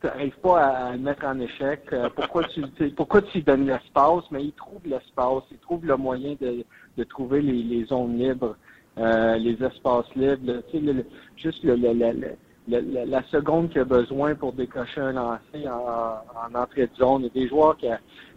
tu 0.00 0.06
n'arrives 0.08 0.36
pas 0.42 0.66
à, 0.66 0.92
le 0.92 0.98
mettre 0.98 1.24
en 1.24 1.38
échec? 1.38 1.82
Euh, 1.92 2.10
pourquoi 2.14 2.44
tu 2.44 2.62
pourquoi 2.96 3.22
tu 3.22 3.38
lui 3.38 3.44
donnes 3.44 3.66
l'espace? 3.66 4.24
Mais 4.30 4.44
il 4.44 4.52
trouve 4.52 4.80
l'espace, 4.84 5.44
il 5.50 5.58
trouve 5.58 5.86
le 5.86 5.96
moyen 5.96 6.34
de, 6.40 6.64
de 6.96 7.04
trouver 7.04 7.40
les, 7.40 7.84
zones 7.86 8.18
libres, 8.18 8.56
euh, 8.98 9.36
les 9.36 9.54
espaces 9.62 10.12
libres. 10.16 10.62
Tu 10.70 10.84
sais, 10.84 11.04
juste 11.36 11.62
le, 11.62 11.76
le, 11.76 12.36
la, 12.68 13.22
seconde 13.24 13.70
qu'il 13.70 13.80
a 13.80 13.84
besoin 13.84 14.34
pour 14.34 14.52
décocher 14.52 15.00
un 15.00 15.12
lancer 15.12 15.68
en, 15.68 16.54
entrée 16.58 16.86
de 16.86 16.94
zone. 16.96 17.22
Il 17.22 17.24
y 17.24 17.40
a 17.40 17.44
des 17.44 17.48
joueurs 17.48 17.76
qui 17.76 17.86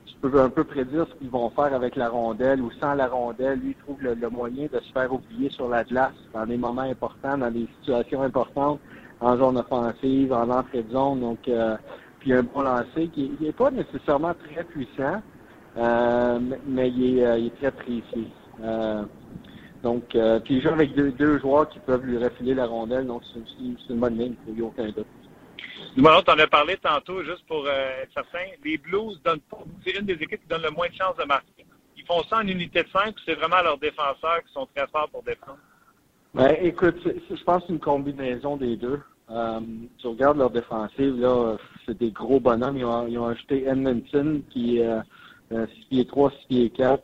tu 0.06 0.16
peux 0.22 0.40
un 0.40 0.50
peu 0.50 0.64
prédire 0.64 1.06
ce 1.10 1.16
qu'ils 1.16 1.30
vont 1.30 1.50
faire 1.52 1.74
avec 1.74 1.96
la 1.96 2.10
rondelle 2.10 2.62
ou 2.62 2.72
sans 2.80 2.94
la 2.94 3.08
rondelle. 3.08 3.60
Lui, 3.60 3.70
il 3.72 3.84
trouve 3.84 4.02
le, 4.02 4.30
moyen 4.30 4.68
de 4.72 4.80
se 4.80 4.92
faire 4.92 5.14
oublier 5.14 5.50
sur 5.50 5.70
la 5.70 5.84
glace 5.84 6.14
dans 6.34 6.46
des 6.46 6.58
moments 6.58 6.82
importants, 6.82 7.38
dans 7.38 7.52
des 7.52 7.68
situations 7.80 8.22
importantes, 8.22 8.80
en 9.20 9.38
zone 9.38 9.58
offensive, 9.58 10.34
en 10.34 10.50
entrée 10.50 10.84
de 10.84 10.92
zone. 10.92 11.22
Donc, 11.22 11.48
euh, 11.48 11.78
puis 12.20 12.34
un 12.34 12.44
bon 12.44 12.62
lancer 12.62 13.08
qui 13.14 13.32
n'est 13.40 13.52
pas 13.52 13.72
nécessairement 13.72 14.34
très 14.34 14.64
puissant, 14.64 15.22
euh, 15.78 16.40
mais 16.68 16.90
il 16.90 17.20
est, 17.20 17.26
euh, 17.26 17.38
il 17.38 17.48
est 17.48 17.58
très 17.58 17.72
précis. 17.72 18.28
Donc, 19.84 20.16
euh, 20.16 20.40
puis 20.40 20.56
il 20.56 20.62
joue 20.62 20.70
avec 20.70 20.94
deux, 20.94 21.40
joueurs 21.40 21.68
qui 21.70 21.80
peuvent 21.80 22.06
lui 22.06 22.18
refiler 22.18 22.54
la 22.54 22.68
rondelle, 22.68 23.08
donc 23.08 23.24
c'est 23.34 23.40
une 23.94 24.00
bonne 24.00 24.18
ligne, 24.18 24.36
il 24.48 24.54
n'y 24.54 24.62
a 24.62 24.66
aucun 24.66 24.90
doute. 24.90 25.08
Numéro, 25.98 26.22
tu 26.22 26.32
en 26.32 26.40
as 26.40 26.48
parlé 26.48 26.78
tantôt, 26.78 27.24
juste 27.24 27.46
pour 27.48 27.66
euh, 27.66 28.04
être 28.04 28.14
certain, 28.14 28.46
les 28.64 28.78
Blues 28.78 29.20
donnent 29.24 29.40
pas, 29.42 29.64
c'est 29.84 29.98
une 29.98 30.06
des 30.06 30.14
équipes 30.14 30.42
qui 30.42 30.48
donne 30.48 30.62
le 30.62 30.70
moins 30.70 30.88
de 30.88 30.94
chances 30.94 31.18
de 31.18 31.26
marquer. 31.26 31.66
Ils 31.98 32.06
font 32.06 32.22
ça 32.24 32.38
en 32.38 32.48
unité 32.48 32.84
de 32.84 32.90
5 32.90 33.16
c'est 33.26 33.36
vraiment 33.36 33.62
leurs 33.64 33.78
défenseurs 33.78 34.44
qui 34.46 34.54
sont 34.54 34.68
très 34.76 34.88
forts 34.88 35.10
pour 35.10 35.24
défendre? 35.24 35.58
Ben, 36.34 36.56
écoute, 36.62 36.98
je 37.06 37.44
pense 37.44 37.62
que 37.62 37.68
c'est 37.68 37.74
une 37.74 37.80
combinaison 37.80 38.58
des 38.58 38.78
deux. 38.78 39.02
Euh, 39.30 39.60
tu 39.98 40.08
regardes 40.08 40.38
leur 40.38 40.50
défensive, 40.50 41.20
là, 41.20 41.58
c'est 41.86 41.98
des 41.98 42.12
gros 42.12 42.40
bonhommes. 42.40 42.78
Ils 42.78 42.86
ont, 42.86 43.08
ils 43.08 43.18
ont 43.18 43.28
ajouté 43.28 43.66
Edmonton, 43.68 44.42
qui 44.50 44.80
est 44.80 44.88
euh, 45.52 45.66
6 45.68 45.86
pieds 45.90 46.06
3, 46.06 46.32
6 46.32 46.48
pieds 46.48 46.70
4. 46.70 47.04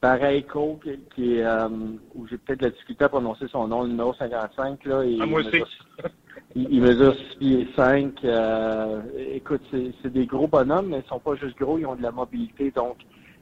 Pareil, 0.00 0.44
Cole, 0.44 0.78
qui, 1.14 1.34
est, 1.34 1.44
euh, 1.44 1.68
où 2.14 2.26
j'ai 2.28 2.38
peut-être 2.38 2.62
la 2.62 2.70
difficulté 2.70 3.04
à 3.04 3.08
prononcer 3.08 3.46
son 3.48 3.66
nom, 3.66 3.82
le 3.82 3.88
numéro 3.88 4.14
55. 4.14 4.84
Là, 4.84 5.02
ah, 5.20 5.26
moi 5.26 5.40
aussi. 5.40 5.62
il, 6.54 6.80
mesure 6.80 7.14
6 7.14 7.38
pieds 7.38 7.68
5. 7.74 8.24
Euh, 8.24 9.02
écoute, 9.32 9.62
c'est 9.72 10.12
des 10.12 10.26
gros 10.26 10.46
bonhommes, 10.46 10.90
mais 10.90 11.02
ils 11.04 11.08
sont 11.08 11.18
pas 11.18 11.34
juste 11.34 11.58
gros, 11.58 11.78
ils 11.78 11.86
ont 11.86 11.96
de 11.96 12.02
la 12.02 12.12
mobilité. 12.12 12.70
Donc, 12.70 12.96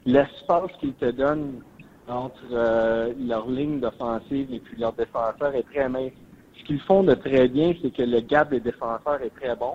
l'espace 0.07 0.71
qu'ils 0.81 0.95
te 0.95 1.11
donnent 1.11 1.61
entre 2.09 2.41
euh, 2.53 3.13
leur 3.19 3.51
ligne 3.51 3.81
d'offensive 3.81 4.53
et 4.53 4.61
puis 4.61 4.81
leur 4.81 4.95
défenseur 4.95 5.55
est 5.55 5.65
très 5.65 5.89
mince. 5.91 6.13
Ce 6.59 6.65
qu'ils 6.65 6.81
font 6.81 7.03
de 7.03 7.15
très 7.15 7.49
bien, 7.49 7.75
c'est 7.83 7.91
que 7.93 8.03
le 8.03 8.21
gap 8.21 8.51
des 8.51 8.61
défenseurs 8.61 9.21
est 9.21 9.35
très 9.41 9.55
bon 9.57 9.73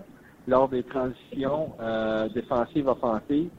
lors 0.47 0.67
des 0.67 0.81
transitions 0.81 1.73
euh, 1.79 2.27
défensives-offensives 2.29 3.49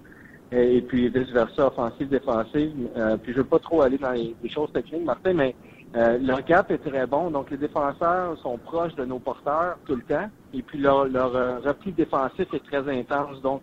et 0.52 0.82
puis 0.82 1.08
vice-versa, 1.08 1.68
offensive, 1.68 2.08
défensive. 2.08 2.72
Euh, 2.96 3.16
puis 3.16 3.32
je 3.32 3.38
veux 3.38 3.44
pas 3.44 3.58
trop 3.58 3.82
aller 3.82 3.98
dans 3.98 4.12
les, 4.12 4.34
choses 4.50 4.70
techniques, 4.72 5.04
Martin, 5.04 5.32
mais 5.32 5.54
euh, 5.96 6.18
leur 6.18 6.44
gap 6.44 6.70
est 6.70 6.78
très 6.78 7.06
bon. 7.06 7.30
Donc 7.30 7.50
les 7.50 7.56
défenseurs 7.56 8.36
sont 8.38 8.58
proches 8.58 8.94
de 8.96 9.04
nos 9.04 9.18
porteurs 9.18 9.78
tout 9.86 9.96
le 9.96 10.02
temps. 10.02 10.28
Et 10.52 10.62
puis 10.62 10.78
leur, 10.78 11.06
leur 11.06 11.34
euh, 11.34 11.58
repli 11.60 11.92
défensif 11.92 12.52
est 12.52 12.64
très 12.66 12.86
intense. 12.88 13.40
Donc 13.40 13.62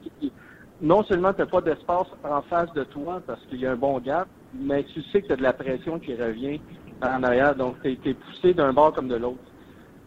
non 0.81 1.03
seulement 1.03 1.33
tu 1.33 1.41
n'as 1.41 1.47
pas 1.47 1.61
d'espace 1.61 2.07
en 2.23 2.41
face 2.43 2.73
de 2.73 2.83
toi 2.85 3.21
parce 3.27 3.41
qu'il 3.45 3.59
y 3.59 3.67
a 3.67 3.71
un 3.71 3.75
bon 3.75 3.99
gap, 3.99 4.27
mais 4.53 4.83
tu 4.83 5.03
sais 5.03 5.21
que 5.21 5.27
tu 5.27 5.33
as 5.33 5.37
de 5.37 5.43
la 5.43 5.53
pression 5.53 5.99
qui 5.99 6.15
revient 6.15 6.59
en 7.03 7.21
arrière. 7.21 7.55
Donc 7.55 7.75
tu 7.83 7.97
es, 8.09 8.13
poussé 8.13 8.53
d'un 8.55 8.73
bord 8.73 8.93
comme 8.93 9.07
de 9.07 9.15
l'autre. 9.15 9.37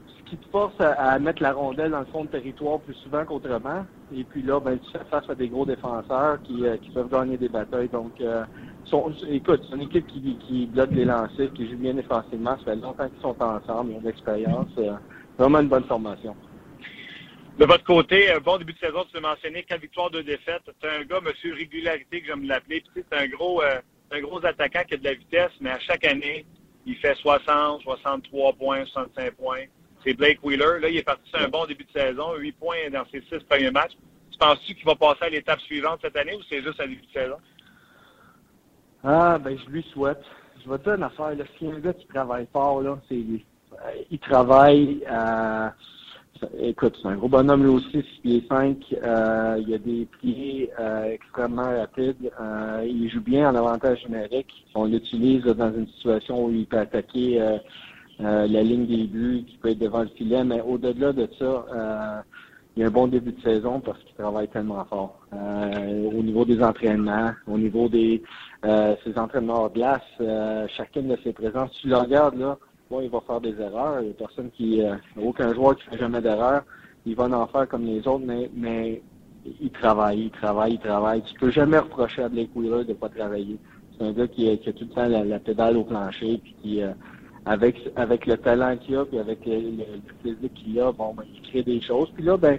Ce 0.09 0.31
qui 0.31 0.37
te 0.37 0.49
force 0.49 0.75
à, 0.81 1.17
mettre 1.21 1.43
la 1.43 1.53
rondelle 1.53 1.93
dans 1.93 2.01
le 2.01 2.07
fond 2.07 2.25
de 2.25 2.31
territoire 2.31 2.81
plus 2.81 2.95
souvent 2.95 3.25
qu'autrement. 3.25 3.85
Et 4.15 4.25
puis 4.25 4.43
là, 4.43 4.61
ben, 4.61 4.79
tu 4.79 4.91
fais 4.91 5.05
face 5.11 5.29
à 5.29 5.35
des 5.35 5.49
gros 5.49 5.65
défenseurs 5.65 6.41
qui, 6.43 6.65
qui 6.83 6.91
peuvent 6.91 7.11
gagner 7.11 7.37
des 7.37 7.49
batailles. 7.49 7.89
Donc, 7.89 8.13
sont, 8.85 9.13
écoute, 9.29 9.63
c'est 9.69 9.77
une 9.77 9.83
équipe 9.83 10.07
qui, 10.07 10.37
qui 10.47 10.67
bloque 10.67 10.91
les 10.93 11.05
lancers, 11.05 11.53
qui 11.55 11.71
joue 11.71 11.77
bien 11.77 11.95
défensivement. 11.95 12.57
Ça 12.59 12.65
fait 12.65 12.77
longtemps 12.77 13.09
qu'ils 13.09 13.23
sont 13.23 13.37
ensemble, 13.41 13.93
ils 13.93 13.97
ont 13.97 14.01
de 14.01 14.07
l'expérience. 14.07 14.69
vraiment 15.39 15.61
une 15.61 15.69
bonne 15.69 15.85
formation. 15.85 16.37
De 17.59 17.67
votre 17.67 17.85
côté, 17.85 18.29
bon 18.45 18.59
début 18.59 18.73
de 18.73 18.79
saison, 18.79 19.05
tu 19.05 19.15
l'as 19.15 19.29
mentionné, 19.29 19.63
quatre 19.63 19.83
victoires, 19.83 20.11
deux 20.11 20.23
défaites. 20.23 20.63
C'est 20.81 20.89
un 20.89 21.05
gars, 21.05 21.21
monsieur 21.21 21.55
régularité, 21.55 22.21
que 22.21 22.27
j'aime 22.27 22.45
l'appeler. 22.45 22.83
C'est 22.95 23.17
un 23.17 23.27
un 24.13 24.21
gros 24.21 24.45
attaquant 24.45 24.83
qui 24.87 24.95
a 24.95 24.97
de 24.99 25.05
la 25.05 25.15
vitesse, 25.15 25.53
mais 25.61 25.71
à 25.71 25.79
chaque 25.81 26.05
année, 26.05 26.45
il 26.87 26.97
fait 26.97 27.15
60, 27.17 27.83
63 27.83 28.53
points, 28.55 28.85
65 28.85 29.35
points. 29.35 29.65
C'est 30.05 30.15
Blake 30.15 30.39
Wheeler. 30.43 30.81
Là, 30.81 30.89
il 30.89 30.97
est 30.97 31.03
parti 31.03 31.29
sur 31.31 31.41
un 31.41 31.49
bon 31.49 31.67
début 31.67 31.85
de 31.85 32.01
saison, 32.01 32.35
8 32.37 32.53
points 32.53 32.91
dans 32.93 33.05
ses 33.11 33.21
six 33.23 33.43
premiers 33.49 33.71
matchs. 33.71 33.93
Tu 34.31 34.39
penses-tu 34.39 34.75
qu'il 34.75 34.85
va 34.85 34.95
passer 34.95 35.25
à 35.25 35.29
l'étape 35.29 35.61
suivante 35.61 36.01
cette 36.03 36.17
année 36.17 36.35
ou 36.35 36.43
c'est 36.49 36.63
juste 36.63 36.81
à 36.81 36.87
début 36.87 37.03
de 37.03 37.13
saison? 37.13 37.37
Ah, 39.05 39.39
ben, 39.39 39.57
je 39.59 39.71
lui 39.71 39.85
souhaite. 39.93 40.23
Je 40.65 40.71
vais 40.71 40.79
te 40.79 40.85
dire 40.85 40.95
une 40.95 41.03
affaire. 41.03 41.35
Là, 41.35 41.45
si 41.59 41.67
un 41.67 41.79
gars 41.81 41.93
qui 41.93 42.07
travaille 42.07 42.47
fort, 42.53 42.83
là, 42.83 42.99
c'est. 43.09 43.15
Euh, 43.17 44.03
il 44.11 44.19
travaille 44.19 45.05
à. 45.09 45.67
Euh, 45.67 46.47
écoute, 46.61 46.97
c'est 47.01 47.09
un 47.09 47.17
gros 47.17 47.29
bonhomme 47.29 47.63
lui 47.63 47.71
aussi, 47.71 47.91
6 47.91 48.21
pieds 48.23 48.45
5. 48.49 48.77
Euh, 48.93 49.63
il 49.67 49.75
a 49.75 49.79
des 49.79 50.09
pieds 50.21 50.71
extrêmement 51.07 51.77
rapides. 51.79 52.31
Il 52.85 53.11
joue 53.11 53.21
bien 53.21 53.51
en 53.51 53.55
avantage 53.55 54.05
numérique. 54.07 54.67
On 54.75 54.87
l'utilise 54.87 55.43
dans 55.45 55.73
une 55.73 55.87
situation 55.89 56.45
où 56.45 56.51
il 56.51 56.67
peut 56.67 56.79
attaquer 56.79 57.61
euh, 58.21 58.47
la 58.47 58.63
ligne 58.63 58.87
des 58.87 59.05
buts, 59.05 59.45
qui 59.47 59.57
peut 59.59 59.71
être 59.71 59.79
devant 59.79 60.03
le 60.03 60.09
filet, 60.09 60.45
mais 60.45 60.61
au-delà 60.61 61.13
de 61.13 61.29
ça, 61.39 62.25
il 62.77 62.83
a 62.83 62.87
un 62.87 62.91
bon 62.91 63.07
début 63.07 63.33
de 63.33 63.41
saison 63.43 63.81
parce 63.81 63.99
qu'il 64.03 64.15
travaille 64.15 64.49
tellement 64.49 64.85
fort. 64.87 65.21
au 65.33 66.23
niveau 66.23 66.45
des 66.45 66.63
entraînements, 66.63 67.33
au 67.47 67.59
niveau 67.59 67.89
des 67.89 68.23
ses 68.63 69.19
entraînements 69.19 69.65
hors 69.65 69.73
glace, 69.73 70.01
chacune 70.77 71.09
de 71.09 71.19
ses 71.23 71.33
présences, 71.33 71.71
tu 71.81 71.89
le 71.89 71.97
regardes 71.97 72.39
là, 72.39 72.57
il 73.01 73.09
va 73.09 73.21
faire 73.21 73.41
des 73.41 73.59
erreurs. 73.61 74.01
Il 74.01 74.07
n'y 74.07 74.11
a 74.11 74.15
personne 74.15 74.51
qui, 74.51 74.83
euh, 74.83 74.97
aucun 75.17 75.55
joueur 75.55 75.77
qui 75.77 75.85
fait 75.85 75.99
jamais 75.99 76.21
d'erreur. 76.21 76.65
Il 77.07 77.15
va 77.15 77.25
en 77.25 77.47
faire 77.47 77.69
comme 77.69 77.87
les 77.87 78.07
autres, 78.07 78.25
mais, 78.25 78.51
mais 78.55 79.03
il 79.61 79.71
travaille, 79.71 80.25
il 80.25 80.31
travaille, 80.31 80.75
il 80.75 80.79
travaille. 80.79 81.23
Tu 81.23 81.35
peux 81.35 81.51
jamais 81.51 81.79
reprocher 81.79 82.23
à 82.23 82.29
Blake 82.29 82.51
Wheeler 82.55 82.85
de 82.85 82.93
pas 82.93 83.09
travailler. 83.09 83.57
C'est 83.97 84.05
un 84.05 84.13
gars 84.13 84.29
qui, 84.29 84.49
a 84.49 84.57
tout 84.57 84.73
le 84.81 84.89
temps 84.89 85.09
la, 85.09 85.39
pédale 85.39 85.77
au 85.77 85.85
plancher, 85.85 86.39
puis 86.43 86.55
qui, 86.63 86.83
euh, 86.83 86.93
avec, 87.47 87.77
avec 87.97 88.27
le 88.27 88.37
talent 88.37 88.77
qu'il 88.77 88.97
a, 88.97 89.05
puis 89.05 89.19
avec 89.19 89.41
le, 89.47 89.85
physique 90.23 90.55
qu'il 90.55 90.81
a, 90.81 90.93
bon, 90.93 91.15
ben, 91.15 91.25
il 91.35 91.41
crée 91.49 91.63
des 91.63 91.81
choses. 91.81 92.11
Puis 92.15 92.25
là, 92.25 92.37
ben, 92.37 92.59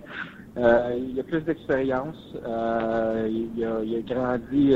euh, 0.57 0.99
il 0.99 1.19
a 1.19 1.23
plus 1.23 1.41
d'expérience. 1.41 2.17
il, 2.35 3.65
a, 3.65 3.83
il 3.83 3.95
a 3.95 4.01
grandi 4.01 4.75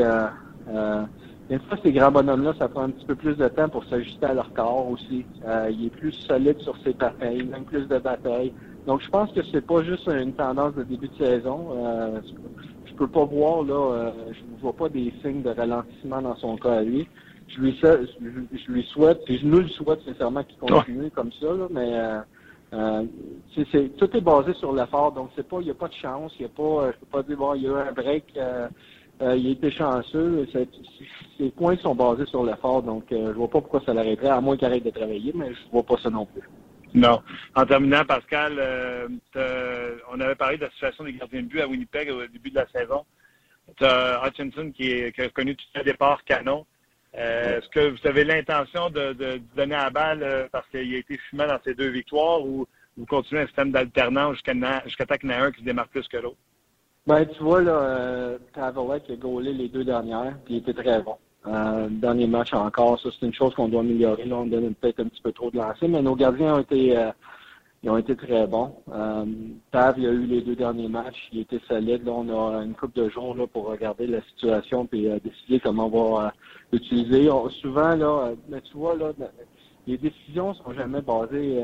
des 1.49 1.59
fois, 1.59 1.77
ces 1.81 1.93
grands 1.93 2.11
bonhommes-là, 2.11 2.53
ça 2.59 2.67
prend 2.67 2.83
un 2.83 2.89
petit 2.89 3.05
peu 3.05 3.15
plus 3.15 3.35
de 3.35 3.47
temps 3.47 3.69
pour 3.69 3.85
s'ajuster 3.85 4.25
à 4.25 4.33
leur 4.33 4.51
corps 4.53 4.89
aussi. 4.89 5.25
Euh, 5.45 5.69
il 5.71 5.85
est 5.85 5.89
plus 5.89 6.11
solide 6.11 6.59
sur 6.59 6.75
ses 6.83 6.93
patins, 6.93 7.31
il 7.31 7.49
gagne 7.49 7.63
plus 7.63 7.87
de 7.87 7.97
batailles. 7.97 8.51
Donc, 8.85 9.01
je 9.01 9.09
pense 9.09 9.31
que 9.31 9.39
c'est 9.51 9.65
pas 9.65 9.81
juste 9.83 10.07
une 10.07 10.33
tendance 10.33 10.75
de 10.75 10.83
début 10.83 11.07
de 11.07 11.25
saison. 11.25 11.69
Euh, 11.71 12.19
je 12.85 12.93
peux 12.95 13.07
pas 13.07 13.23
voir, 13.23 13.63
là, 13.63 13.73
euh, 13.73 14.11
je 14.33 14.39
ne 14.39 14.59
vois 14.59 14.73
pas 14.73 14.89
des 14.89 15.13
signes 15.21 15.41
de 15.41 15.49
ralentissement 15.49 16.21
dans 16.21 16.35
son 16.35 16.57
cas 16.57 16.79
à 16.79 16.81
lui. 16.81 17.07
Je 17.47 17.61
lui, 17.61 17.79
je, 17.81 18.71
lui 18.71 18.83
souhaite, 18.83 19.21
je 19.27 19.45
nous 19.45 19.59
le 19.59 19.67
souhaite 19.69 20.01
sincèrement 20.05 20.43
qu'il 20.43 20.57
continue 20.57 21.09
comme 21.11 21.31
ça, 21.31 21.47
là, 21.47 21.67
mais 21.69 21.93
euh, 21.93 22.19
euh 22.73 23.05
c'est, 23.71 23.95
tout 23.97 24.15
est 24.15 24.21
basé 24.21 24.53
sur 24.55 24.73
l'effort, 24.73 25.13
donc 25.13 25.31
c'est 25.35 25.47
pas, 25.47 25.57
il 25.61 25.65
n'y 25.65 25.71
a 25.71 25.75
pas 25.75 25.87
de 25.87 25.93
chance, 25.93 26.33
il 26.39 26.43
y 26.43 26.45
a 26.45 26.49
pas, 26.49 26.91
je 26.91 26.99
peux 26.99 27.05
pas 27.11 27.23
dire 27.23 27.37
bon, 27.37 27.53
il 27.55 27.63
y 27.63 27.67
a 27.67 27.69
eu 27.69 27.75
un 27.75 27.91
break, 27.93 28.25
euh, 28.35 29.35
il 29.35 29.47
a 29.47 29.51
été 29.51 29.71
chanceux, 29.71 30.47
ses 31.37 31.49
points 31.51 31.77
sont 31.77 31.95
basés 31.95 32.25
sur 32.25 32.45
l'effort, 32.45 32.83
donc 32.83 33.11
euh, 33.11 33.29
je 33.33 33.37
vois 33.37 33.49
pas 33.49 33.61
pourquoi 33.61 33.81
ça 33.85 33.93
l'arrêterait, 33.93 34.29
à 34.29 34.41
moins 34.41 34.57
qu'il 34.57 34.67
arrête 34.67 34.83
de 34.83 34.91
travailler, 34.91 35.31
mais 35.33 35.53
je 35.53 35.71
vois 35.71 35.83
pas 35.83 35.97
ça 35.97 36.09
non 36.09 36.25
plus. 36.25 36.43
Non. 36.93 37.21
En 37.55 37.65
terminant, 37.65 38.05
Pascal, 38.05 38.57
euh, 38.59 39.97
on 40.11 40.19
avait 40.19 40.35
parlé 40.35 40.57
de 40.57 40.63
la 40.63 40.71
situation 40.71 41.03
des 41.03 41.13
gardiens 41.13 41.41
de 41.41 41.47
but 41.47 41.61
à 41.61 41.67
Winnipeg 41.67 42.09
au 42.11 42.27
début 42.27 42.49
de 42.49 42.55
la 42.55 42.67
saison. 42.67 43.05
Tu 43.77 43.85
as 43.85 44.21
Hutchinson 44.25 44.71
qui, 44.71 44.91
est, 44.91 45.19
a 45.19 45.29
connu 45.29 45.55
tout 45.55 45.65
un 45.75 45.83
départ 45.83 46.23
canon. 46.23 46.65
Euh, 47.15 47.57
est-ce 47.57 47.69
que 47.69 47.89
vous 47.89 48.07
avez 48.07 48.23
l'intention 48.23 48.89
de, 48.89 49.39
donner 49.55 49.75
à 49.75 49.85
la 49.85 49.89
balle 49.89 50.49
parce 50.51 50.67
qu'il 50.69 50.93
a 50.93 50.97
été 50.97 51.17
fumé 51.29 51.47
dans 51.47 51.59
ces 51.63 51.73
deux 51.73 51.89
victoires 51.89 52.45
ou 52.45 52.67
vous 52.97 53.05
continuez 53.05 53.41
un 53.41 53.45
système 53.45 53.71
d'alternance 53.71 54.33
jusqu'à 54.33 54.53
jusqu'à 54.85 55.05
temps 55.05 55.15
qu'il 55.15 55.31
y 55.31 55.33
en 55.33 55.37
a 55.37 55.45
un 55.45 55.51
qui 55.51 55.63
se 55.63 55.83
plus 55.89 56.07
que 56.07 56.17
l'autre? 56.17 56.37
Ben, 57.07 57.25
tu 57.25 57.41
vois, 57.41 57.61
là, 57.61 57.71
euh, 57.71 58.37
qui 58.53 58.59
a 58.59 59.15
gaulé 59.15 59.53
les 59.53 59.69
deux 59.69 59.85
dernières, 59.85 60.37
puis 60.43 60.55
il 60.55 60.57
était 60.57 60.73
très 60.73 61.01
bon. 61.01 61.15
Euh, 61.47 61.87
dernier 61.89 62.27
match 62.27 62.53
encore, 62.53 62.99
ça 62.99 63.07
c'est 63.17 63.25
une 63.25 63.33
chose 63.33 63.55
qu'on 63.55 63.69
doit 63.69 63.79
améliorer. 63.79 64.25
Là, 64.25 64.35
on 64.35 64.45
donne 64.45 64.75
peut-être 64.75 64.99
un 64.99 65.05
petit 65.05 65.21
peu 65.21 65.31
trop 65.31 65.49
de 65.49 65.55
lancer, 65.55 65.87
mais 65.87 66.01
nos 66.01 66.15
gardiens 66.15 66.55
ont 66.55 66.59
été 66.59 66.97
euh, 66.97 67.11
ils 67.83 67.89
ont 67.89 67.97
été 67.97 68.15
très 68.15 68.47
bons. 68.47 68.73
Euh, 68.91 69.25
Tav, 69.71 69.95
il 69.97 70.07
a 70.07 70.11
eu 70.11 70.25
les 70.25 70.41
deux 70.41 70.55
derniers 70.55 70.87
matchs, 70.87 71.29
il 71.31 71.41
était 71.41 71.59
solide. 71.67 72.05
Là, 72.05 72.11
on 72.13 72.29
a 72.29 72.63
une 72.63 72.73
couple 72.73 73.01
de 73.01 73.09
jours 73.09 73.35
là, 73.35 73.47
pour 73.47 73.67
regarder 73.67 74.07
la 74.07 74.21
situation 74.23 74.87
et 74.93 75.11
euh, 75.11 75.19
décider 75.23 75.59
comment 75.59 75.89
on 75.93 76.15
va 76.15 76.33
l'utiliser. 76.71 77.29
Souvent, 77.61 77.95
là, 77.95 78.31
mais 78.49 78.61
tu 78.61 78.77
vois, 78.77 78.95
là, 78.95 79.11
les 79.85 79.97
décisions 79.97 80.53
sont 80.55 80.73
jamais 80.73 81.01
basées 81.01 81.63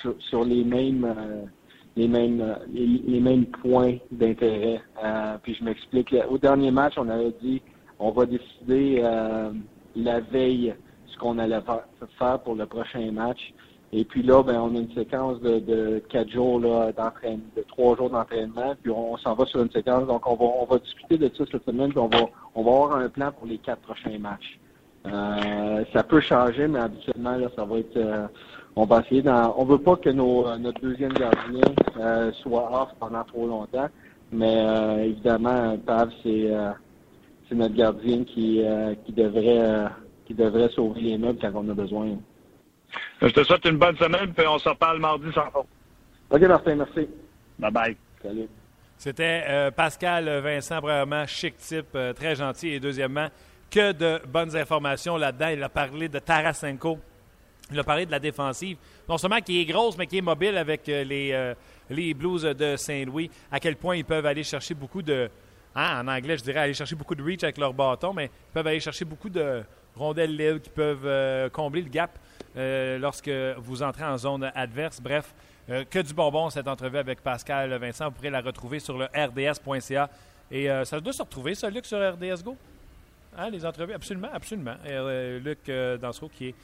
sur, 0.00 0.14
sur, 0.18 0.44
les 0.44 0.62
mêmes 0.62 1.06
les 1.96 2.06
mêmes 2.06 2.56
les, 2.70 3.20
mêmes 3.20 3.46
points 3.46 3.96
d'intérêt. 4.10 4.82
puis 5.42 5.54
je 5.54 5.64
m'explique. 5.64 6.14
Au 6.28 6.36
dernier 6.36 6.70
match, 6.70 6.94
on 6.98 7.08
avait 7.08 7.34
dit 7.40 7.62
on 8.02 8.10
va 8.10 8.26
décider 8.26 9.00
euh, 9.00 9.52
la 9.94 10.20
veille 10.20 10.74
ce 11.06 11.16
qu'on 11.18 11.38
allait 11.38 11.60
faire 12.18 12.40
pour 12.40 12.56
le 12.56 12.66
prochain 12.66 13.12
match. 13.12 13.54
Et 13.94 14.04
puis 14.04 14.22
là, 14.22 14.42
ben, 14.42 14.58
on 14.58 14.74
a 14.74 14.78
une 14.78 14.92
séquence 14.94 15.40
de, 15.40 16.02
quatre 16.08 16.30
jours 16.30 16.60
d'entraînement, 16.60 17.44
de 17.56 17.62
trois 17.68 17.96
jours 17.96 18.08
d'entraînement, 18.08 18.74
puis 18.82 18.90
on, 18.90 19.16
s'en 19.18 19.34
va 19.34 19.44
sur 19.44 19.62
une 19.62 19.70
séquence. 19.70 20.06
Donc 20.06 20.26
on 20.26 20.34
va 20.34 20.44
on 20.44 20.64
va 20.64 20.78
discuter 20.78 21.18
de 21.18 21.30
ça 21.36 21.44
cette 21.50 21.64
semaine, 21.64 21.90
puis 21.90 21.98
on 21.98 22.08
va 22.08 22.26
on 22.54 22.62
va 22.62 22.70
avoir 22.70 22.96
un 22.96 23.08
plan 23.08 23.30
pour 23.32 23.46
les 23.46 23.58
quatre 23.58 23.82
prochains 23.82 24.18
matchs. 24.18 24.58
Euh, 25.06 25.84
ça 25.92 26.04
peut 26.04 26.20
changer, 26.20 26.68
mais 26.68 26.78
habituellement 26.78 27.36
là, 27.36 27.48
ça 27.54 27.64
va 27.64 27.78
être 27.78 27.96
euh, 27.96 28.26
on 28.76 28.86
va 28.86 29.00
essayer 29.00 29.20
dans, 29.20 29.54
on 29.58 29.64
veut 29.64 29.78
pas 29.78 29.96
que 29.96 30.08
nos, 30.08 30.56
notre 30.56 30.80
deuxième 30.80 31.12
gardien 31.12 32.32
soit 32.42 32.70
off 32.72 32.88
pendant 32.98 33.24
trop 33.24 33.46
longtemps, 33.46 33.88
mais 34.32 35.06
évidemment, 35.06 35.76
Pav, 35.84 36.10
c'est 36.22 36.50
c'est 37.52 37.58
notre 37.58 37.74
gardien 37.74 38.24
qui, 38.24 38.62
euh, 38.62 38.94
qui, 39.04 39.12
devrait, 39.12 39.60
euh, 39.60 39.88
qui 40.24 40.32
devrait 40.32 40.70
sauver 40.70 41.02
les 41.02 41.18
meubles 41.18 41.38
quand 41.38 41.52
on 41.54 41.68
a 41.68 41.74
besoin. 41.74 42.16
Je 43.20 43.28
te 43.28 43.42
souhaite 43.44 43.64
une 43.64 43.78
bonne 43.78 43.96
semaine, 43.96 44.32
puis 44.32 44.46
on 44.46 44.58
se 44.58 44.68
reparle 44.68 44.98
mardi 44.98 45.32
sans 45.32 45.50
faute. 45.50 45.66
OK, 46.30 46.40
Martin, 46.42 46.74
merci. 46.76 47.08
Bye-bye. 47.60 47.96
Salut. 48.22 48.48
C'était 48.96 49.44
euh, 49.48 49.70
Pascal 49.70 50.28
Vincent, 50.40 50.80
premièrement, 50.80 51.26
chic 51.26 51.56
type, 51.56 51.96
très 52.16 52.34
gentil, 52.34 52.70
et 52.70 52.80
deuxièmement, 52.80 53.28
que 53.70 53.92
de 53.92 54.20
bonnes 54.26 54.56
informations 54.56 55.16
là-dedans. 55.16 55.48
Il 55.48 55.62
a 55.62 55.68
parlé 55.68 56.08
de 56.08 56.18
Tarasenko. 56.18 56.98
Il 57.70 57.78
a 57.78 57.84
parlé 57.84 58.06
de 58.06 58.10
la 58.10 58.18
défensive. 58.18 58.76
Non 59.08 59.18
seulement 59.18 59.40
qui 59.40 59.60
est 59.60 59.64
grosse, 59.64 59.96
mais 59.96 60.06
qui 60.06 60.18
est 60.18 60.22
mobile 60.22 60.56
avec 60.56 60.86
les, 60.86 61.54
les 61.88 62.14
Blues 62.14 62.42
de 62.42 62.76
Saint-Louis. 62.76 63.30
À 63.50 63.58
quel 63.60 63.76
point 63.76 63.96
ils 63.96 64.04
peuvent 64.04 64.26
aller 64.26 64.44
chercher 64.44 64.74
beaucoup 64.74 65.00
de, 65.00 65.30
Hein, 65.74 66.02
en 66.02 66.08
anglais, 66.08 66.36
je 66.36 66.42
dirais 66.42 66.60
aller 66.60 66.74
chercher 66.74 66.94
beaucoup 66.94 67.14
de 67.14 67.22
reach 67.22 67.42
avec 67.44 67.56
leur 67.56 67.72
bâton, 67.72 68.12
mais 68.12 68.26
ils 68.26 68.52
peuvent 68.52 68.66
aller 68.66 68.80
chercher 68.80 69.04
beaucoup 69.04 69.30
de 69.30 69.62
rondelles 69.96 70.36
libres 70.36 70.60
qui 70.60 70.70
peuvent 70.70 71.06
euh, 71.06 71.48
combler 71.48 71.82
le 71.82 71.88
gap 71.88 72.18
euh, 72.56 72.98
lorsque 72.98 73.30
vous 73.58 73.82
entrez 73.82 74.04
en 74.04 74.18
zone 74.18 74.50
adverse. 74.54 75.00
Bref, 75.00 75.34
euh, 75.70 75.84
que 75.88 75.98
du 76.00 76.12
bonbon 76.14 76.50
cette 76.50 76.68
entrevue 76.68 76.98
avec 76.98 77.20
Pascal 77.20 77.72
Vincent. 77.74 78.06
Vous 78.06 78.12
pourrez 78.12 78.30
la 78.30 78.40
retrouver 78.40 78.78
sur 78.78 78.98
le 78.98 79.06
rds.ca. 79.06 80.10
Et 80.50 80.68
ça 80.84 81.00
doit 81.00 81.14
se 81.14 81.22
retrouver, 81.22 81.54
ça, 81.54 81.70
Luc, 81.70 81.86
sur 81.86 81.96
RDS 81.96 82.42
Go? 82.44 82.54
Hein, 83.38 83.48
les 83.48 83.64
entrevues, 83.64 83.94
absolument, 83.94 84.28
absolument. 84.30 84.74
Luc 85.42 85.70
Dansereau, 85.98 86.28
qui 86.28 86.48
est 86.48 86.54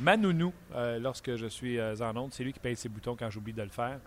Manounou 0.00 0.52
lorsque 1.00 1.34
je 1.34 1.46
suis 1.46 1.80
en 1.82 2.16
onde. 2.16 2.32
C'est 2.32 2.44
lui 2.44 2.52
qui 2.52 2.60
paye 2.60 2.76
ses 2.76 2.88
boutons 2.88 3.16
quand 3.16 3.28
j'oublie 3.28 3.52
de 3.52 3.62
le 3.62 3.70
faire. 3.70 3.98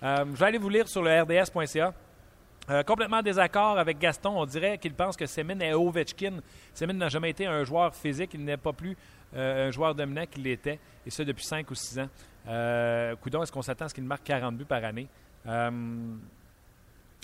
je 0.00 0.36
vais 0.36 0.46
aller 0.46 0.58
vous 0.58 0.68
lire 0.68 0.86
sur 0.86 1.02
le 1.02 1.20
rds.ca. 1.20 1.92
Euh, 2.70 2.84
complètement 2.84 3.20
désaccord 3.20 3.78
avec 3.78 3.98
Gaston. 3.98 4.30
On 4.36 4.46
dirait 4.46 4.78
qu'il 4.78 4.94
pense 4.94 5.16
que 5.16 5.26
Semin 5.26 5.58
est 5.58 5.72
Ovechkin. 5.72 6.34
Semin 6.72 6.92
n'a 6.92 7.08
jamais 7.08 7.30
été 7.30 7.44
un 7.46 7.64
joueur 7.64 7.94
physique. 7.94 8.30
Il 8.34 8.44
n'est 8.44 8.56
pas 8.56 8.72
plus 8.72 8.96
euh, 9.34 9.68
un 9.68 9.70
joueur 9.70 9.94
dominant 9.94 10.26
qu'il 10.26 10.42
l'était, 10.42 10.78
et 11.06 11.10
ça 11.10 11.24
depuis 11.24 11.44
5 11.44 11.70
ou 11.70 11.74
6 11.74 12.00
ans. 12.00 12.08
Euh, 12.48 13.14
Coudon, 13.16 13.42
est-ce 13.42 13.52
qu'on 13.52 13.62
s'attend 13.62 13.84
à 13.84 13.88
ce 13.88 13.94
qu'il 13.94 14.04
marque 14.04 14.24
40 14.24 14.56
buts 14.56 14.64
par 14.64 14.84
année? 14.84 15.06
Euh, 15.46 15.70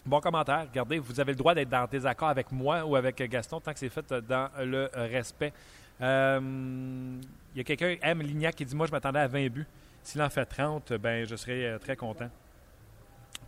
bon 0.05 0.21
commentaire. 0.21 0.67
Regardez, 0.69 0.99
vous 0.99 1.19
avez 1.19 1.33
le 1.33 1.39
droit 1.39 1.55
d'être 1.55 1.73
en 1.75 1.87
désaccord 1.87 2.29
avec 2.29 2.53
moi 2.53 2.85
ou 2.85 2.95
avec 2.95 3.17
Gaston 3.29 3.61
tant 3.61 3.73
que 3.73 3.79
c'est 3.79 3.89
fait 3.89 4.15
dans 4.29 4.49
le 4.61 4.89
respect. 4.95 5.53
Il 6.01 6.05
y 7.57 7.61
a 7.61 7.65
quelqu'un, 7.65 7.97
M. 8.03 8.23
Lignac, 8.23 8.55
qui 8.55 8.65
dit 8.65 8.77
Moi, 8.77 8.87
je 8.87 8.93
m'attendais 8.93 9.21
à 9.21 9.27
20 9.27 9.49
buts. 9.49 9.67
S'il 10.03 10.23
en 10.23 10.31
fait 10.31 10.47
30, 10.47 10.93
ben, 10.93 11.27
je 11.27 11.35
serais 11.35 11.79
très 11.81 11.97
content. 11.97 12.31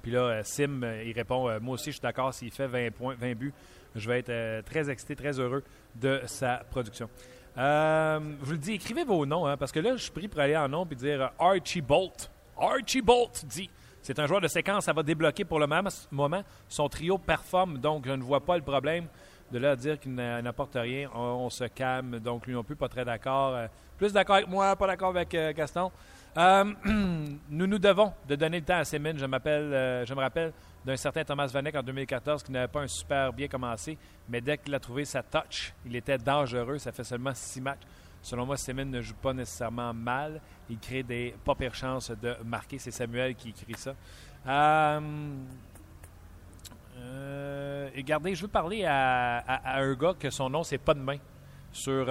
Puis 0.02 0.10
là, 0.10 0.42
Sim, 0.42 0.80
il 1.04 1.12
répond 1.12 1.60
Moi 1.60 1.74
aussi, 1.74 1.86
je 1.86 1.96
suis 1.96 2.00
d'accord, 2.00 2.34
s'il 2.34 2.50
fait 2.50 2.66
20, 2.66 2.90
points, 2.90 3.14
20 3.14 3.34
buts, 3.34 3.52
je 3.94 4.08
vais 4.08 4.18
être 4.20 4.64
très 4.64 4.90
excité, 4.90 5.14
très 5.14 5.38
heureux 5.38 5.62
de 5.94 6.22
sa 6.26 6.64
production. 6.70 7.08
Je 7.58 8.44
vous 8.44 8.52
le 8.52 8.58
dis, 8.58 8.72
écrivez 8.74 9.04
vos 9.04 9.26
noms, 9.26 9.46
hein, 9.46 9.56
parce 9.56 9.72
que 9.72 9.80
là, 9.80 9.96
je 9.96 10.02
suis 10.02 10.12
pris 10.12 10.28
pour 10.28 10.40
aller 10.40 10.56
en 10.56 10.68
nom 10.68 10.86
et 10.90 10.94
dire 10.94 11.30
Archie 11.38 11.80
Bolt. 11.80 12.30
Archie 12.56 13.02
Bolt 13.02 13.44
dit 13.46 13.68
c'est 14.08 14.18
un 14.18 14.26
joueur 14.26 14.40
de 14.40 14.48
séquence, 14.48 14.84
ça 14.84 14.92
va 14.94 15.02
débloquer 15.02 15.44
pour 15.44 15.58
le 15.58 15.66
moment. 15.66 16.42
Son 16.68 16.88
trio 16.88 17.18
performe, 17.18 17.76
donc 17.76 18.06
je 18.06 18.12
ne 18.12 18.22
vois 18.22 18.40
pas 18.40 18.56
le 18.56 18.62
problème 18.62 19.06
de 19.52 19.58
là 19.58 19.72
à 19.72 19.76
dire 19.76 19.98
qu'il 19.98 20.14
n'apporte 20.14 20.76
rien. 20.76 21.10
On, 21.14 21.50
se 21.50 21.64
calme, 21.64 22.18
donc 22.18 22.46
lui 22.46 22.54
non 22.54 22.64
plus, 22.64 22.76
pas 22.76 22.88
très 22.88 23.04
d'accord. 23.04 23.54
Euh, 23.54 23.66
plus 23.96 24.12
d'accord 24.12 24.36
avec 24.36 24.48
moi, 24.48 24.74
pas 24.76 24.86
d'accord 24.86 25.10
avec 25.10 25.34
euh, 25.34 25.52
Gaston. 25.52 25.90
Euh, 26.36 26.64
nous 27.50 27.66
nous 27.66 27.78
devons 27.78 28.12
de 28.28 28.36
donner 28.36 28.60
le 28.60 28.64
temps 28.64 28.78
à 28.78 28.84
Sémine. 28.84 29.18
Je, 29.18 29.26
m'appelle, 29.26 30.04
je 30.06 30.14
me 30.14 30.20
rappelle 30.20 30.52
d'un 30.84 30.96
certain 30.96 31.24
Thomas 31.24 31.46
Vanek 31.46 31.74
en 31.74 31.82
2014 31.82 32.42
qui 32.42 32.52
n'avait 32.52 32.68
pas 32.68 32.80
un 32.80 32.86
super 32.86 33.32
bien 33.32 33.48
commencé, 33.48 33.98
mais 34.28 34.40
dès 34.40 34.58
qu'il 34.58 34.74
a 34.74 34.80
trouvé 34.80 35.04
sa 35.04 35.22
touch, 35.22 35.72
il 35.84 35.96
était 35.96 36.18
dangereux. 36.18 36.78
Ça 36.78 36.92
fait 36.92 37.04
seulement 37.04 37.32
six 37.34 37.60
matchs. 37.60 37.82
Selon 38.22 38.46
moi, 38.46 38.56
Semin 38.56 38.84
ne 38.84 39.00
joue 39.00 39.14
pas 39.14 39.32
nécessairement 39.32 39.94
mal. 39.94 40.40
Il 40.68 40.78
crée 40.78 41.02
des 41.02 41.34
pas 41.44 41.54
pires 41.54 41.74
chances 41.74 42.10
de 42.10 42.36
marquer. 42.44 42.78
C'est 42.78 42.90
Samuel 42.90 43.34
qui 43.34 43.50
écrit 43.50 43.74
ça. 43.76 43.94
Euh, 44.46 45.00
euh, 46.98 47.88
regardez, 47.94 48.34
je 48.34 48.42
veux 48.42 48.48
parler 48.48 48.84
à, 48.84 49.78
un 49.78 49.94
gars 49.94 50.14
que 50.18 50.30
son 50.30 50.50
nom, 50.50 50.62
c'est 50.64 50.78
pas 50.78 50.94
de 50.94 51.00
main 51.00 51.18
sur 51.70 52.06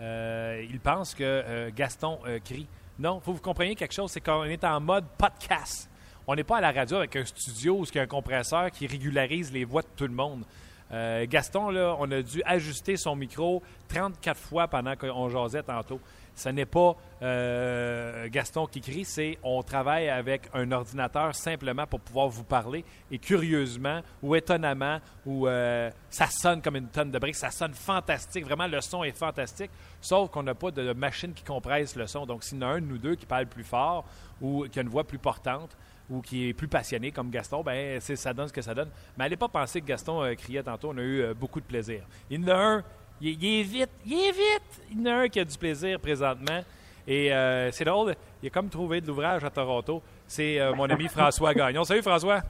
euh, 0.00 0.64
il 0.68 0.80
pense 0.80 1.14
que 1.14 1.70
Gaston 1.70 2.18
crie. 2.44 2.66
Non, 2.98 3.20
faut 3.20 3.32
vous 3.32 3.40
compreniez 3.40 3.74
quelque 3.74 3.94
chose, 3.94 4.10
c'est 4.10 4.20
qu'on 4.20 4.44
est 4.44 4.64
en 4.64 4.80
mode 4.80 5.06
podcast. 5.16 5.88
On 6.26 6.34
n'est 6.34 6.44
pas 6.44 6.58
à 6.58 6.60
la 6.60 6.72
radio 6.72 6.98
avec 6.98 7.16
un 7.16 7.24
studio 7.24 7.84
a 7.94 8.00
un 8.00 8.06
compresseur 8.06 8.70
qui 8.70 8.86
régularise 8.86 9.52
les 9.52 9.64
voix 9.64 9.82
de 9.82 9.88
tout 9.96 10.06
le 10.06 10.12
monde. 10.12 10.44
Euh, 10.92 11.26
Gaston, 11.28 11.70
là, 11.70 11.96
on 11.98 12.10
a 12.10 12.22
dû 12.22 12.42
ajuster 12.44 12.96
son 12.96 13.14
micro 13.14 13.62
34 13.88 14.38
fois 14.38 14.68
pendant 14.68 14.96
qu'on 14.96 15.28
jasait 15.28 15.62
tantôt. 15.62 16.00
Ce 16.38 16.48
n'est 16.50 16.66
pas 16.66 16.94
euh, 17.20 18.28
Gaston 18.30 18.66
qui 18.66 18.80
crie, 18.80 19.04
c'est 19.04 19.38
on 19.42 19.60
travaille 19.64 20.08
avec 20.08 20.42
un 20.54 20.70
ordinateur 20.70 21.34
simplement 21.34 21.84
pour 21.84 21.98
pouvoir 21.98 22.28
vous 22.28 22.44
parler. 22.44 22.84
Et 23.10 23.18
curieusement 23.18 24.02
ou 24.22 24.36
étonnamment, 24.36 25.00
ou 25.26 25.48
euh, 25.48 25.90
ça 26.08 26.28
sonne 26.28 26.62
comme 26.62 26.76
une 26.76 26.86
tonne 26.86 27.10
de 27.10 27.18
briques, 27.18 27.34
ça 27.34 27.50
sonne 27.50 27.74
fantastique. 27.74 28.44
Vraiment, 28.44 28.68
le 28.68 28.80
son 28.80 29.02
est 29.02 29.18
fantastique. 29.18 29.72
Sauf 30.00 30.30
qu'on 30.30 30.44
n'a 30.44 30.54
pas 30.54 30.70
de 30.70 30.92
machine 30.92 31.32
qui 31.32 31.42
compresse 31.42 31.96
le 31.96 32.06
son. 32.06 32.24
Donc, 32.24 32.44
s'il 32.44 32.58
y 32.58 32.64
en 32.64 32.68
a 32.68 32.70
un 32.74 32.80
de 32.80 32.86
nous 32.86 32.98
deux 32.98 33.16
qui 33.16 33.26
parle 33.26 33.46
plus 33.46 33.64
fort 33.64 34.04
ou 34.40 34.68
qui 34.70 34.78
a 34.78 34.82
une 34.82 34.88
voix 34.88 35.02
plus 35.02 35.18
portante, 35.18 35.76
ou 36.08 36.22
qui 36.22 36.48
est 36.48 36.54
plus 36.54 36.68
passionné 36.68 37.10
comme 37.10 37.30
Gaston, 37.30 37.62
ben 37.62 38.00
ça 38.00 38.32
donne 38.32 38.46
ce 38.46 38.52
que 38.52 38.62
ça 38.62 38.74
donne. 38.74 38.90
Mais 39.16 39.24
n'allez 39.24 39.36
pas 39.36 39.48
penser 39.48 39.80
que 39.80 39.86
Gaston 39.86 40.22
euh, 40.22 40.34
criait 40.34 40.62
tantôt. 40.62 40.90
On 40.94 40.98
a 40.98 41.02
eu 41.02 41.34
beaucoup 41.34 41.60
de 41.60 41.66
plaisir. 41.66 42.04
Il 42.30 42.40
y 42.40 42.44
en 42.44 42.48
a 42.48 42.54
un, 42.54 42.84
il, 43.20 43.60
est 43.60 43.62
vite, 43.62 43.90
il 44.06 44.12
est 44.12 44.32
vite. 44.32 44.82
Il 44.90 45.00
y 45.00 45.08
en 45.08 45.12
a 45.12 45.14
un 45.22 45.28
qui 45.28 45.40
a 45.40 45.44
du 45.44 45.56
plaisir 45.56 45.98
présentement. 46.00 46.60
Et 47.06 47.32
euh, 47.32 47.70
c'est 47.72 47.84
drôle, 47.84 48.14
il 48.42 48.48
a 48.48 48.50
comme 48.50 48.68
trouvé 48.68 49.00
de 49.00 49.06
l'ouvrage 49.06 49.42
à 49.42 49.50
Toronto. 49.50 50.02
C'est 50.26 50.58
mon 50.76 50.84
ami 50.84 51.08
François 51.08 51.54
Gagnon. 51.54 51.84
Salut 51.84 52.02
François. 52.02 52.42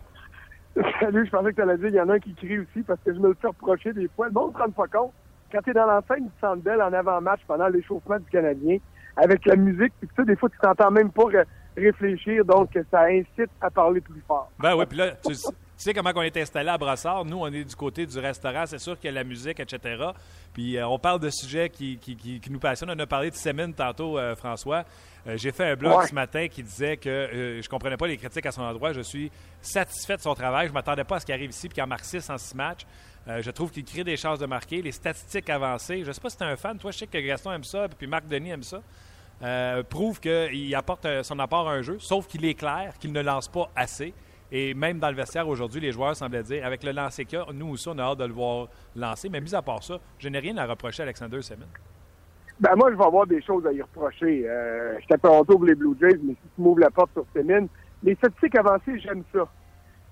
Salut, 1.00 1.26
je 1.26 1.30
pensais 1.30 1.50
que 1.50 1.56
tu 1.56 1.62
allais 1.62 1.76
dire 1.78 1.86
qu'il 1.86 1.96
y 1.96 2.00
en 2.00 2.08
a 2.08 2.14
un 2.14 2.18
qui 2.18 2.34
crie 2.34 2.58
aussi 2.58 2.82
parce 2.82 3.00
que 3.04 3.14
je 3.14 3.18
me 3.18 3.28
le 3.28 3.36
fais 3.40 3.48
reprocher 3.48 3.92
des 3.92 4.08
fois. 4.14 4.26
Le 4.26 4.32
monde 4.32 4.52
ne 4.52 4.58
se 4.58 4.62
rend 4.62 4.70
pas 4.70 4.86
compte. 4.86 5.12
Quand 5.50 5.60
tu 5.62 5.70
es 5.70 5.72
dans 5.72 5.86
l'enceinte 5.86 6.22
du 6.22 6.30
Centre 6.40 6.62
Bell 6.62 6.82
en 6.82 6.92
avant-match 6.92 7.40
pendant 7.46 7.68
l'échauffement 7.68 8.18
du 8.18 8.26
Canadien, 8.30 8.78
avec 9.16 9.44
la 9.46 9.56
musique, 9.56 9.92
puis 10.00 10.08
ça, 10.16 10.24
des 10.24 10.36
fois, 10.36 10.48
tu 10.48 10.58
t'entends 10.58 10.90
même 10.90 11.10
pas 11.10 11.24
réfléchir, 11.76 12.44
donc 12.44 12.78
ça 12.90 13.04
incite 13.04 13.50
à 13.60 13.70
parler 13.70 14.00
plus 14.00 14.22
fort. 14.26 14.50
Ben 14.58 14.76
oui, 14.76 14.84
puis 14.86 14.98
là, 14.98 15.12
tu, 15.24 15.32
sais 15.84 15.94
comment 15.94 16.10
on 16.14 16.22
est 16.22 16.36
installé 16.36 16.68
à 16.68 16.78
Brassard? 16.78 17.24
Nous, 17.24 17.38
on 17.38 17.46
est 17.48 17.64
du 17.64 17.74
côté 17.76 18.06
du 18.06 18.18
restaurant, 18.18 18.64
c'est 18.66 18.78
sûr 18.78 18.98
qu'il 18.98 19.06
y 19.06 19.08
a 19.08 19.12
la 19.12 19.24
musique, 19.24 19.60
etc. 19.60 20.02
Puis 20.52 20.76
euh, 20.76 20.86
on 20.86 20.98
parle 20.98 21.20
de 21.20 21.30
sujets 21.30 21.70
qui, 21.70 21.98
qui, 21.98 22.40
nous 22.50 22.58
passionnent. 22.58 22.90
On 22.90 22.98
a 22.98 23.06
parlé 23.06 23.30
de 23.30 23.36
Sémine 23.36 23.72
tantôt, 23.74 24.18
euh, 24.18 24.34
François. 24.34 24.84
Euh, 25.26 25.36
j'ai 25.36 25.52
fait 25.52 25.70
un 25.70 25.76
blog 25.76 26.06
ce 26.06 26.14
matin 26.14 26.48
qui 26.48 26.62
disait 26.62 26.96
que 26.96 27.60
je 27.62 27.68
comprenais 27.68 27.96
pas 27.96 28.06
les 28.06 28.16
critiques 28.16 28.46
à 28.46 28.52
son 28.52 28.62
endroit. 28.62 28.92
Je 28.92 29.00
suis 29.00 29.30
satisfait 29.60 30.16
de 30.16 30.22
son 30.22 30.34
travail. 30.34 30.68
Je 30.68 30.72
m'attendais 30.72 31.04
pas 31.04 31.16
à 31.16 31.20
ce 31.20 31.26
qu'il 31.26 31.34
arrive 31.34 31.50
ici 31.50 31.68
puis 31.68 31.74
qu'il 31.74 31.82
en 31.82 31.86
marque 31.86 32.04
6 32.04 32.30
en 32.30 32.38
6 32.38 32.54
matchs. 32.54 32.86
je 33.26 33.50
trouve 33.50 33.70
qu'il 33.70 33.84
crée 33.84 34.04
des 34.04 34.16
chances 34.16 34.38
de 34.38 34.46
marquer. 34.46 34.82
Les 34.82 34.92
statistiques 34.92 35.50
avancées. 35.50 36.02
Je 36.04 36.12
sais 36.12 36.20
pas 36.20 36.30
si 36.30 36.36
tu 36.36 36.44
es 36.44 36.46
un 36.46 36.56
fan. 36.56 36.78
Toi, 36.78 36.90
je 36.92 36.98
sais 36.98 37.06
que 37.06 37.18
Gaston 37.18 37.52
aime 37.52 37.64
ça, 37.64 37.86
puis 37.88 38.06
Marc 38.06 38.26
Denis 38.26 38.50
aime 38.50 38.62
ça. 38.62 38.82
Euh, 39.40 39.84
prouve 39.84 40.18
qu'il 40.18 40.74
apporte 40.74 41.06
euh, 41.06 41.22
son 41.22 41.38
apport 41.38 41.68
à 41.68 41.72
un 41.72 41.82
jeu, 41.82 41.98
sauf 42.00 42.26
qu'il 42.26 42.44
est 42.44 42.54
clair 42.54 42.94
qu'il 42.98 43.12
ne 43.12 43.20
lance 43.20 43.46
pas 43.46 43.70
assez. 43.76 44.12
Et 44.50 44.74
même 44.74 44.98
dans 44.98 45.10
le 45.10 45.14
vestiaire 45.14 45.46
aujourd'hui, 45.46 45.80
les 45.80 45.92
joueurs 45.92 46.16
semblaient 46.16 46.42
dire, 46.42 46.64
avec 46.64 46.82
le 46.82 46.92
lancer 46.92 47.24
qu'il 47.24 47.38
a, 47.38 47.46
nous 47.52 47.68
aussi, 47.68 47.88
on 47.88 47.98
a 47.98 48.02
hâte 48.02 48.18
de 48.18 48.24
le 48.24 48.32
voir 48.32 48.68
lancer. 48.96 49.28
Mais 49.28 49.40
mis 49.40 49.54
à 49.54 49.62
part 49.62 49.82
ça, 49.82 49.98
je 50.18 50.28
n'ai 50.28 50.38
rien 50.38 50.56
à 50.56 50.66
reprocher 50.66 51.02
à 51.02 51.04
Alexander 51.04 51.42
Semin. 51.42 51.66
Ben 52.60 52.74
moi, 52.74 52.90
je 52.90 52.96
vais 52.96 53.04
avoir 53.04 53.26
des 53.26 53.40
choses 53.42 53.64
à 53.66 53.72
y 53.72 53.80
reprocher. 53.82 54.42
Je 54.42 55.16
pas 55.16 55.44
pour 55.44 55.64
les 55.64 55.74
Blue 55.74 55.96
Jays, 56.00 56.18
mais 56.22 56.32
si 56.32 56.48
tu 56.56 56.60
m'ouvres 56.62 56.80
la 56.80 56.90
porte 56.90 57.12
sur 57.12 57.24
Semin, 57.34 57.66
les 58.02 58.14
statistiques 58.16 58.56
avancées, 58.56 58.98
j'aime 58.98 59.22
ça. 59.32 59.46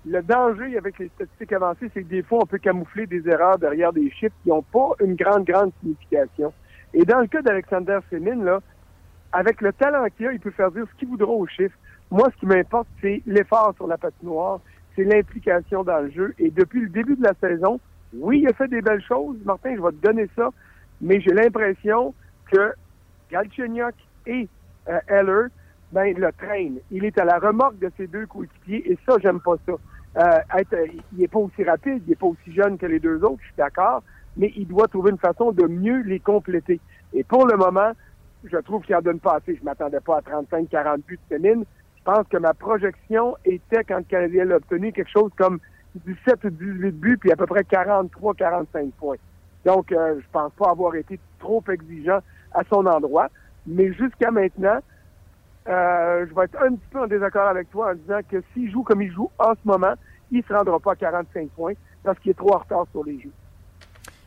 Le 0.04 0.22
danger 0.22 0.76
avec 0.76 0.98
les 0.98 1.08
statistiques 1.08 1.52
avancées, 1.52 1.90
c'est 1.92 2.02
que 2.02 2.08
des 2.08 2.22
fois, 2.22 2.40
on 2.42 2.46
peut 2.46 2.58
camoufler 2.58 3.06
des 3.06 3.28
erreurs 3.28 3.58
derrière 3.58 3.92
des 3.92 4.08
chiffres 4.12 4.36
qui 4.42 4.50
n'ont 4.50 4.62
pas 4.62 4.90
une 5.00 5.16
grande, 5.16 5.44
grande 5.44 5.72
signification. 5.80 6.52
Et 6.94 7.04
dans 7.04 7.20
le 7.20 7.26
cas 7.26 7.42
d'Alexander 7.42 7.98
Semin, 8.10 8.44
là, 8.44 8.60
avec 9.32 9.60
le 9.60 9.72
talent 9.72 10.06
qu'il 10.16 10.28
a, 10.28 10.32
il 10.32 10.38
peut 10.38 10.52
faire 10.52 10.70
dire 10.70 10.84
ce 10.88 10.98
qu'il 10.98 11.08
voudra 11.08 11.28
aux 11.28 11.46
chiffres. 11.48 11.76
Moi, 12.10 12.28
ce 12.34 12.40
qui 12.40 12.46
m'importe, 12.46 12.88
c'est 13.00 13.22
l'effort 13.26 13.74
sur 13.76 13.86
la 13.86 13.98
patinoire, 13.98 14.60
c'est 14.94 15.04
l'implication 15.04 15.82
dans 15.84 16.00
le 16.00 16.10
jeu. 16.10 16.34
Et 16.38 16.50
depuis 16.50 16.80
le 16.80 16.88
début 16.88 17.16
de 17.16 17.24
la 17.24 17.34
saison, 17.40 17.80
oui, 18.14 18.40
il 18.42 18.48
a 18.48 18.52
fait 18.52 18.68
des 18.68 18.80
belles 18.80 19.02
choses. 19.02 19.36
Martin, 19.44 19.74
je 19.76 19.82
vais 19.82 19.90
te 19.90 20.06
donner 20.06 20.28
ça. 20.36 20.50
Mais 21.00 21.20
j'ai 21.20 21.32
l'impression 21.32 22.14
que 22.50 22.72
Galchenyuk 23.30 23.94
et 24.26 24.48
euh, 24.88 24.98
Heller, 25.08 25.48
ben, 25.92 26.16
le 26.16 26.32
traînent. 26.32 26.78
Il 26.90 27.04
est 27.04 27.18
à 27.18 27.24
la 27.24 27.38
remorque 27.38 27.78
de 27.78 27.90
ses 27.96 28.06
deux 28.06 28.26
coéquipiers 28.26 28.90
et 28.90 28.98
ça, 29.06 29.16
j'aime 29.22 29.40
pas 29.40 29.56
ça. 29.66 29.72
Euh, 30.18 30.62
il 31.12 31.18
n'est 31.18 31.28
pas 31.28 31.40
aussi 31.40 31.62
rapide, 31.64 32.02
il 32.06 32.10
n'est 32.10 32.16
pas 32.16 32.26
aussi 32.26 32.52
jeune 32.52 32.78
que 32.78 32.86
les 32.86 32.98
deux 32.98 33.22
autres, 33.22 33.38
je 33.40 33.46
suis 33.46 33.56
d'accord, 33.56 34.02
mais 34.36 34.50
il 34.56 34.66
doit 34.66 34.88
trouver 34.88 35.10
une 35.10 35.18
façon 35.18 35.52
de 35.52 35.66
mieux 35.66 36.00
les 36.02 36.20
compléter. 36.20 36.80
Et 37.12 37.22
pour 37.22 37.46
le 37.46 37.56
moment, 37.56 37.92
je 38.44 38.56
trouve 38.58 38.82
qu'il 38.82 38.94
en 38.94 39.02
donne 39.02 39.20
pas 39.20 39.36
assez. 39.36 39.56
Je 39.56 39.64
m'attendais 39.64 40.00
pas 40.00 40.18
à 40.18 40.20
35-40 40.20 41.02
buts 41.06 41.18
de. 41.30 41.64
Je 42.06 42.12
pense 42.12 42.28
que 42.28 42.36
ma 42.36 42.54
projection 42.54 43.36
était, 43.44 43.82
quand 43.82 43.96
le 43.96 44.04
Canadien 44.04 44.44
l'a 44.44 44.56
obtenu, 44.56 44.92
quelque 44.92 45.10
chose 45.10 45.32
comme 45.36 45.58
17 45.96 46.44
ou 46.44 46.50
18 46.50 46.92
buts, 46.92 47.18
puis 47.18 47.32
à 47.32 47.36
peu 47.36 47.46
près 47.46 47.62
43-45 47.62 48.92
points. 48.92 49.16
Donc, 49.64 49.90
euh, 49.90 50.20
je 50.20 50.26
pense 50.30 50.52
pas 50.52 50.70
avoir 50.70 50.94
été 50.94 51.18
trop 51.40 51.64
exigeant 51.68 52.20
à 52.52 52.62
son 52.70 52.86
endroit. 52.86 53.28
Mais 53.66 53.92
jusqu'à 53.92 54.30
maintenant, 54.30 54.78
euh, 55.68 56.26
je 56.28 56.34
vais 56.34 56.44
être 56.44 56.62
un 56.62 56.76
petit 56.76 56.88
peu 56.92 57.00
en 57.00 57.08
désaccord 57.08 57.48
avec 57.48 57.72
toi 57.72 57.90
en 57.90 57.94
disant 57.94 58.20
que 58.30 58.40
s'il 58.52 58.70
joue 58.70 58.84
comme 58.84 59.02
il 59.02 59.10
joue 59.12 59.28
en 59.40 59.54
ce 59.54 59.66
moment, 59.66 59.94
il 60.30 60.44
se 60.44 60.52
rendra 60.52 60.78
pas 60.78 60.92
à 60.92 60.96
45 60.96 61.48
points 61.56 61.74
parce 62.04 62.20
qu'il 62.20 62.30
est 62.30 62.34
trop 62.34 62.54
en 62.54 62.58
retard 62.58 62.86
sur 62.92 63.02
les 63.02 63.18
jeux. 63.18 63.32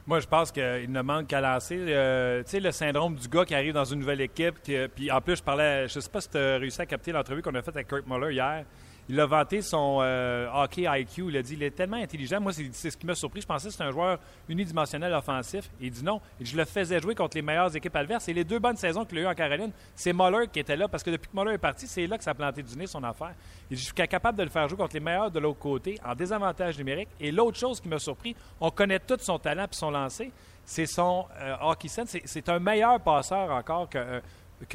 Moi, 0.10 0.22
je 0.22 0.26
pense 0.26 0.52
qu'il 0.52 0.92
ne 0.92 1.02
manque 1.04 1.28
qu'à 1.28 1.40
lancer. 1.40 1.78
Euh, 1.78 2.42
tu 2.42 2.50
sais, 2.50 2.60
le 2.60 2.72
syndrome 2.72 3.14
du 3.14 3.28
gars 3.28 3.46
qui 3.46 3.54
arrive 3.54 3.76
dans 3.76 3.86
une 3.86 4.00
nouvelle 4.00 4.22
équipe. 4.22 4.56
puis 4.96 5.12
en 5.12 5.22
plus, 5.22 5.36
je 5.36 5.44
parlais, 5.44 5.88
je 5.88 6.00
sais 6.00 6.10
pas 6.10 6.20
si 6.20 6.32
tu 6.32 6.38
as 6.40 6.58
réussi 6.58 6.82
à 6.82 6.88
capter 6.88 7.12
l'entrevue 7.12 7.44
qu'on 7.44 7.54
a 7.54 7.62
faite 7.62 7.76
avec 7.76 7.88
Kurt 7.88 8.08
Muller 8.08 8.34
hier. 8.34 8.66
Il 9.12 9.20
a 9.20 9.26
vanté 9.26 9.64
son 9.64 9.98
euh, 10.02 10.48
hockey 10.54 10.86
IQ. 10.88 11.30
Il 11.30 11.38
a 11.38 11.42
dit 11.42 11.54
il 11.54 11.64
est 11.64 11.72
tellement 11.72 11.98
intelligent. 11.98 12.40
Moi, 12.40 12.52
c'est 12.54 12.92
ce 12.92 12.96
qui 12.96 13.08
m'a 13.08 13.16
surpris. 13.16 13.42
Je 13.42 13.48
pensais 13.48 13.66
que 13.66 13.72
c'était 13.72 13.86
un 13.86 13.92
joueur 13.92 14.20
unidimensionnel 14.48 15.12
offensif. 15.14 15.68
Il 15.82 15.90
dit 15.90 16.04
non. 16.04 16.22
Je 16.40 16.56
le 16.56 16.64
faisais 16.64 17.02
jouer 17.02 17.16
contre 17.16 17.36
les 17.36 17.42
meilleures 17.42 17.76
équipes 17.76 17.96
adverses. 17.96 18.30
Et 18.30 18.34
les 18.34 18.44
deux 18.44 18.60
bonnes 18.60 18.78
saisons 18.78 19.06
qu'il 19.06 19.18
a 19.18 19.22
eues 19.22 19.26
en 19.26 19.34
Caroline, 19.34 19.72
c'est 19.96 20.14
Muller 20.14 20.48
qui 20.54 20.60
était 20.60 20.76
là. 20.76 20.88
Parce 20.88 21.02
que 21.02 21.10
depuis 21.10 21.28
que 21.28 21.36
Muller 21.36 21.54
est 21.54 21.58
parti, 21.58 21.88
c'est 21.88 22.06
là 22.06 22.20
que 22.20 22.24
ça 22.24 22.32
a 22.32 22.34
planté 22.36 22.62
du 22.62 22.78
nez 22.78 22.86
son 22.86 23.04
affaire. 23.04 23.34
Il 23.72 23.78
dit 23.78 23.82
je 23.82 23.86
suis 23.88 23.96
capable 23.96 24.38
de 24.38 24.44
le 24.44 24.50
faire 24.50 24.70
jouer 24.70 24.78
contre 24.78 24.94
les 24.94 25.00
meilleurs 25.00 25.32
de 25.32 25.40
l'autre 25.40 25.58
côté 25.58 26.00
en 26.06 26.14
désavantage 26.14 26.78
numérique. 26.78 27.10
Et 27.20 27.32
l'autre 27.32 27.58
chose 27.58 27.82
qui 27.82 27.88
m'a 27.88 27.98
surpris, 27.98 28.36
on 28.62 28.70
connaît 28.70 29.00
tout 29.00 29.18
son 29.20 29.40
talent 29.40 29.64
et 29.64 29.76
son 29.76 29.90
lancer. 29.90 30.32
C'est 30.64 30.86
son 30.86 31.26
euh, 31.42 31.56
hockey 31.62 31.88
sense. 31.88 32.16
C'est 32.26 32.48
un 32.48 32.60
meilleur 32.60 33.00
passeur 33.00 33.50
encore 33.50 33.90
qu'un 33.90 34.22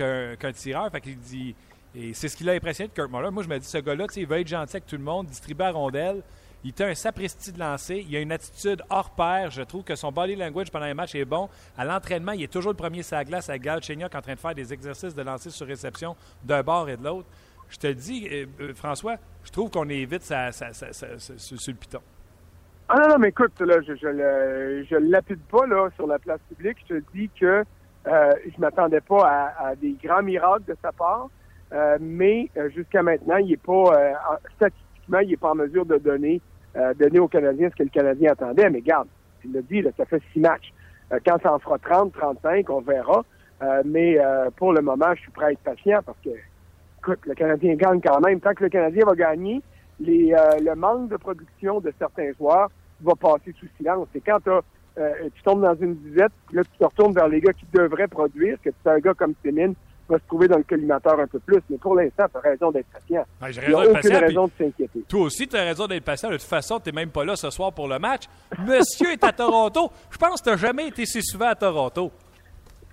euh, 0.00 0.52
tireur. 0.54 0.90
Fait 0.90 1.00
qu'il 1.00 1.20
dit 1.20 1.54
et 1.94 2.14
c'est 2.14 2.28
ce 2.28 2.36
qui 2.36 2.44
l'a 2.44 2.52
impressionné 2.52 2.88
de 2.88 2.94
Kurt 2.94 3.10
Muller. 3.10 3.30
Moi, 3.30 3.42
je 3.42 3.48
me 3.48 3.58
dis, 3.58 3.66
ce 3.66 3.78
gars-là, 3.78 4.06
il 4.16 4.26
veut 4.26 4.40
être 4.40 4.48
gentil 4.48 4.76
avec 4.76 4.86
tout 4.86 4.96
le 4.96 5.02
monde, 5.02 5.26
distribuer 5.26 5.64
à 5.64 5.70
rondelle. 5.70 6.22
Il 6.64 6.72
a 6.82 6.86
un 6.86 6.94
sapristi 6.94 7.52
de 7.52 7.58
lancer. 7.58 8.04
Il 8.08 8.16
a 8.16 8.20
une 8.20 8.32
attitude 8.32 8.82
hors 8.88 9.10
pair. 9.10 9.50
Je 9.50 9.62
trouve 9.62 9.84
que 9.84 9.94
son 9.94 10.10
body 10.10 10.34
language 10.34 10.70
pendant 10.70 10.86
les 10.86 10.94
matchs 10.94 11.14
est 11.14 11.26
bon. 11.26 11.48
À 11.76 11.84
l'entraînement, 11.84 12.32
il 12.32 12.42
est 12.42 12.52
toujours 12.52 12.72
le 12.72 12.76
premier 12.76 13.02
sur 13.02 13.16
la 13.16 13.24
glace 13.24 13.50
à 13.50 13.58
Gal 13.58 13.82
Chenyok 13.82 14.14
en 14.14 14.22
train 14.22 14.34
de 14.34 14.38
faire 14.38 14.54
des 14.54 14.72
exercices 14.72 15.14
de 15.14 15.22
lancer 15.22 15.50
sur 15.50 15.66
réception 15.66 16.16
d'un 16.42 16.62
bord 16.62 16.88
et 16.88 16.96
de 16.96 17.04
l'autre. 17.04 17.28
Je 17.68 17.76
te 17.76 17.86
dis, 17.88 18.28
euh, 18.30 18.46
euh, 18.60 18.74
François, 18.74 19.16
je 19.42 19.50
trouve 19.50 19.70
qu'on 19.70 19.88
est 19.88 20.04
vite 20.06 20.22
sur 20.22 20.36
le 20.36 21.74
piton. 21.74 22.00
Ah 22.88 23.00
non, 23.00 23.08
non, 23.08 23.18
mais 23.18 23.28
écoute, 23.28 23.58
là, 23.60 23.76
je 23.82 23.92
ne 23.92 24.98
le, 24.98 25.10
lapide 25.10 25.40
pas 25.50 25.66
là, 25.66 25.88
sur 25.96 26.06
la 26.06 26.18
place 26.18 26.40
publique. 26.48 26.78
Je 26.88 26.94
te 26.94 27.02
dis 27.14 27.30
que 27.38 27.64
euh, 28.06 28.32
je 28.44 28.60
m'attendais 28.60 29.00
pas 29.00 29.52
à, 29.58 29.74
des 29.74 29.96
grands 30.02 30.22
miracles 30.22 30.64
de 30.66 30.76
sa 30.80 30.92
part. 30.92 31.28
Mais 32.00 32.50
jusqu'à 32.74 33.02
maintenant, 33.02 33.36
il 33.36 33.52
est 33.52 33.56
pas 33.56 33.84
statistiquement, 34.56 35.18
il 35.20 35.30
n'est 35.30 35.36
pas 35.36 35.50
en 35.50 35.54
mesure 35.54 35.84
de 35.86 35.96
donner, 35.98 36.40
donner 36.98 37.18
aux 37.18 37.28
Canadiens 37.28 37.70
ce 37.70 37.76
que 37.76 37.82
le 37.82 37.88
Canadien 37.88 38.32
attendait. 38.32 38.70
Mais 38.70 38.80
garde, 38.80 39.08
il 39.44 39.52
l'a 39.52 39.62
dit, 39.62 39.82
là, 39.82 39.90
ça 39.96 40.04
fait 40.04 40.22
six 40.32 40.40
matchs. 40.40 40.72
quand 41.26 41.40
ça 41.42 41.52
en 41.52 41.58
fera 41.58 41.78
30, 41.78 42.12
35, 42.12 42.70
on 42.70 42.80
verra. 42.80 43.24
mais 43.84 44.18
pour 44.56 44.72
le 44.72 44.82
moment, 44.82 45.14
je 45.14 45.22
suis 45.22 45.30
prêt 45.32 45.46
à 45.46 45.52
être 45.52 45.60
patient 45.60 46.00
parce 46.04 46.18
que, 46.24 46.30
écoute, 46.98 47.20
le 47.26 47.34
Canadien 47.34 47.74
gagne 47.74 48.00
quand 48.00 48.20
même. 48.20 48.40
Tant 48.40 48.54
que 48.54 48.64
le 48.64 48.70
Canadien 48.70 49.04
va 49.04 49.14
gagner, 49.14 49.60
les, 50.00 50.34
le 50.60 50.74
manque 50.74 51.08
de 51.08 51.16
production 51.16 51.80
de 51.80 51.92
certains 51.98 52.32
joueurs 52.38 52.70
va 53.02 53.14
passer 53.14 53.52
sous 53.58 53.66
silence. 53.76 54.08
Et 54.14 54.20
quand 54.20 54.38
tu 54.44 55.42
tombes 55.42 55.62
dans 55.62 55.74
une 55.74 55.96
disette, 55.96 56.32
là, 56.52 56.62
tu 56.62 56.78
te 56.78 56.84
retournes 56.84 57.14
vers 57.14 57.28
les 57.28 57.40
gars 57.40 57.52
qui 57.52 57.66
devraient 57.72 58.08
produire, 58.08 58.58
que 58.62 58.70
tu 58.70 58.88
un 58.88 58.98
gars 58.98 59.14
comme 59.14 59.34
Sémine 59.44 59.74
va 60.08 60.18
se 60.18 60.26
trouver 60.26 60.48
dans 60.48 60.58
le 60.58 60.64
collimateur 60.64 61.18
un 61.18 61.26
peu 61.26 61.38
plus. 61.38 61.60
Mais 61.70 61.78
pour 61.78 61.96
l'instant, 61.96 62.24
tu 62.30 62.36
as 62.36 62.40
raison 62.40 62.70
d'être 62.70 62.86
patient. 62.86 63.24
Il 63.42 63.68
n'y 63.68 63.74
a 63.74 63.90
aucune 63.90 64.16
raison 64.16 64.46
de 64.46 64.52
s'inquiéter. 64.58 65.04
Toi 65.08 65.20
aussi, 65.22 65.48
tu 65.48 65.56
as 65.56 65.62
raison 65.62 65.86
d'être 65.86 66.04
patient. 66.04 66.30
De 66.30 66.36
toute 66.36 66.42
façon, 66.42 66.80
tu 66.80 66.88
n'es 66.88 66.94
même 66.94 67.10
pas 67.10 67.24
là 67.24 67.36
ce 67.36 67.50
soir 67.50 67.72
pour 67.72 67.88
le 67.88 67.98
match. 67.98 68.24
Monsieur 68.58 69.12
est 69.12 69.24
à 69.24 69.32
Toronto. 69.32 69.90
Je 70.10 70.18
pense 70.18 70.40
que 70.40 70.44
tu 70.44 70.50
n'as 70.50 70.56
jamais 70.56 70.88
été 70.88 71.06
si 71.06 71.22
souvent 71.22 71.48
à 71.48 71.54
Toronto. 71.54 72.10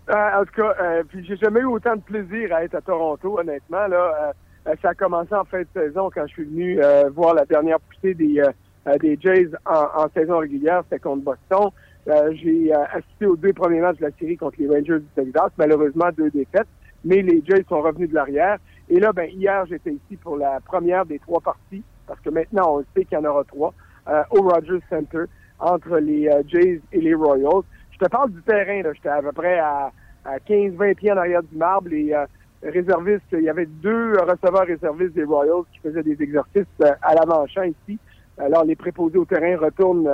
Euh, 0.09 0.41
en 0.41 0.45
tout 0.45 0.53
cas, 0.55 0.75
euh, 0.81 1.03
puis 1.07 1.25
j'ai 1.25 1.37
jamais 1.37 1.61
eu 1.61 1.65
autant 1.65 1.95
de 1.95 2.01
plaisir 2.01 2.53
à 2.53 2.63
être 2.63 2.75
à 2.75 2.81
Toronto, 2.81 3.39
honnêtement. 3.39 3.87
Là, 3.87 4.33
euh, 4.67 4.73
ça 4.81 4.89
a 4.89 4.93
commencé 4.93 5.33
en 5.33 5.45
fin 5.45 5.61
de 5.61 5.67
saison 5.73 6.09
quand 6.13 6.25
je 6.27 6.33
suis 6.33 6.45
venu 6.45 6.79
voir 7.13 7.33
la 7.33 7.45
dernière 7.45 7.79
poussée 7.79 8.13
des, 8.13 8.43
des 8.99 9.17
Jays 9.19 9.49
en, 9.65 10.07
saison 10.13 10.39
régulière. 10.39 10.83
C'était 10.83 10.99
contre 10.99 11.23
Boston. 11.23 11.69
j'ai 12.33 12.71
assisté 12.73 13.25
aux 13.25 13.35
deux 13.35 13.53
premiers 13.53 13.79
matchs 13.79 13.97
de 13.97 14.05
la 14.05 14.11
série 14.19 14.37
contre 14.37 14.57
les 14.59 14.67
Rangers 14.67 14.99
du 14.99 15.07
Texas. 15.15 15.51
Malheureusement, 15.57 16.09
deux 16.15 16.29
défaites 16.29 16.67
mais 17.03 17.21
les 17.21 17.43
Jays 17.45 17.65
sont 17.67 17.81
revenus 17.81 18.09
de 18.09 18.15
l'arrière. 18.15 18.57
Et 18.89 18.99
là, 18.99 19.11
ben, 19.13 19.29
hier, 19.29 19.65
j'étais 19.67 19.91
ici 19.91 20.17
pour 20.17 20.37
la 20.37 20.59
première 20.59 21.05
des 21.05 21.19
trois 21.19 21.39
parties, 21.39 21.83
parce 22.07 22.19
que 22.19 22.29
maintenant, 22.29 22.79
on 22.79 22.83
sait 22.93 23.05
qu'il 23.05 23.17
y 23.17 23.21
en 23.21 23.25
aura 23.25 23.43
trois, 23.43 23.73
euh, 24.09 24.23
au 24.31 24.41
Rogers 24.41 24.83
Center, 24.89 25.23
entre 25.59 25.97
les 25.97 26.27
euh, 26.27 26.41
Jays 26.47 26.81
et 26.91 27.01
les 27.01 27.13
Royals. 27.13 27.63
Je 27.91 27.97
te 27.97 28.09
parle 28.09 28.31
du 28.31 28.41
terrain, 28.41 28.81
là. 28.81 28.93
J'étais 28.93 29.09
à 29.09 29.21
peu 29.21 29.31
près 29.31 29.59
à, 29.59 29.91
15-20 30.47 30.95
pieds 30.95 31.11
en 31.11 31.17
arrière 31.17 31.43
du 31.43 31.55
marbre. 31.55 31.89
Les 31.89 32.13
euh, 32.13 32.25
réservistes, 32.63 33.23
il 33.31 33.43
y 33.43 33.49
avait 33.49 33.65
deux 33.65 34.13
receveurs 34.19 34.67
réservistes 34.67 35.13
des 35.13 35.23
Royals 35.23 35.63
qui 35.71 35.79
faisaient 35.79 36.03
des 36.03 36.21
exercices 36.21 36.65
à 37.01 37.15
l'avant-champ 37.15 37.63
ici. 37.63 37.97
Alors, 38.37 38.63
les 38.63 38.75
préposés 38.75 39.17
au 39.17 39.25
terrain 39.25 39.57
retournent 39.57 40.09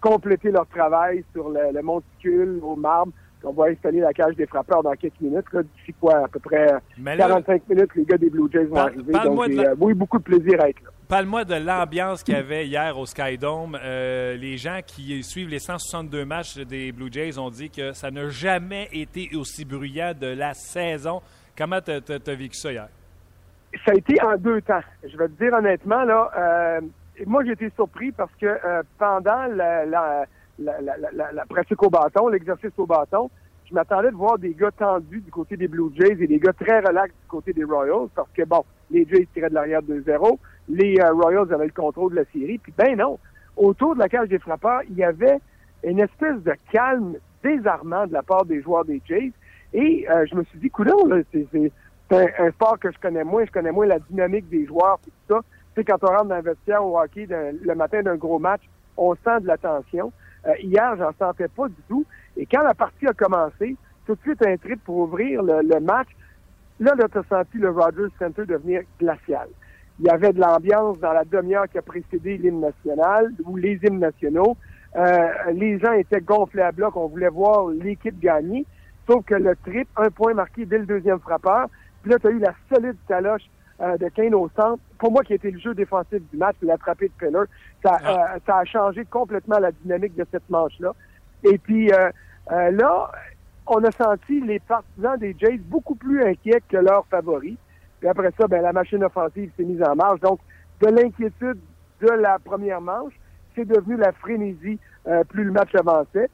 compléter 0.00 0.50
leur 0.50 0.66
travail 0.66 1.24
sur 1.32 1.48
le, 1.48 1.72
le 1.72 1.82
monticule, 1.82 2.60
au 2.62 2.76
marbre 2.76 3.12
on 3.44 3.52
va 3.52 3.66
installer 3.66 4.00
la 4.00 4.12
cage 4.12 4.34
des 4.36 4.46
frappeurs 4.46 4.82
dans 4.82 4.92
quelques 4.92 5.20
minutes. 5.20 5.44
D'ici 5.52 5.94
quoi, 6.00 6.24
à 6.24 6.28
peu 6.28 6.38
près 6.40 6.68
45 7.04 7.68
minutes, 7.68 7.90
les 7.94 8.04
gars 8.04 8.18
des 8.18 8.30
Blue 8.30 8.48
Jays 8.50 8.64
vont 8.64 8.76
arriver. 8.76 9.12
Donc, 9.12 9.44
j'ai 9.48 9.66
euh, 9.66 9.94
beaucoup 9.94 10.18
de 10.18 10.22
plaisir 10.22 10.60
à 10.60 10.68
être 10.68 10.82
là. 10.82 10.90
Parle-moi 11.08 11.44
de 11.44 11.54
l'ambiance 11.54 12.22
qu'il 12.22 12.34
y 12.34 12.38
avait 12.38 12.66
hier 12.66 12.98
au 12.98 13.06
Skydome. 13.06 13.78
Euh, 13.82 14.36
les 14.36 14.58
gens 14.58 14.80
qui 14.86 15.22
suivent 15.22 15.48
les 15.48 15.58
162 15.58 16.24
matchs 16.24 16.58
des 16.58 16.92
Blue 16.92 17.10
Jays 17.10 17.38
ont 17.38 17.48
dit 17.48 17.70
que 17.70 17.92
ça 17.92 18.10
n'a 18.10 18.28
jamais 18.28 18.88
été 18.92 19.30
aussi 19.34 19.64
bruyant 19.64 20.12
de 20.18 20.26
la 20.26 20.52
saison. 20.52 21.22
Comment 21.56 21.80
tu 21.80 21.92
as, 21.92 22.34
vécu 22.34 22.54
ça 22.54 22.72
hier? 22.72 22.88
Ça 23.84 23.92
a 23.92 23.94
été 23.94 24.20
en 24.22 24.36
deux 24.36 24.60
temps. 24.60 24.80
Je 25.02 25.16
vais 25.16 25.28
te 25.28 25.42
dire 25.42 25.54
honnêtement, 25.54 26.04
là, 26.04 26.30
euh, 26.36 26.80
moi 27.26 27.42
j'ai 27.44 27.52
été 27.52 27.70
surpris 27.74 28.12
parce 28.12 28.32
que 28.40 28.58
pendant 28.98 29.46
la 29.46 29.86
la, 29.86 30.26
la, 30.58 30.80
la, 30.80 31.32
la, 31.32 31.46
pratique 31.46 31.82
au 31.82 31.90
bâton, 31.90 32.28
l'exercice 32.28 32.72
au 32.78 32.86
bâton. 32.86 33.30
Je 33.68 33.74
m'attendais 33.74 34.10
de 34.10 34.16
voir 34.16 34.38
des 34.38 34.54
gars 34.54 34.70
tendus 34.70 35.20
du 35.20 35.30
côté 35.30 35.56
des 35.56 35.68
Blue 35.68 35.90
Jays 35.94 36.16
et 36.20 36.26
des 36.26 36.38
gars 36.38 36.52
très 36.52 36.80
relax 36.80 37.10
du 37.10 37.28
côté 37.28 37.52
des 37.52 37.64
Royals 37.64 38.08
parce 38.14 38.30
que, 38.32 38.42
bon, 38.44 38.64
les 38.90 39.06
Jays 39.06 39.28
tiraient 39.34 39.50
de 39.50 39.54
l'arrière 39.54 39.82
2-0, 39.82 40.38
les 40.68 40.98
euh, 41.00 41.12
Royals 41.12 41.52
avaient 41.52 41.66
le 41.66 41.72
contrôle 41.72 42.12
de 42.12 42.16
la 42.16 42.24
série, 42.32 42.58
puis 42.58 42.72
ben 42.76 42.96
non, 42.96 43.18
autour 43.56 43.94
de 43.94 44.00
la 44.00 44.08
cage 44.08 44.28
des 44.28 44.38
frappeurs, 44.38 44.80
il 44.88 44.96
y 44.96 45.04
avait 45.04 45.38
une 45.84 46.00
espèce 46.00 46.42
de 46.42 46.54
calme 46.72 47.16
désarmant 47.42 48.06
de 48.06 48.12
la 48.12 48.22
part 48.22 48.46
des 48.46 48.62
joueurs 48.62 48.84
des 48.84 49.02
Jays 49.06 49.32
et 49.72 50.06
euh, 50.10 50.24
je 50.30 50.34
me 50.34 50.44
suis 50.44 50.58
dit, 50.58 50.70
coudons, 50.70 51.22
c'est 51.32 51.72
un, 52.10 52.26
un, 52.38 52.50
sport 52.52 52.78
que 52.78 52.90
je 52.90 52.98
connais 52.98 53.24
moins, 53.24 53.44
je 53.44 53.52
connais 53.52 53.70
moins 53.70 53.86
la 53.86 53.98
dynamique 53.98 54.48
des 54.48 54.64
joueurs, 54.64 54.98
tout 55.04 55.10
ça. 55.28 55.40
Tu 55.74 55.82
sais, 55.82 55.84
quand 55.84 56.02
on 56.02 56.06
rentre 56.06 56.24
dans 56.24 56.36
un 56.36 56.40
vestiaire 56.40 56.84
au 56.84 56.98
hockey 56.98 57.28
le 57.28 57.74
matin 57.74 58.02
d'un 58.02 58.16
gros 58.16 58.38
match, 58.38 58.62
on 58.96 59.14
sent 59.14 59.40
de 59.42 59.46
la 59.46 59.58
tension. 59.58 60.12
Euh, 60.46 60.52
hier, 60.62 60.96
j'en 60.96 61.12
sentais 61.18 61.48
pas 61.48 61.68
du 61.68 61.82
tout. 61.88 62.04
Et 62.36 62.46
quand 62.46 62.62
la 62.62 62.74
partie 62.74 63.06
a 63.06 63.12
commencé, 63.12 63.76
tout 64.06 64.14
de 64.14 64.20
suite 64.20 64.46
un 64.46 64.56
trip 64.56 64.82
pour 64.84 64.96
ouvrir 64.98 65.42
le, 65.42 65.80
match, 65.80 66.08
là, 66.80 66.94
là 66.96 67.06
as 67.12 67.22
senti 67.28 67.58
le 67.58 67.70
Rogers 67.70 68.12
Center 68.18 68.46
devenir 68.46 68.82
glacial. 68.98 69.48
Il 70.00 70.06
y 70.06 70.10
avait 70.10 70.32
de 70.32 70.40
l'ambiance 70.40 70.98
dans 71.00 71.12
la 71.12 71.24
demi-heure 71.24 71.68
qui 71.68 71.78
a 71.78 71.82
précédé 71.82 72.38
l'hymne 72.38 72.60
national 72.60 73.32
ou 73.44 73.56
les 73.56 73.78
hymnes 73.82 73.98
nationaux. 73.98 74.56
Euh, 74.96 75.28
les 75.52 75.78
gens 75.78 75.92
étaient 75.92 76.20
gonflés 76.20 76.62
à 76.62 76.72
bloc. 76.72 76.96
On 76.96 77.08
voulait 77.08 77.28
voir 77.28 77.68
l'équipe 77.68 78.18
gagner. 78.18 78.64
Sauf 79.08 79.24
que 79.24 79.34
le 79.34 79.56
trip, 79.56 79.88
un 79.96 80.10
point 80.10 80.34
marqué 80.34 80.66
dès 80.66 80.78
le 80.78 80.86
deuxième 80.86 81.18
frappeur. 81.18 81.66
Puis 82.02 82.12
là, 82.12 82.18
tu 82.18 82.28
as 82.28 82.30
eu 82.30 82.38
la 82.38 82.54
solide 82.72 82.96
taloche 83.08 83.42
euh, 83.80 83.96
de 83.96 84.08
Kane 84.08 84.34
au 84.34 84.48
centre. 84.56 84.82
Pour 84.98 85.12
moi, 85.12 85.22
qui 85.22 85.34
était 85.34 85.52
le 85.52 85.58
jeu 85.60 85.72
défensif 85.72 86.20
du 86.32 86.36
match, 86.36 86.56
l'attrapé 86.62 87.06
de 87.06 87.12
Peller, 87.12 87.44
ça, 87.84 87.98
ah. 88.02 88.34
euh, 88.34 88.38
ça 88.44 88.58
a 88.58 88.64
changé 88.64 89.04
complètement 89.04 89.60
la 89.60 89.70
dynamique 89.70 90.16
de 90.16 90.26
cette 90.32 90.48
manche-là. 90.50 90.94
Et 91.44 91.58
puis 91.58 91.92
euh, 91.92 92.10
là, 92.48 93.12
on 93.66 93.84
a 93.84 93.90
senti 93.92 94.40
les 94.40 94.58
partisans 94.58 95.16
des 95.16 95.36
Jays 95.38 95.58
beaucoup 95.58 95.94
plus 95.94 96.24
inquiets 96.24 96.60
que 96.68 96.76
leurs 96.76 97.06
favoris. 97.06 97.56
Puis 98.00 98.08
après 98.08 98.32
ça, 98.36 98.48
ben, 98.48 98.62
la 98.62 98.72
machine 98.72 99.04
offensive 99.04 99.52
s'est 99.56 99.64
mise 99.64 99.82
en 99.82 99.94
marche. 99.94 100.20
Donc, 100.20 100.40
de 100.80 100.88
l'inquiétude 100.88 101.58
de 102.00 102.10
la 102.10 102.38
première 102.40 102.80
manche, 102.80 103.12
c'est 103.54 103.64
devenu 103.64 103.96
la 103.96 104.10
frénésie 104.10 104.78
plus 105.28 105.44
le 105.44 105.52
match 105.52 105.74
avançait. 105.74 106.28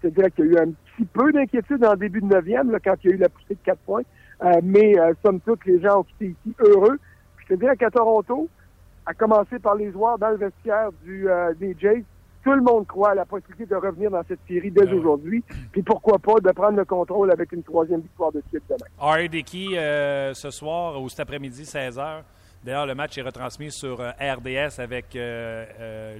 C'est-à-dire 0.00 0.34
qu'il 0.34 0.46
y 0.46 0.56
a 0.56 0.62
eu 0.62 0.68
un 0.68 0.72
peu 1.04 1.32
d'inquiétude 1.32 1.84
en 1.84 1.94
début 1.94 2.20
de 2.20 2.26
neuvième, 2.26 2.70
là, 2.70 2.78
quand 2.82 2.94
il 3.04 3.10
y 3.10 3.12
a 3.12 3.16
eu 3.16 3.18
la 3.18 3.28
poussée 3.28 3.54
de 3.54 3.58
quatre 3.64 3.80
points. 3.80 4.02
Euh, 4.44 4.60
mais 4.62 4.98
euh, 4.98 5.14
somme 5.24 5.40
toute, 5.40 5.64
les 5.64 5.80
gens 5.80 6.00
ont 6.00 6.02
quitté 6.04 6.26
ici 6.26 6.54
heureux. 6.60 6.98
je 7.38 7.46
te 7.46 7.54
dirais 7.54 7.76
qu'à 7.76 7.90
Toronto, 7.90 8.48
à 9.06 9.14
commencer 9.14 9.58
par 9.58 9.74
les 9.76 9.90
joueurs 9.92 10.18
dans 10.18 10.30
le 10.30 10.36
vestiaire 10.36 10.90
du, 11.04 11.28
euh, 11.28 11.54
des 11.54 11.76
Jays, 11.78 12.04
tout 12.44 12.52
le 12.52 12.60
monde 12.60 12.86
croit 12.86 13.10
à 13.10 13.14
la 13.14 13.24
possibilité 13.24 13.66
de 13.66 13.76
revenir 13.76 14.10
dans 14.10 14.22
cette 14.28 14.38
série 14.46 14.70
dès 14.70 14.84
ben 14.84 14.94
aujourd'hui. 14.94 15.42
Puis 15.72 15.82
pourquoi 15.82 16.18
pas 16.18 16.34
de 16.34 16.50
prendre 16.52 16.76
le 16.76 16.84
contrôle 16.84 17.30
avec 17.32 17.50
une 17.52 17.62
troisième 17.62 18.00
victoire 18.00 18.30
de 18.30 18.42
suite 18.48 18.62
demain. 18.68 18.86
R.A. 18.98 19.26
Dickey, 19.26 19.74
ce 20.34 20.50
soir 20.50 21.00
ou 21.02 21.08
cet 21.08 21.20
après-midi, 21.20 21.62
16h. 21.62 22.22
D'ailleurs, 22.66 22.86
le 22.86 22.96
match 22.96 23.16
est 23.16 23.22
retransmis 23.22 23.70
sur 23.70 24.00
RDS 24.00 24.80
avec 24.80 25.14
M. 25.14 26.18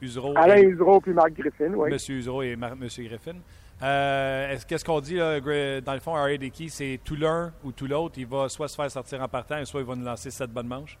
Usereau. 0.00 0.32
Alain 0.34 0.62
Usereau 0.62 1.00
puis 1.00 1.12
Marc 1.12 1.34
Griffin, 1.34 1.74
oui. 1.74 1.90
M. 1.92 1.98
Usereau 2.16 2.42
et 2.42 2.52
M. 2.52 2.74
Griffin. 2.80 3.36
Euh, 3.82 4.56
qu'est-ce 4.66 4.84
qu'on 4.84 5.00
dit, 5.00 5.16
là, 5.16 5.40
dans 5.80 5.92
le 5.92 6.00
fond, 6.00 6.14
R.A. 6.14 6.36
Dickey, 6.38 6.68
c'est 6.68 6.98
tout 7.04 7.16
l'un 7.16 7.52
ou 7.62 7.72
tout 7.72 7.86
l'autre? 7.86 8.14
Il 8.16 8.26
va 8.26 8.48
soit 8.48 8.68
se 8.68 8.76
faire 8.76 8.90
sortir 8.90 9.20
en 9.22 9.28
partant, 9.28 9.62
soit 9.64 9.80
il 9.80 9.86
va 9.86 9.94
nous 9.94 10.04
lancer 10.04 10.30
cette 10.30 10.50
bonne 10.50 10.66
manche? 10.66 10.98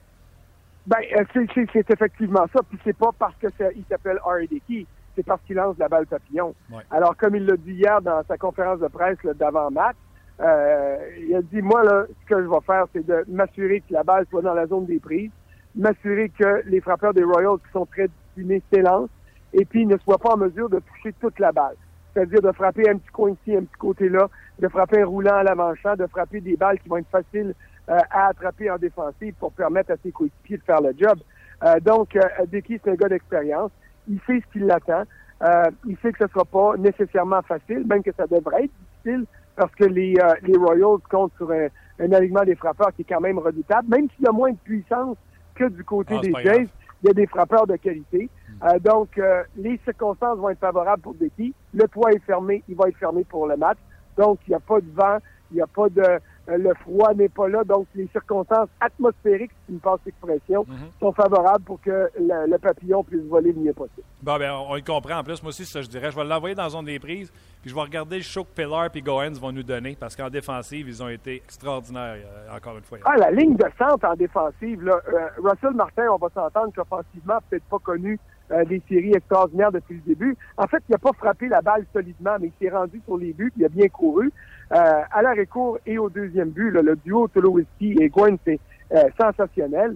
Ben, 0.86 0.98
euh, 1.16 1.24
c'est 1.34 1.90
effectivement 1.90 2.46
ça. 2.52 2.60
Puis 2.68 2.78
c'est 2.84 2.96
pas 2.96 3.10
parce 3.18 3.34
qu'il 3.36 3.84
s'appelle 3.88 4.18
R.A. 4.22 4.46
Dickey, 4.46 4.86
c'est 5.16 5.24
parce 5.24 5.40
qu'il 5.46 5.56
lance 5.56 5.76
la 5.78 5.88
balle 5.88 6.06
papillon. 6.06 6.54
Alors, 6.90 7.16
comme 7.16 7.36
il 7.36 7.46
l'a 7.46 7.56
dit 7.56 7.72
hier 7.72 8.02
dans 8.02 8.22
sa 8.28 8.36
conférence 8.36 8.80
de 8.80 8.88
presse 8.88 9.18
d'avant-match, 9.24 9.96
euh, 10.40 10.96
il 11.18 11.34
a 11.34 11.42
dit, 11.42 11.62
moi, 11.62 11.82
là, 11.84 12.06
ce 12.08 12.26
que 12.28 12.42
je 12.42 12.48
vais 12.48 12.60
faire, 12.66 12.84
c'est 12.92 13.06
de 13.06 13.24
m'assurer 13.28 13.80
que 13.80 13.92
la 13.92 14.02
balle 14.02 14.26
soit 14.30 14.42
dans 14.42 14.54
la 14.54 14.66
zone 14.66 14.86
des 14.86 15.00
prises, 15.00 15.30
m'assurer 15.74 16.30
que 16.30 16.62
les 16.66 16.80
frappeurs 16.80 17.14
des 17.14 17.24
Royals, 17.24 17.58
qui 17.64 17.72
sont 17.72 17.86
très 17.86 18.08
disciplinés, 18.08 18.62
s'élancent, 18.72 19.10
et 19.52 19.64
puis 19.64 19.86
ne 19.86 19.96
soient 19.98 20.18
pas 20.18 20.34
en 20.34 20.36
mesure 20.36 20.68
de 20.68 20.80
toucher 20.80 21.14
toute 21.20 21.38
la 21.38 21.52
balle 21.52 21.76
c'est-à-dire 22.16 22.40
de 22.40 22.52
frapper 22.52 22.88
un 22.88 22.96
petit 22.96 23.10
coin 23.12 23.30
ici, 23.32 23.54
un 23.54 23.64
petit 23.64 23.78
côté 23.78 24.08
là, 24.08 24.28
de 24.58 24.68
frapper 24.68 25.02
un 25.02 25.06
roulant 25.06 25.34
à 25.34 25.42
l'avant-champ, 25.42 25.96
de 25.96 26.06
frapper 26.06 26.40
des 26.40 26.56
balles 26.56 26.78
qui 26.78 26.88
vont 26.88 26.96
être 26.96 27.10
faciles 27.10 27.54
euh, 27.90 27.98
à 28.10 28.28
attraper 28.28 28.70
en 28.70 28.78
défensive 28.78 29.34
pour 29.38 29.52
permettre 29.52 29.92
à 29.92 29.96
ses 30.02 30.12
coéquipiers 30.12 30.56
de 30.56 30.62
faire 30.62 30.80
le 30.80 30.94
job. 30.98 31.18
Euh, 31.62 31.78
donc, 31.80 32.16
euh, 32.16 32.20
Dicky, 32.50 32.80
c'est 32.82 32.90
un 32.90 32.94
gars 32.94 33.08
d'expérience. 33.08 33.70
Il 34.08 34.18
sait 34.26 34.40
ce 34.40 34.52
qui 34.52 34.64
l'attend. 34.64 35.02
Euh, 35.42 35.70
il 35.86 35.96
sait 35.98 36.10
que 36.12 36.18
ce 36.18 36.24
ne 36.24 36.28
sera 36.30 36.44
pas 36.46 36.76
nécessairement 36.78 37.42
facile, 37.42 37.84
même 37.86 38.02
que 38.02 38.12
ça 38.16 38.26
devrait 38.26 38.64
être 38.64 38.72
difficile, 39.04 39.26
parce 39.56 39.74
que 39.74 39.84
les, 39.84 40.14
les 40.42 40.56
Royals 40.56 41.00
comptent 41.10 41.32
sur 41.36 41.50
un, 41.50 42.12
alignement 42.12 42.44
des 42.44 42.54
frappeurs 42.54 42.94
qui 42.94 43.02
est 43.02 43.06
quand 43.08 43.20
même 43.20 43.38
redoutable, 43.38 43.88
même 43.88 44.08
s'il 44.14 44.24
y 44.24 44.28
a 44.28 44.32
moins 44.32 44.52
de 44.52 44.58
puissance 44.62 45.16
que 45.54 45.64
du 45.64 45.82
côté 45.82 46.14
ah, 46.18 46.20
des 46.20 46.32
Jays 46.44 46.68
il 47.02 47.08
y 47.08 47.10
a 47.10 47.14
des 47.14 47.26
frappeurs 47.26 47.66
de 47.66 47.76
qualité. 47.76 48.28
Euh, 48.64 48.78
donc, 48.78 49.18
euh, 49.18 49.42
les 49.56 49.78
circonstances 49.84 50.38
vont 50.38 50.50
être 50.50 50.58
favorables 50.58 51.02
pour 51.02 51.14
Becky. 51.14 51.54
Le 51.74 51.86
toit 51.88 52.12
est 52.12 52.24
fermé, 52.24 52.62
il 52.68 52.74
va 52.74 52.88
être 52.88 52.96
fermé 52.96 53.24
pour 53.24 53.46
le 53.46 53.56
match. 53.56 53.78
Donc, 54.16 54.38
il 54.46 54.50
n'y 54.50 54.56
a 54.56 54.60
pas 54.60 54.80
de 54.80 54.90
vent, 54.94 55.18
il 55.50 55.56
n'y 55.56 55.60
a 55.60 55.66
pas 55.66 55.88
de, 55.88 56.02
Euh, 56.02 56.18
le 56.46 56.74
froid 56.82 57.12
n'est 57.14 57.28
pas 57.28 57.48
là, 57.48 57.64
donc 57.64 57.86
les 57.94 58.06
circonstances 58.08 58.68
atmosphériques, 58.80 59.50
si 59.50 59.66
tu 59.66 59.72
me 59.72 59.78
passes 59.78 60.00
l'expression, 60.06 60.64
sont 61.00 61.12
favorables 61.12 61.64
pour 61.64 61.80
que 61.80 62.08
le, 62.18 62.50
le 62.50 62.58
papillon 62.58 63.02
puisse 63.04 63.24
voler 63.24 63.52
le 63.52 63.60
mieux 63.60 63.72
possible. 63.72 64.02
Bon, 64.22 64.38
ben, 64.38 64.52
on, 64.52 64.70
on 64.70 64.74
le 64.74 64.82
comprend. 64.82 65.18
En 65.18 65.24
plus, 65.24 65.42
moi 65.42 65.50
aussi, 65.50 65.64
ça, 65.64 65.82
je 65.82 65.88
dirais, 65.88 66.10
je 66.10 66.16
vais 66.16 66.24
l'envoyer 66.24 66.54
dans 66.54 66.64
la 66.64 66.70
zone 66.70 66.84
des 66.84 66.98
prises, 66.98 67.30
puis 67.60 67.70
je 67.70 67.74
vais 67.74 67.80
regarder 67.80 68.16
le 68.16 68.22
show 68.22 68.44
que 68.44 68.54
Pillar 68.54 68.88
et 68.94 69.00
Goens 69.00 69.38
vont 69.40 69.52
nous 69.52 69.62
donner, 69.62 69.96
parce 69.98 70.14
qu'en 70.16 70.30
défensive, 70.30 70.88
ils 70.88 71.02
ont 71.02 71.08
été 71.08 71.36
extraordinaires, 71.36 72.16
euh, 72.24 72.56
encore 72.56 72.76
une 72.76 72.84
fois. 72.84 72.98
Ah, 73.04 73.16
la 73.16 73.30
ligne 73.30 73.56
de 73.56 73.66
centre 73.78 74.06
en 74.06 74.14
défensive, 74.14 74.84
là, 74.84 75.00
euh, 75.08 75.28
Russell 75.42 75.74
Martin, 75.74 76.06
on 76.10 76.16
va 76.16 76.28
s'entendre 76.34 76.72
qu'offensivement, 76.74 77.38
peut-être 77.50 77.64
pas 77.64 77.78
connu 77.78 78.18
euh, 78.52 78.64
des 78.64 78.82
séries 78.88 79.14
extraordinaires 79.14 79.72
depuis 79.72 79.94
le 79.96 80.00
début. 80.14 80.36
En 80.56 80.66
fait, 80.66 80.82
il 80.88 80.92
n'a 80.92 80.98
pas 80.98 81.12
frappé 81.12 81.48
la 81.48 81.60
balle 81.62 81.84
solidement, 81.92 82.36
mais 82.40 82.48
il 82.48 82.64
s'est 82.66 82.74
rendu 82.74 83.00
sur 83.04 83.16
les 83.16 83.32
buts, 83.32 83.50
puis 83.50 83.62
il 83.62 83.66
a 83.66 83.68
bien 83.68 83.88
couru. 83.88 84.32
Euh, 84.72 85.00
à 85.10 85.22
l'arrêt 85.22 85.46
court 85.46 85.78
et 85.86 85.98
au 85.98 86.10
deuxième 86.10 86.50
but, 86.50 86.70
là, 86.70 86.82
le 86.82 86.96
duo 86.96 87.28
Tulowitzki 87.28 87.96
et 88.00 88.08
Gwen, 88.08 88.36
c'est 88.44 88.58
euh, 88.92 89.04
sensationnel. 89.20 89.94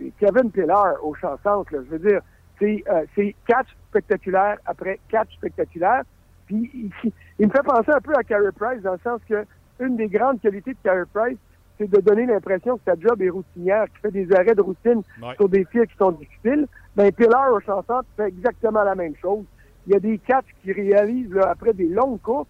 Et 0.00 0.12
Kevin 0.18 0.50
Pillar 0.50 0.94
au 1.02 1.14
champ 1.14 1.36
centre, 1.42 1.72
là, 1.74 1.80
je 1.84 1.96
veux 1.96 2.08
dire, 2.08 2.20
c'est 2.58 2.82
euh, 2.88 3.04
c'est 3.14 3.34
catch 3.46 3.68
spectaculaire 3.90 4.58
après 4.66 4.98
catch 5.08 5.32
spectaculaire. 5.36 6.02
Puis 6.46 6.70
il, 6.74 7.12
il 7.38 7.46
me 7.46 7.52
fait 7.52 7.62
penser 7.62 7.90
un 7.90 8.00
peu 8.00 8.12
à 8.14 8.22
Carey 8.22 8.50
Price 8.58 8.82
dans 8.82 8.92
le 8.92 9.00
sens 9.02 9.20
que 9.28 9.44
une 9.80 9.96
des 9.96 10.08
grandes 10.08 10.40
qualités 10.40 10.72
de 10.72 10.78
Carey 10.84 11.04
Price, 11.12 11.38
c'est 11.78 11.90
de 11.90 12.00
donner 12.00 12.26
l'impression 12.26 12.76
que 12.76 12.82
sa 12.84 12.94
job 12.98 13.20
est 13.22 13.30
routinière, 13.30 13.86
qu'il 13.86 13.98
fait 14.00 14.10
des 14.12 14.32
arrêts 14.34 14.54
de 14.54 14.60
routine 14.60 15.02
Ouais. 15.20 15.34
sur 15.36 15.48
des 15.48 15.64
tirs 15.66 15.86
qui 15.86 15.96
sont 15.96 16.12
difficiles. 16.12 16.66
Ben, 16.96 17.10
Pillar 17.12 17.52
au 17.52 17.60
centre 17.60 18.04
fait 18.16 18.28
exactement 18.28 18.82
la 18.82 18.94
même 18.94 19.14
chose. 19.20 19.44
Il 19.86 19.94
y 19.94 19.96
a 19.96 20.00
des 20.00 20.18
catchs 20.18 20.54
qui 20.62 20.72
réalisent 20.72 21.32
là, 21.32 21.50
après 21.50 21.72
des 21.72 21.88
longues 21.88 22.20
courses. 22.20 22.48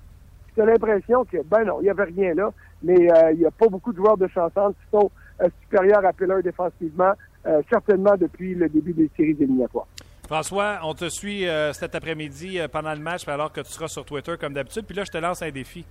Tu 0.55 0.61
as 0.61 0.67
l'impression 0.67 1.25
que, 1.25 1.39
ben 1.45 1.65
non, 1.65 1.81
il 1.81 1.85
n'y 1.85 1.91
avait 1.91 2.05
rien 2.05 2.35
là, 2.35 2.51
mais 2.83 3.11
euh, 3.11 3.33
il 3.33 3.39
n'y 3.39 3.47
a 3.47 3.51
pas 3.51 3.69
beaucoup 3.69 3.93
de 3.93 3.97
joueurs 3.97 4.19
de 4.19 4.29
centre 4.35 4.73
qui 4.73 4.91
sont 4.91 5.11
euh, 5.41 5.49
supérieurs 5.63 6.05
à 6.05 6.13
Pillar 6.13 6.43
défensivement, 6.43 7.13
euh, 7.47 7.63
certainement 7.71 8.17
depuis 8.17 8.55
le 8.55 8.69
début 8.69 8.93
des 8.93 9.11
séries 9.17 9.37
éliminatoires. 9.41 9.87
François, 10.27 10.79
on 10.85 10.95
te 10.95 11.09
suit 11.09 11.47
euh, 11.47 11.73
cet 11.73 11.95
après-midi 11.95 12.59
euh, 12.59 12.69
pendant 12.69 12.95
le 12.95 13.01
match, 13.01 13.27
alors 13.29 13.53
que 13.53 13.61
tu 13.61 13.71
seras 13.71 13.89
sur 13.89 14.05
Twitter 14.05 14.35
comme 14.41 14.55
d'habitude. 14.55 14.85
Puis 14.87 14.97
là, 14.97 15.05
je 15.05 15.11
te 15.11 15.19
lance 15.19 15.43
un 15.43 15.51
défi. 15.51 15.85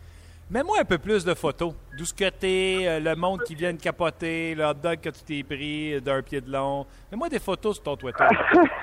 Mets-moi 0.52 0.80
un 0.82 0.84
peu 0.86 0.98
plus 0.98 1.24
de 1.24 1.34
photos. 1.34 1.74
D'où 1.98 2.04
ce 2.04 2.14
que 2.14 2.30
t'es, 2.30 2.80
euh, 2.86 3.00
le 3.00 3.16
monde 3.16 3.42
qui 3.44 3.56
vient 3.56 3.72
de 3.72 3.80
capoter, 3.82 4.54
le 4.54 4.66
hot 4.66 4.74
dog 4.74 5.00
que 5.00 5.10
tu 5.10 5.22
t'es 5.24 5.44
pris 5.44 5.94
euh, 5.94 6.02
d'un 6.02 6.22
pied 6.22 6.42
de 6.42 6.52
long. 6.52 6.86
Mets-moi 7.10 7.30
des 7.30 7.40
photos 7.40 7.76
sur 7.76 7.84
ton 7.84 7.96
Twitter. 7.96 8.26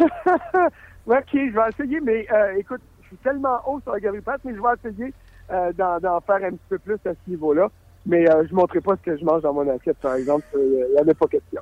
OK, 1.06 1.26
je 1.32 1.54
vais 1.54 1.68
essayer, 1.70 2.00
mais 2.00 2.26
euh, 2.32 2.54
écoute, 2.56 2.80
je 3.02 3.08
suis 3.08 3.16
tellement 3.18 3.60
haut 3.66 3.80
sur 3.82 3.92
la 3.92 4.00
galerie 4.00 4.22
passe, 4.22 4.40
mais 4.44 4.54
je 4.54 4.60
vais 4.60 4.90
essayer 4.90 5.12
euh, 5.50 5.72
d'en 5.74 6.20
faire 6.22 6.36
un 6.36 6.50
petit 6.52 6.66
peu 6.70 6.78
plus 6.78 6.94
à 7.04 7.12
ce 7.12 7.30
niveau-là. 7.30 7.68
Mais 8.06 8.26
euh, 8.30 8.44
je 8.46 8.52
ne 8.52 8.56
montrerai 8.56 8.80
pas 8.80 8.96
ce 8.96 9.02
que 9.02 9.18
je 9.18 9.24
mange 9.24 9.42
dans 9.42 9.52
mon 9.52 9.68
assiette, 9.68 9.98
par 9.98 10.14
exemple. 10.14 10.46
Il 10.54 10.86
n'y 10.94 10.98
en 10.98 11.06
a 11.06 11.14
pas 11.14 11.26
question. 11.26 11.60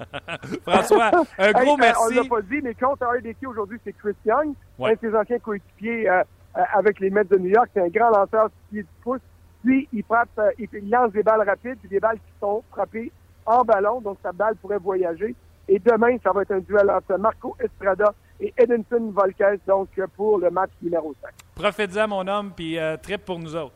François, 0.63 1.11
un 1.39 1.51
gros 1.53 1.63
Hey, 1.65 1.69
euh, 1.73 1.77
merci. 1.81 2.01
on 2.05 2.23
l'a 2.23 2.29
pas 2.29 2.43
dit, 2.43 2.61
mais 2.63 2.75
contre 2.75 3.05
RDQ 3.07 3.47
aujourd'hui, 3.49 3.81
c'est 3.83 3.93
Chris 3.93 4.15
Young, 4.25 4.55
Ouais. 4.79 4.91
un 4.91 4.95
de 4.95 4.99
ses 5.01 5.17
anciens 5.17 5.39
coéquipiers 5.41 6.09
euh, 6.09 6.23
euh, 6.57 6.61
avec 6.75 7.01
les 7.01 7.11
Mets 7.11 7.25
de 7.25 7.39
New 7.39 7.51
York. 7.51 7.69
C'est 7.75 7.81
un 7.83 7.89
grand 7.89 8.11
lanceur 8.11 8.47
six 8.49 8.75
pieds 8.75 8.83
du 8.83 8.89
pouce. 9.03 9.21
Lui, 9.67 9.89
il 9.93 10.05
frappe, 10.05 10.29
euh, 10.39 10.53
il, 10.59 10.69
lance 10.89 11.11
des 11.11 11.25
balles 11.25 11.43
rapides, 11.43 11.79
puis 11.81 11.89
des 11.89 11.99
balles 11.99 12.19
qui 12.19 12.33
sont 12.41 12.63
frappées 12.71 13.11
en 13.45 13.65
ballon, 13.65 14.01
donc 14.01 14.19
sa 14.23 14.31
balle 14.31 14.55
pourrait 14.57 14.79
voyager. 14.79 15.35
Et 15.69 15.81
demain, 15.81 16.17
ça 16.23 16.31
va 16.31 16.43
être 16.43 16.53
un 16.53 16.61
duel 16.61 16.89
entre 16.89 17.19
Marco 17.19 17.57
Estrada 17.59 18.15
et 18.41 18.55
Edinson 18.57 19.11
Volquez, 19.13 19.57
donc 19.67 19.89
euh, 19.99 20.07
pour 20.17 20.39
le 20.39 20.51
match 20.51 20.71
numéro 20.81 21.13
5. 21.21 21.33
Profite-en, 21.57 22.07
mon 22.07 22.29
homme, 22.29 22.53
puis 22.55 22.79
euh, 22.79 22.97
trip 22.97 23.25
pour 23.25 23.41
nous 23.41 23.57
autres. 23.57 23.75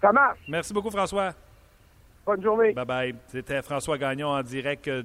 Ça 0.00 0.12
marche. 0.12 0.38
Merci 0.46 0.72
beaucoup, 0.72 0.90
François. 0.90 1.32
Bonne 2.24 2.42
journée. 2.42 2.72
Bye 2.72 2.84
bye. 2.86 3.14
C'était 3.26 3.60
François 3.62 3.98
Gagnon 3.98 4.28
en 4.28 4.42
direct 4.42 4.88
de 4.88 5.04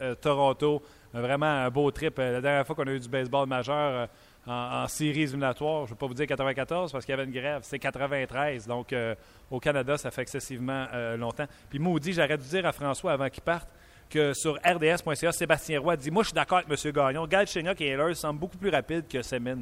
euh, 0.00 0.14
Toronto. 0.14 0.82
Vraiment 1.12 1.46
un 1.46 1.70
beau 1.70 1.90
trip. 1.90 2.18
La 2.18 2.40
dernière 2.40 2.66
fois 2.66 2.76
qu'on 2.76 2.86
a 2.86 2.92
eu 2.92 3.00
du 3.00 3.08
baseball 3.08 3.48
majeur 3.48 3.74
euh, 3.76 4.06
en, 4.46 4.82
en 4.82 4.88
séries 4.88 5.22
éliminatoires, 5.22 5.86
je 5.86 5.90
ne 5.90 5.94
vais 5.94 5.98
pas 5.98 6.06
vous 6.06 6.14
dire 6.14 6.26
94 6.26 6.92
parce 6.92 7.04
qu'il 7.04 7.12
y 7.12 7.14
avait 7.14 7.24
une 7.24 7.32
grève, 7.32 7.60
c'est 7.62 7.78
93. 7.78 8.66
Donc 8.66 8.92
euh, 8.92 9.14
au 9.50 9.60
Canada, 9.60 9.96
ça 9.96 10.10
fait 10.10 10.22
excessivement 10.22 10.86
euh, 10.92 11.16
longtemps. 11.16 11.46
Puis 11.68 11.78
maudit, 11.78 12.12
j'aurais 12.12 12.38
dû 12.38 12.48
dire 12.48 12.66
à 12.66 12.72
François 12.72 13.12
avant 13.12 13.28
qu'il 13.28 13.42
parte 13.42 13.68
que 14.08 14.32
sur 14.32 14.54
rds.ca, 14.56 15.32
Sébastien 15.32 15.80
Roy 15.80 15.96
dit 15.96 16.10
Moi, 16.10 16.22
je 16.22 16.28
suis 16.28 16.34
d'accord 16.34 16.58
avec 16.58 16.84
M. 16.84 16.92
Gagnon. 16.92 17.26
Galchenyuk 17.26 17.80
et 17.80 17.88
Heller 17.88 18.16
semblent 18.16 18.40
beaucoup 18.40 18.58
plus 18.58 18.70
rapides 18.70 19.06
que 19.08 19.22
Semin. 19.22 19.58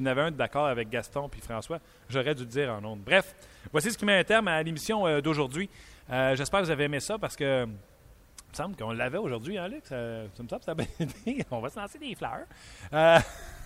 En 0.00 0.06
avait 0.06 0.22
un 0.22 0.30
d'accord 0.32 0.66
avec 0.66 0.88
Gaston 0.88 1.28
puis 1.28 1.40
François. 1.40 1.78
J'aurais 2.08 2.34
dû 2.34 2.42
le 2.42 2.48
dire 2.48 2.72
en 2.72 2.84
ondes. 2.84 3.02
Bref, 3.04 3.34
voici 3.70 3.92
ce 3.92 3.96
qui 3.96 4.04
met 4.04 4.18
un 4.18 4.24
terme 4.24 4.48
à 4.48 4.60
l'émission 4.60 5.06
euh, 5.06 5.20
d'aujourd'hui. 5.20 5.70
J'espère 6.08 6.60
que 6.60 6.66
vous 6.66 6.70
avez 6.70 6.84
aimé 6.84 7.00
ça 7.00 7.18
parce 7.18 7.36
que 7.36 7.66
me 8.56 8.62
semble 8.62 8.76
qu'on 8.76 8.92
l'avait 8.92 9.18
aujourd'hui, 9.18 9.58
hein, 9.58 9.68
Luc? 9.68 9.90
Me 9.90 10.28
que 10.28 10.64
ça 10.64 10.72
a 10.72 10.74
bien. 10.74 10.86
On 11.50 11.60
va 11.60 11.68
se 11.68 11.78
lancer 11.78 11.98
des 11.98 12.14
fleurs. 12.14 12.46
Euh, 12.92 13.18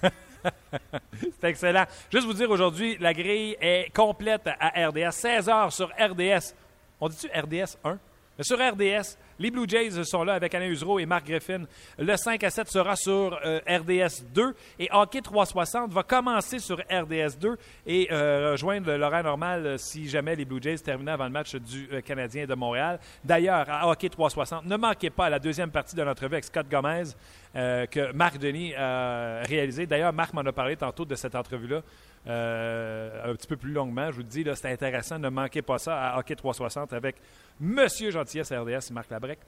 C'est 1.41 1.49
excellent. 1.49 1.85
Juste 2.13 2.27
vous 2.27 2.33
dire 2.33 2.51
aujourd'hui, 2.51 2.97
la 3.01 3.13
grille 3.13 3.57
est 3.61 3.95
complète 3.95 4.49
à 4.59 4.89
RDS. 4.89 5.13
16 5.13 5.49
heures 5.49 5.73
sur 5.73 5.89
RDS. 5.89 6.55
On 7.01 7.09
dit-tu 7.09 7.29
RDS 7.29 7.77
1? 7.85 7.99
Mais 8.41 8.45
Sur 8.45 8.57
RDS, 8.57 9.19
les 9.39 9.51
Blue 9.51 9.69
Jays 9.69 10.03
sont 10.05 10.25
là 10.25 10.33
avec 10.33 10.55
Alain 10.55 10.69
Usereau 10.69 10.99
et 10.99 11.05
Marc 11.05 11.27
Griffin. 11.27 11.65
Le 11.99 12.17
5 12.17 12.43
à 12.43 12.49
7 12.49 12.71
sera 12.71 12.97
sur 12.97 13.39
euh, 13.45 13.61
RDS 13.69 14.25
2 14.33 14.55
et 14.79 14.89
Hockey 14.91 15.21
360 15.21 15.93
va 15.93 16.03
commencer 16.03 16.59
sur 16.59 16.79
RDS 16.79 17.37
2 17.39 17.59
et 17.87 18.09
euh, 18.11 18.53
rejoindre 18.53 18.95
l'horaire 18.95 19.25
normal 19.25 19.67
euh, 19.67 19.77
si 19.77 20.09
jamais 20.09 20.37
les 20.37 20.47
Blue 20.47 20.59
Jays 20.63 20.79
terminaient 20.79 21.11
avant 21.11 21.25
le 21.25 21.31
match 21.31 21.55
du 21.55 21.87
euh, 21.93 22.01
Canadien 22.01 22.47
de 22.47 22.55
Montréal. 22.55 22.99
D'ailleurs, 23.23 23.69
à 23.69 23.87
Hockey 23.91 24.09
360, 24.09 24.65
ne 24.65 24.77
manquez 24.79 25.11
pas 25.11 25.29
la 25.29 25.39
deuxième 25.39 25.71
partie 25.71 25.95
de 25.95 26.03
notre 26.03 26.25
avec 26.25 26.45
Scott 26.45 26.67
Gomez 26.71 27.13
euh, 27.57 27.85
que 27.87 28.13
Marc 28.13 28.39
Denis 28.39 28.75
a 28.75 29.43
réalisé. 29.43 29.85
D'ailleurs, 29.85 30.15
Marc 30.15 30.33
m'en 30.33 30.43
a 30.43 30.53
parlé 30.53 30.77
tantôt 30.77 31.05
de 31.05 31.15
cette 31.15 31.35
entrevue-là. 31.35 31.83
Euh, 32.27 33.31
un 33.31 33.35
petit 33.35 33.47
peu 33.47 33.57
plus 33.57 33.73
longuement, 33.73 34.11
je 34.11 34.17
vous 34.17 34.23
dis, 34.23 34.45
c'est 34.55 34.71
intéressant, 34.71 35.19
ne 35.19 35.29
manquez 35.29 35.63
pas 35.63 35.79
ça 35.79 35.99
à 35.99 36.19
Hockey 36.19 36.37
360 36.37 36.93
avec 36.93 37.17
Monsieur 37.59 38.11
Gentillesse 38.11 38.53
RDS, 38.53 38.93
Marc 38.93 39.11
Labrec. 39.11 39.39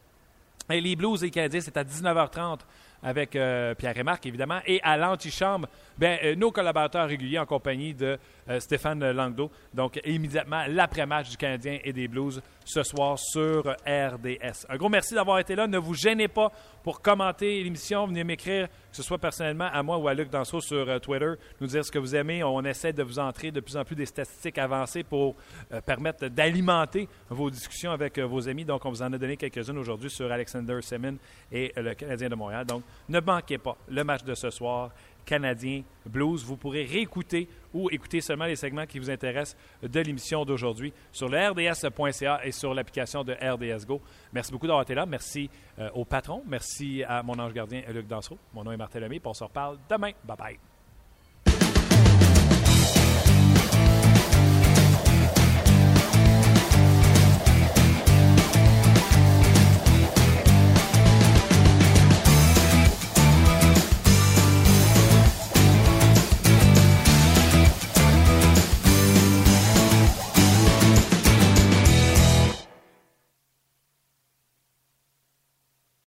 Et 0.70 0.80
les 0.80 0.96
Blues 0.96 1.22
et 1.24 1.30
Canadiens, 1.30 1.60
c'est 1.60 1.76
à 1.76 1.84
19h30 1.84 2.60
avec 3.02 3.36
euh, 3.36 3.74
Pierre 3.74 3.96
et 3.96 4.02
Marc, 4.02 4.26
évidemment. 4.26 4.60
Et 4.66 4.80
à 4.82 4.96
l'antichambre, 4.96 5.68
ben, 5.98 6.18
euh, 6.22 6.34
nos 6.34 6.50
collaborateurs 6.50 7.08
réguliers 7.08 7.38
en 7.38 7.46
compagnie 7.46 7.94
de 7.94 8.18
euh, 8.48 8.60
Stéphane 8.60 9.10
Langdo. 9.12 9.50
Donc, 9.74 10.00
immédiatement, 10.04 10.64
l'après-match 10.68 11.30
du 11.30 11.36
Canadien 11.36 11.78
et 11.84 11.92
des 11.92 12.08
Blues 12.08 12.42
ce 12.64 12.82
soir 12.82 13.18
sur 13.18 13.62
RDS. 13.86 14.66
Un 14.68 14.76
gros 14.76 14.88
merci 14.88 15.14
d'avoir 15.14 15.38
été 15.38 15.54
là. 15.54 15.66
Ne 15.66 15.78
vous 15.78 15.94
gênez 15.94 16.28
pas 16.28 16.52
pour 16.82 17.00
commenter 17.00 17.62
l'émission. 17.62 18.06
Venez 18.06 18.24
m'écrire, 18.24 18.68
que 18.68 18.96
ce 18.96 19.02
soit 19.02 19.18
personnellement 19.18 19.68
à 19.72 19.82
moi 19.82 19.98
ou 19.98 20.08
à 20.08 20.14
Luc 20.14 20.30
Danseau 20.30 20.60
sur 20.60 20.88
euh, 20.88 20.98
Twitter, 20.98 21.32
nous 21.60 21.66
dire 21.66 21.84
ce 21.84 21.90
que 21.90 21.98
vous 21.98 22.14
aimez. 22.14 22.42
On 22.42 22.62
essaie 22.64 22.92
de 22.92 23.02
vous 23.02 23.18
entrer 23.18 23.50
de 23.50 23.60
plus 23.60 23.76
en 23.76 23.84
plus 23.84 23.96
des 23.96 24.06
statistiques 24.06 24.58
avancées 24.58 25.02
pour 25.02 25.36
euh, 25.72 25.80
permettre 25.80 26.28
d'alimenter 26.28 27.08
vos 27.28 27.50
discussions 27.50 27.92
avec 27.92 28.18
euh, 28.18 28.26
vos 28.26 28.48
amis. 28.48 28.64
Donc, 28.64 28.84
on 28.84 28.90
vous 28.90 29.02
en 29.02 29.12
a 29.12 29.18
donné 29.18 29.36
quelques-unes 29.36 29.78
aujourd'hui 29.78 30.10
sur 30.10 30.30
Alexander 30.30 30.78
Semin 30.82 31.14
et 31.50 31.72
euh, 31.76 31.82
le 31.82 31.94
Canadien 31.94 32.28
de 32.28 32.34
Montréal. 32.34 32.66
Donc, 32.66 32.82
ne 33.08 33.20
manquez 33.20 33.58
pas 33.58 33.76
le 33.88 34.04
match 34.04 34.24
de 34.24 34.34
ce 34.34 34.50
soir. 34.50 34.90
Canadien 35.24 35.82
Blues. 36.04 36.44
Vous 36.44 36.56
pourrez 36.56 36.84
réécouter 36.84 37.48
ou 37.72 37.88
écouter 37.90 38.20
seulement 38.20 38.46
les 38.46 38.56
segments 38.56 38.86
qui 38.86 38.98
vous 38.98 39.10
intéressent 39.10 39.56
de 39.82 40.00
l'émission 40.00 40.44
d'aujourd'hui 40.44 40.92
sur 41.10 41.28
le 41.28 41.38
rds.ca 41.38 42.40
et 42.44 42.52
sur 42.52 42.74
l'application 42.74 43.24
de 43.24 43.32
RDS 43.32 43.86
Go. 43.86 44.00
Merci 44.32 44.52
beaucoup 44.52 44.66
d'avoir 44.66 44.82
été 44.82 44.94
là. 44.94 45.06
Merci 45.06 45.48
euh, 45.78 45.90
au 45.94 46.04
patron. 46.04 46.42
Merci 46.46 47.02
à 47.06 47.22
mon 47.22 47.38
ange 47.38 47.52
gardien 47.52 47.82
Luc 47.92 48.06
Dansereau. 48.06 48.38
Mon 48.52 48.64
nom 48.64 48.72
est 48.72 48.76
Martin 48.76 49.00
Lemay. 49.00 49.20
On 49.24 49.32
se 49.32 49.44
reparle 49.44 49.78
demain. 49.88 50.10
Bye 50.24 50.36
bye. 50.36 50.71